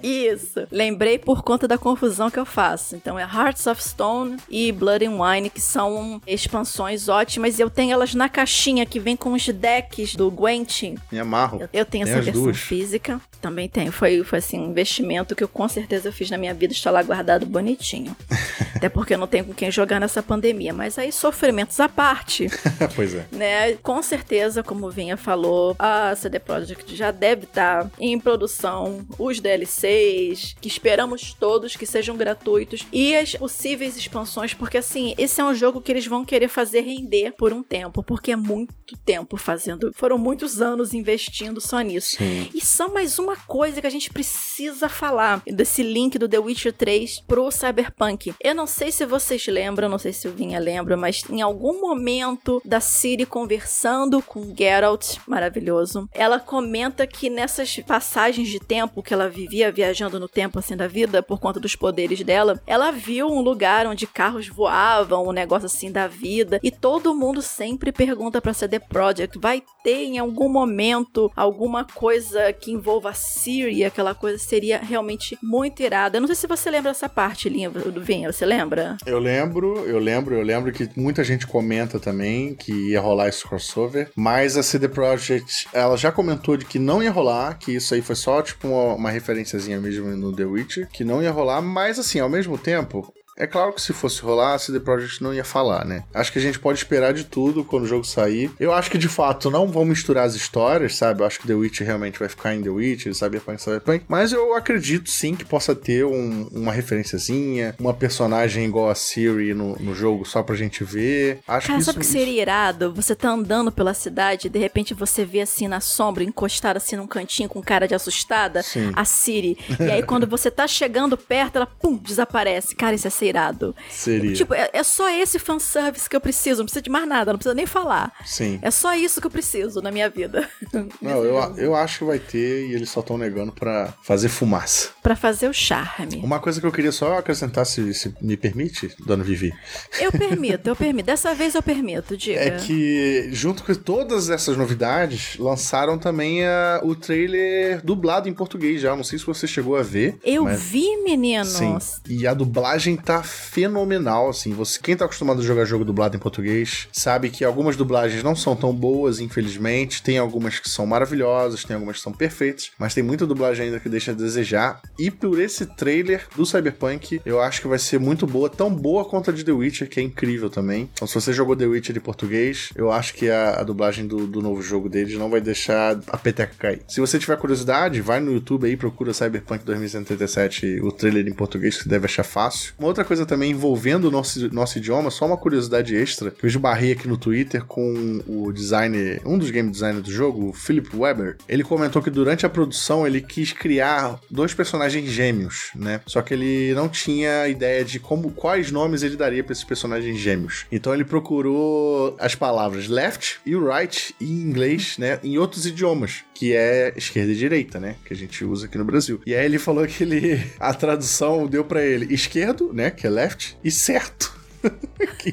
[0.02, 0.66] Isso.
[0.70, 2.96] Lembrei por conta da confusão que eu faço.
[2.96, 7.58] Então é Hearts of Stone e Blood and Wine, que são expansões ótimas.
[7.58, 10.82] E eu tenho elas na caixinha que vem com os decks do Gwent.
[11.12, 11.60] Me amarro.
[11.60, 12.56] Eu, eu tenho Tem essa versão duas.
[12.56, 13.20] física.
[13.40, 13.92] Também tenho.
[13.92, 16.72] Foi, foi assim, investimento que eu com certeza eu fiz na minha vida.
[16.72, 18.16] Está lá guardado bonitinho.
[18.74, 20.72] Até porque eu não tenho com quem jogar nessa pandemia.
[20.72, 22.48] Mas aí, sofrimentos à parte
[22.96, 23.26] pois é.
[23.30, 23.74] né?
[23.82, 29.38] Com certeza, como o Vinha falou, a CD Projekt já deve estar em produção os
[29.38, 35.44] DLCs, que esperamos todos que sejam gratuitos, e as possíveis expansões, porque assim, esse é
[35.44, 39.36] um jogo que eles vão querer fazer render por um tempo, porque é muito tempo
[39.36, 42.16] fazendo, foram muitos anos investindo só nisso.
[42.16, 42.48] Sim.
[42.54, 46.72] E só mais uma coisa que a gente precisa falar desse link do The Witcher
[46.72, 48.34] 3 pro Cyberpunk.
[48.40, 51.80] Eu não sei se vocês lembram, não sei se o Vinha lembra, mas em algum
[51.80, 59.14] momento da Ciri conversando com Geralt, maravilhoso, ela comenta que nessas passagens de tempo que
[59.14, 63.28] ela vivia viajando no tempo assim da vida por conta dos poderes dela, ela viu
[63.28, 68.40] um lugar onde carros voavam, um negócio assim da vida, e todo mundo sempre pergunta
[68.40, 74.14] pra CD Projekt, vai ter em algum momento alguma coisa que envolva a Siri, aquela
[74.14, 76.16] coisa seria realmente muito irada.
[76.16, 78.96] Eu não sei se você lembra essa parte, Linha do Vinha, você lembra?
[79.06, 83.46] Eu lembro, eu lembro, eu lembro que muita gente comenta também que ia rolar esse
[83.46, 87.94] crossover, mas a CD Projekt, ela já comentou de que não ia rolar, que isso
[87.94, 91.60] aí foi só tipo uma, uma referenciazinha mesmo no The Witcher, que não ia rolar,
[91.60, 93.12] mas assim, ao mesmo tempo,
[93.42, 96.04] é claro que se fosse rolar, a CD Projekt não ia falar, né?
[96.14, 98.50] Acho que a gente pode esperar de tudo quando o jogo sair.
[98.60, 101.22] Eu acho que de fato não vão misturar as histórias, sabe?
[101.22, 104.04] Eu acho que The Witcher realmente vai ficar em The Witcher, Cyberpunk, Cyberpunk.
[104.08, 109.54] Mas eu acredito sim que possa ter um- uma referenciazinha, uma personagem igual a Siri
[109.54, 111.40] no, no jogo só pra gente ver.
[111.48, 112.92] Acho Cara, que sabe isso, que seria irado?
[112.94, 116.96] Você tá andando pela cidade e de repente você vê assim na sombra, encostada assim
[116.96, 118.92] num cantinho com cara de assustada, Sim.
[118.94, 119.56] a Siri.
[119.80, 122.74] E aí quando você tá chegando perto, ela pum, desaparece.
[122.76, 123.74] Cara, isso ia ser irado.
[123.88, 124.34] Seria.
[124.34, 127.38] Tipo, é, é só esse fanservice que eu preciso, não precisa de mais nada, não
[127.38, 128.12] precisa nem falar.
[128.24, 128.58] Sim.
[128.62, 130.48] É só isso que eu preciso na minha vida.
[131.00, 134.90] Não, eu, eu acho que vai ter e eles só estão negando pra fazer fumaça.
[135.02, 136.20] Pra fazer o charme.
[136.22, 139.52] Uma coisa que eu queria só acrescentar, se, se me permite, dona Vivi,
[140.00, 141.06] Eu permito, eu permito.
[141.06, 142.38] Dessa vez eu permito, diga.
[142.40, 148.80] é que junto com todas essas novidades, lançaram também a, o trailer dublado em português
[148.80, 148.94] já.
[148.94, 150.18] Não sei se você chegou a ver.
[150.24, 151.44] Eu mas- vi, menino.
[151.44, 151.78] Sim.
[152.08, 154.52] E a dublagem tá fenomenal, assim.
[154.52, 158.34] Você, quem tá acostumado a jogar jogo dublado em português, sabe que algumas dublagens não
[158.34, 160.02] são tão boas, infelizmente.
[160.02, 163.80] Tem algumas que são maravilhosas, tem algumas que são perfeitas, mas tem muita dublagem ainda
[163.80, 164.80] que deixa a desejar.
[164.98, 169.04] E por esse trailer do Cyberpunk, eu acho que vai ser muito boa, tão boa
[169.04, 170.90] quanto a de The Witcher, que é incrível também.
[170.92, 174.26] Então, se você jogou The Witcher em português, eu acho que a, a dublagem do,
[174.26, 176.82] do novo jogo deles não vai deixar a peteca cair.
[176.88, 181.76] Se você tiver curiosidade, vai no YouTube aí, procura Cyberpunk 2077, o trailer em português,
[181.76, 182.74] que você deve achar fácil.
[182.78, 186.48] Uma outra coisa também envolvendo o nosso, nosso idioma, só uma curiosidade extra, que eu
[186.48, 190.88] esbarrei aqui no Twitter com o designer, um dos game designers do jogo, o Philip
[190.94, 191.36] Weber.
[191.48, 196.00] Ele comentou que durante a produção ele quis criar dois personagens gêmeos, né?
[196.06, 200.16] Só que ele não tinha ideia de como quais nomes ele daria para esses personagens
[200.16, 200.66] gêmeos.
[200.70, 206.54] Então ele procurou as palavras left e right em inglês, né, em outros idiomas, que
[206.54, 209.20] é esquerda e direita, né, que a gente usa aqui no Brasil.
[209.26, 213.10] E aí ele falou que ele a tradução deu para ele esquerdo, né, que é
[213.10, 214.40] left, e certo.
[215.18, 215.32] que,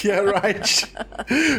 [0.00, 0.92] que é right.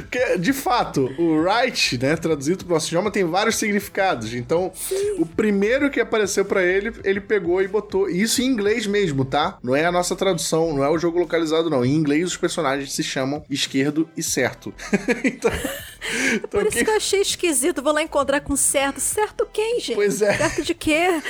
[0.02, 4.34] Porque, de fato, o right, né, traduzido pro nosso idioma, tem vários significados.
[4.34, 4.72] Então,
[5.18, 8.10] o primeiro que apareceu pra ele, ele pegou e botou.
[8.10, 9.58] Isso em inglês mesmo, tá?
[9.64, 11.84] Não é a nossa tradução, não é o jogo localizado, não.
[11.84, 14.74] Em inglês, os personagens se chamam esquerdo e certo.
[15.24, 15.52] então,
[16.36, 17.82] então Por isso que eu achei esquisito.
[17.82, 19.00] Vou lá encontrar com certo.
[19.00, 19.96] Certo quem, gente?
[19.96, 20.38] Pois é.
[20.38, 21.22] Certo de quê?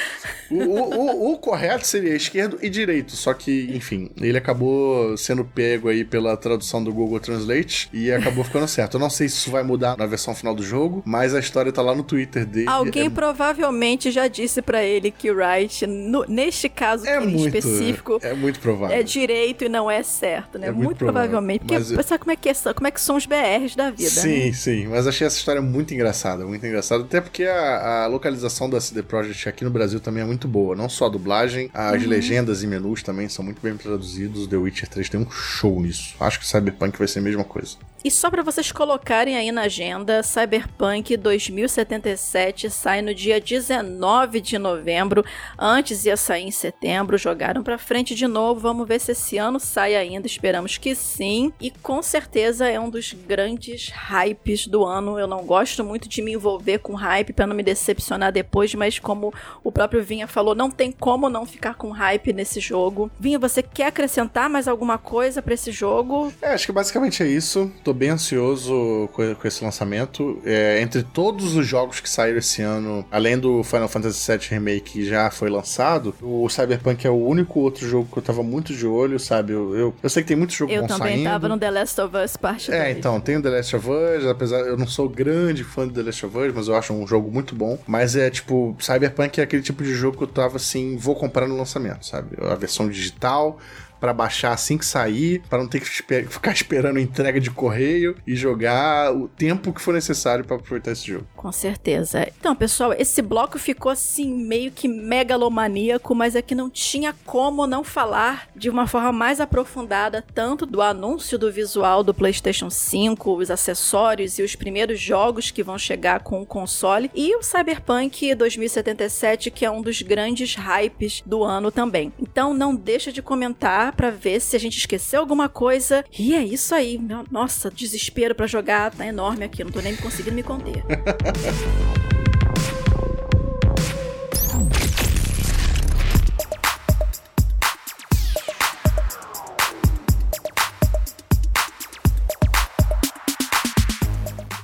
[0.50, 0.96] O, o-
[1.30, 6.04] o- o correto seria esquerdo e direito, só que, enfim, ele acabou sendo pego aí
[6.04, 8.96] pela tradução do Google Translate e acabou ficando certo.
[8.96, 11.72] Eu não sei se isso vai mudar na versão final do jogo, mas a história
[11.72, 12.68] tá lá no Twitter dele.
[12.68, 17.48] Alguém é, provavelmente já disse pra ele que o right, no- neste caso é muito
[17.58, 18.96] específico, É muito provável.
[18.96, 20.68] é direito e não é certo, né?
[20.68, 21.60] É muito muito provavelmente.
[21.62, 23.90] Porque mas eu- sabe como é, que é, como é que são os BRs da
[23.90, 24.52] vida, Sim, né?
[24.64, 28.80] Sim, mas achei essa história muito engraçada, muito engraçada, até porque a, a localização da
[28.80, 32.10] CD Projekt aqui no Brasil também é muito boa, não só a dublagem, as Uhum.
[32.10, 36.16] legendas e menus também são muito bem traduzidos, The Witcher 3 tem um show nisso.
[36.20, 37.78] Acho que Cyberpunk vai ser a mesma coisa.
[38.06, 44.58] E só pra vocês colocarem aí na agenda, Cyberpunk 2077 sai no dia 19 de
[44.58, 45.24] novembro.
[45.58, 48.60] Antes ia sair em setembro, jogaram pra frente de novo.
[48.60, 50.28] Vamos ver se esse ano sai ainda.
[50.28, 51.54] Esperamos que sim.
[51.62, 55.18] E com certeza é um dos grandes hypes do ano.
[55.20, 59.00] Eu não gosto muito de me envolver com hype pra não me decepcionar depois, mas
[59.00, 63.10] como o próprio Vinha falou, não tem como não ficar com hype nesse jogo.
[63.20, 66.32] Vinha, você quer acrescentar mais alguma coisa pra esse jogo?
[66.42, 67.72] É, acho que basicamente é isso.
[67.84, 70.42] Tô bem ansioso com, com esse lançamento.
[70.46, 74.82] É, entre todos os jogos que saíram esse ano, além do Final Fantasy VII Remake
[74.94, 78.74] que já foi lançado, o Cyberpunk é o único outro jogo que eu tava muito
[78.74, 79.54] de olho, sabe?
[79.54, 81.24] Eu, eu, eu sei que tem muito jogo Eu bom também saindo.
[81.30, 82.98] tava no The Last of Us parte É, 2.
[82.98, 86.04] então, tem o The Last of Us, apesar eu não sou grande fã do The
[86.04, 87.78] Last of Us, mas eu acho um jogo muito bom.
[87.88, 91.48] Mas é tipo, Cyberpunk é aquele tipo de jogo que eu tava assim, vou comprar
[91.48, 92.38] no lançamento, sabe?
[92.42, 93.60] A versão digital
[94.04, 98.18] pra baixar assim que sair, pra não ter que espe- ficar esperando entrega de correio
[98.28, 101.26] e jogar o tempo que for necessário pra aproveitar esse jogo.
[101.38, 102.28] Com certeza.
[102.38, 107.66] Então, pessoal, esse bloco ficou assim, meio que megalomaníaco, mas é que não tinha como
[107.66, 113.38] não falar de uma forma mais aprofundada, tanto do anúncio do visual do PlayStation 5,
[113.38, 118.36] os acessórios e os primeiros jogos que vão chegar com o console, e o Cyberpunk
[118.36, 122.12] 2077, que é um dos grandes hypes do ano também.
[122.34, 126.04] Então, não deixa de comentar pra ver se a gente esqueceu alguma coisa.
[126.18, 127.00] E é isso aí.
[127.30, 130.84] Nossa, desespero pra jogar tá enorme aqui, não tô nem conseguindo me conter.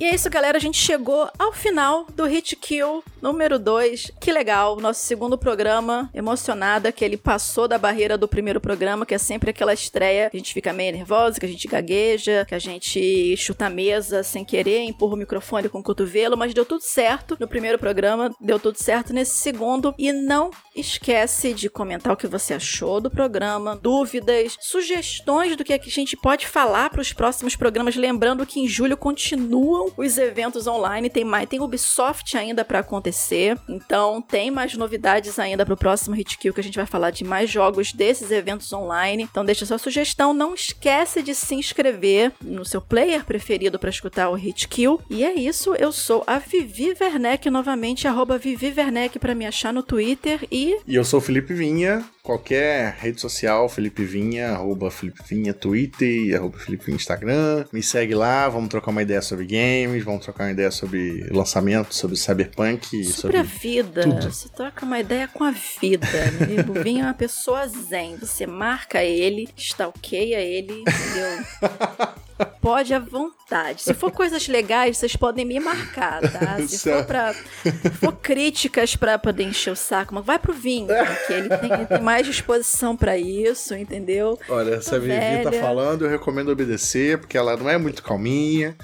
[0.10, 0.58] é isso, galera.
[0.58, 4.12] A gente chegou ao final do Hit Kill número 2.
[4.20, 6.10] Que legal, nosso segundo programa.
[6.14, 10.30] Emocionada que ele passou da barreira do primeiro programa, que é sempre aquela estreia.
[10.30, 13.70] que A gente fica meio nervosa, que a gente gagueja, que a gente chuta a
[13.70, 17.78] mesa sem querer, empurra o microfone com o cotovelo, mas deu tudo certo no primeiro
[17.78, 19.94] programa, deu tudo certo nesse segundo.
[19.98, 25.74] E não esquece de comentar o que você achou do programa, dúvidas, sugestões do que
[25.74, 27.96] a gente pode falar para os próximos programas.
[27.96, 33.58] Lembrando que em julho continuam os eventos online, tem mais, tem Ubisoft ainda para acontecer.
[33.68, 37.50] Então, tem mais novidades ainda pro próximo Hitkill que a gente vai falar de mais
[37.50, 39.24] jogos desses eventos online.
[39.24, 40.34] Então, deixa sua sugestão.
[40.34, 45.02] Não esquece de se inscrever no seu player preferido para escutar o Hitkill.
[45.10, 45.76] E é isso.
[45.76, 50.48] Eu sou a Vivi Werneck, novamente, arroba Vivi Werneck para me achar no Twitter.
[50.50, 50.78] E.
[50.88, 52.06] E eu sou o Felipe Vinha.
[52.24, 57.66] Qualquer rede social, Felipe Vinha, arroba Felipe Vinha, Twitter, arroba Felipe Vinha, Instagram.
[57.74, 59.46] Me segue lá, vamos trocar uma ideia sobre
[59.90, 62.86] games, vamos trocar uma ideia sobre lançamento, sobre Cyberpunk.
[63.04, 64.04] Sobre, sobre a vida.
[64.04, 64.32] tudo.
[64.32, 66.08] Você troca uma ideia com a vida.
[66.42, 66.74] Amigo.
[66.82, 68.18] Vinha é uma pessoa zen.
[68.18, 72.20] Você marca ele, stalkeia ele, entendeu?
[72.62, 73.82] Pode à vontade.
[73.82, 76.58] Se for coisas legais, vocês podem me marcar, tá?
[76.68, 80.88] Se for, pra, se for críticas pra poder encher o saco, mas vai pro vinho,
[81.26, 84.38] que ele tem, ele tem mais disposição pra isso, entendeu?
[84.48, 88.04] Olha, se Tô a Vivi tá falando, eu recomendo obedecer, porque ela não é muito
[88.04, 88.76] calminha.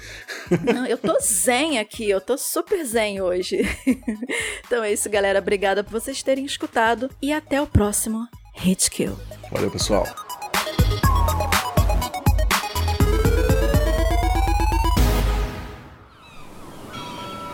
[0.74, 3.62] Não, eu tô zen aqui, eu tô super zen hoje.
[4.66, 5.38] então é isso, galera.
[5.38, 9.16] Obrigada por vocês terem escutado e até o próximo Hit Kill.
[9.50, 10.06] Valeu, pessoal.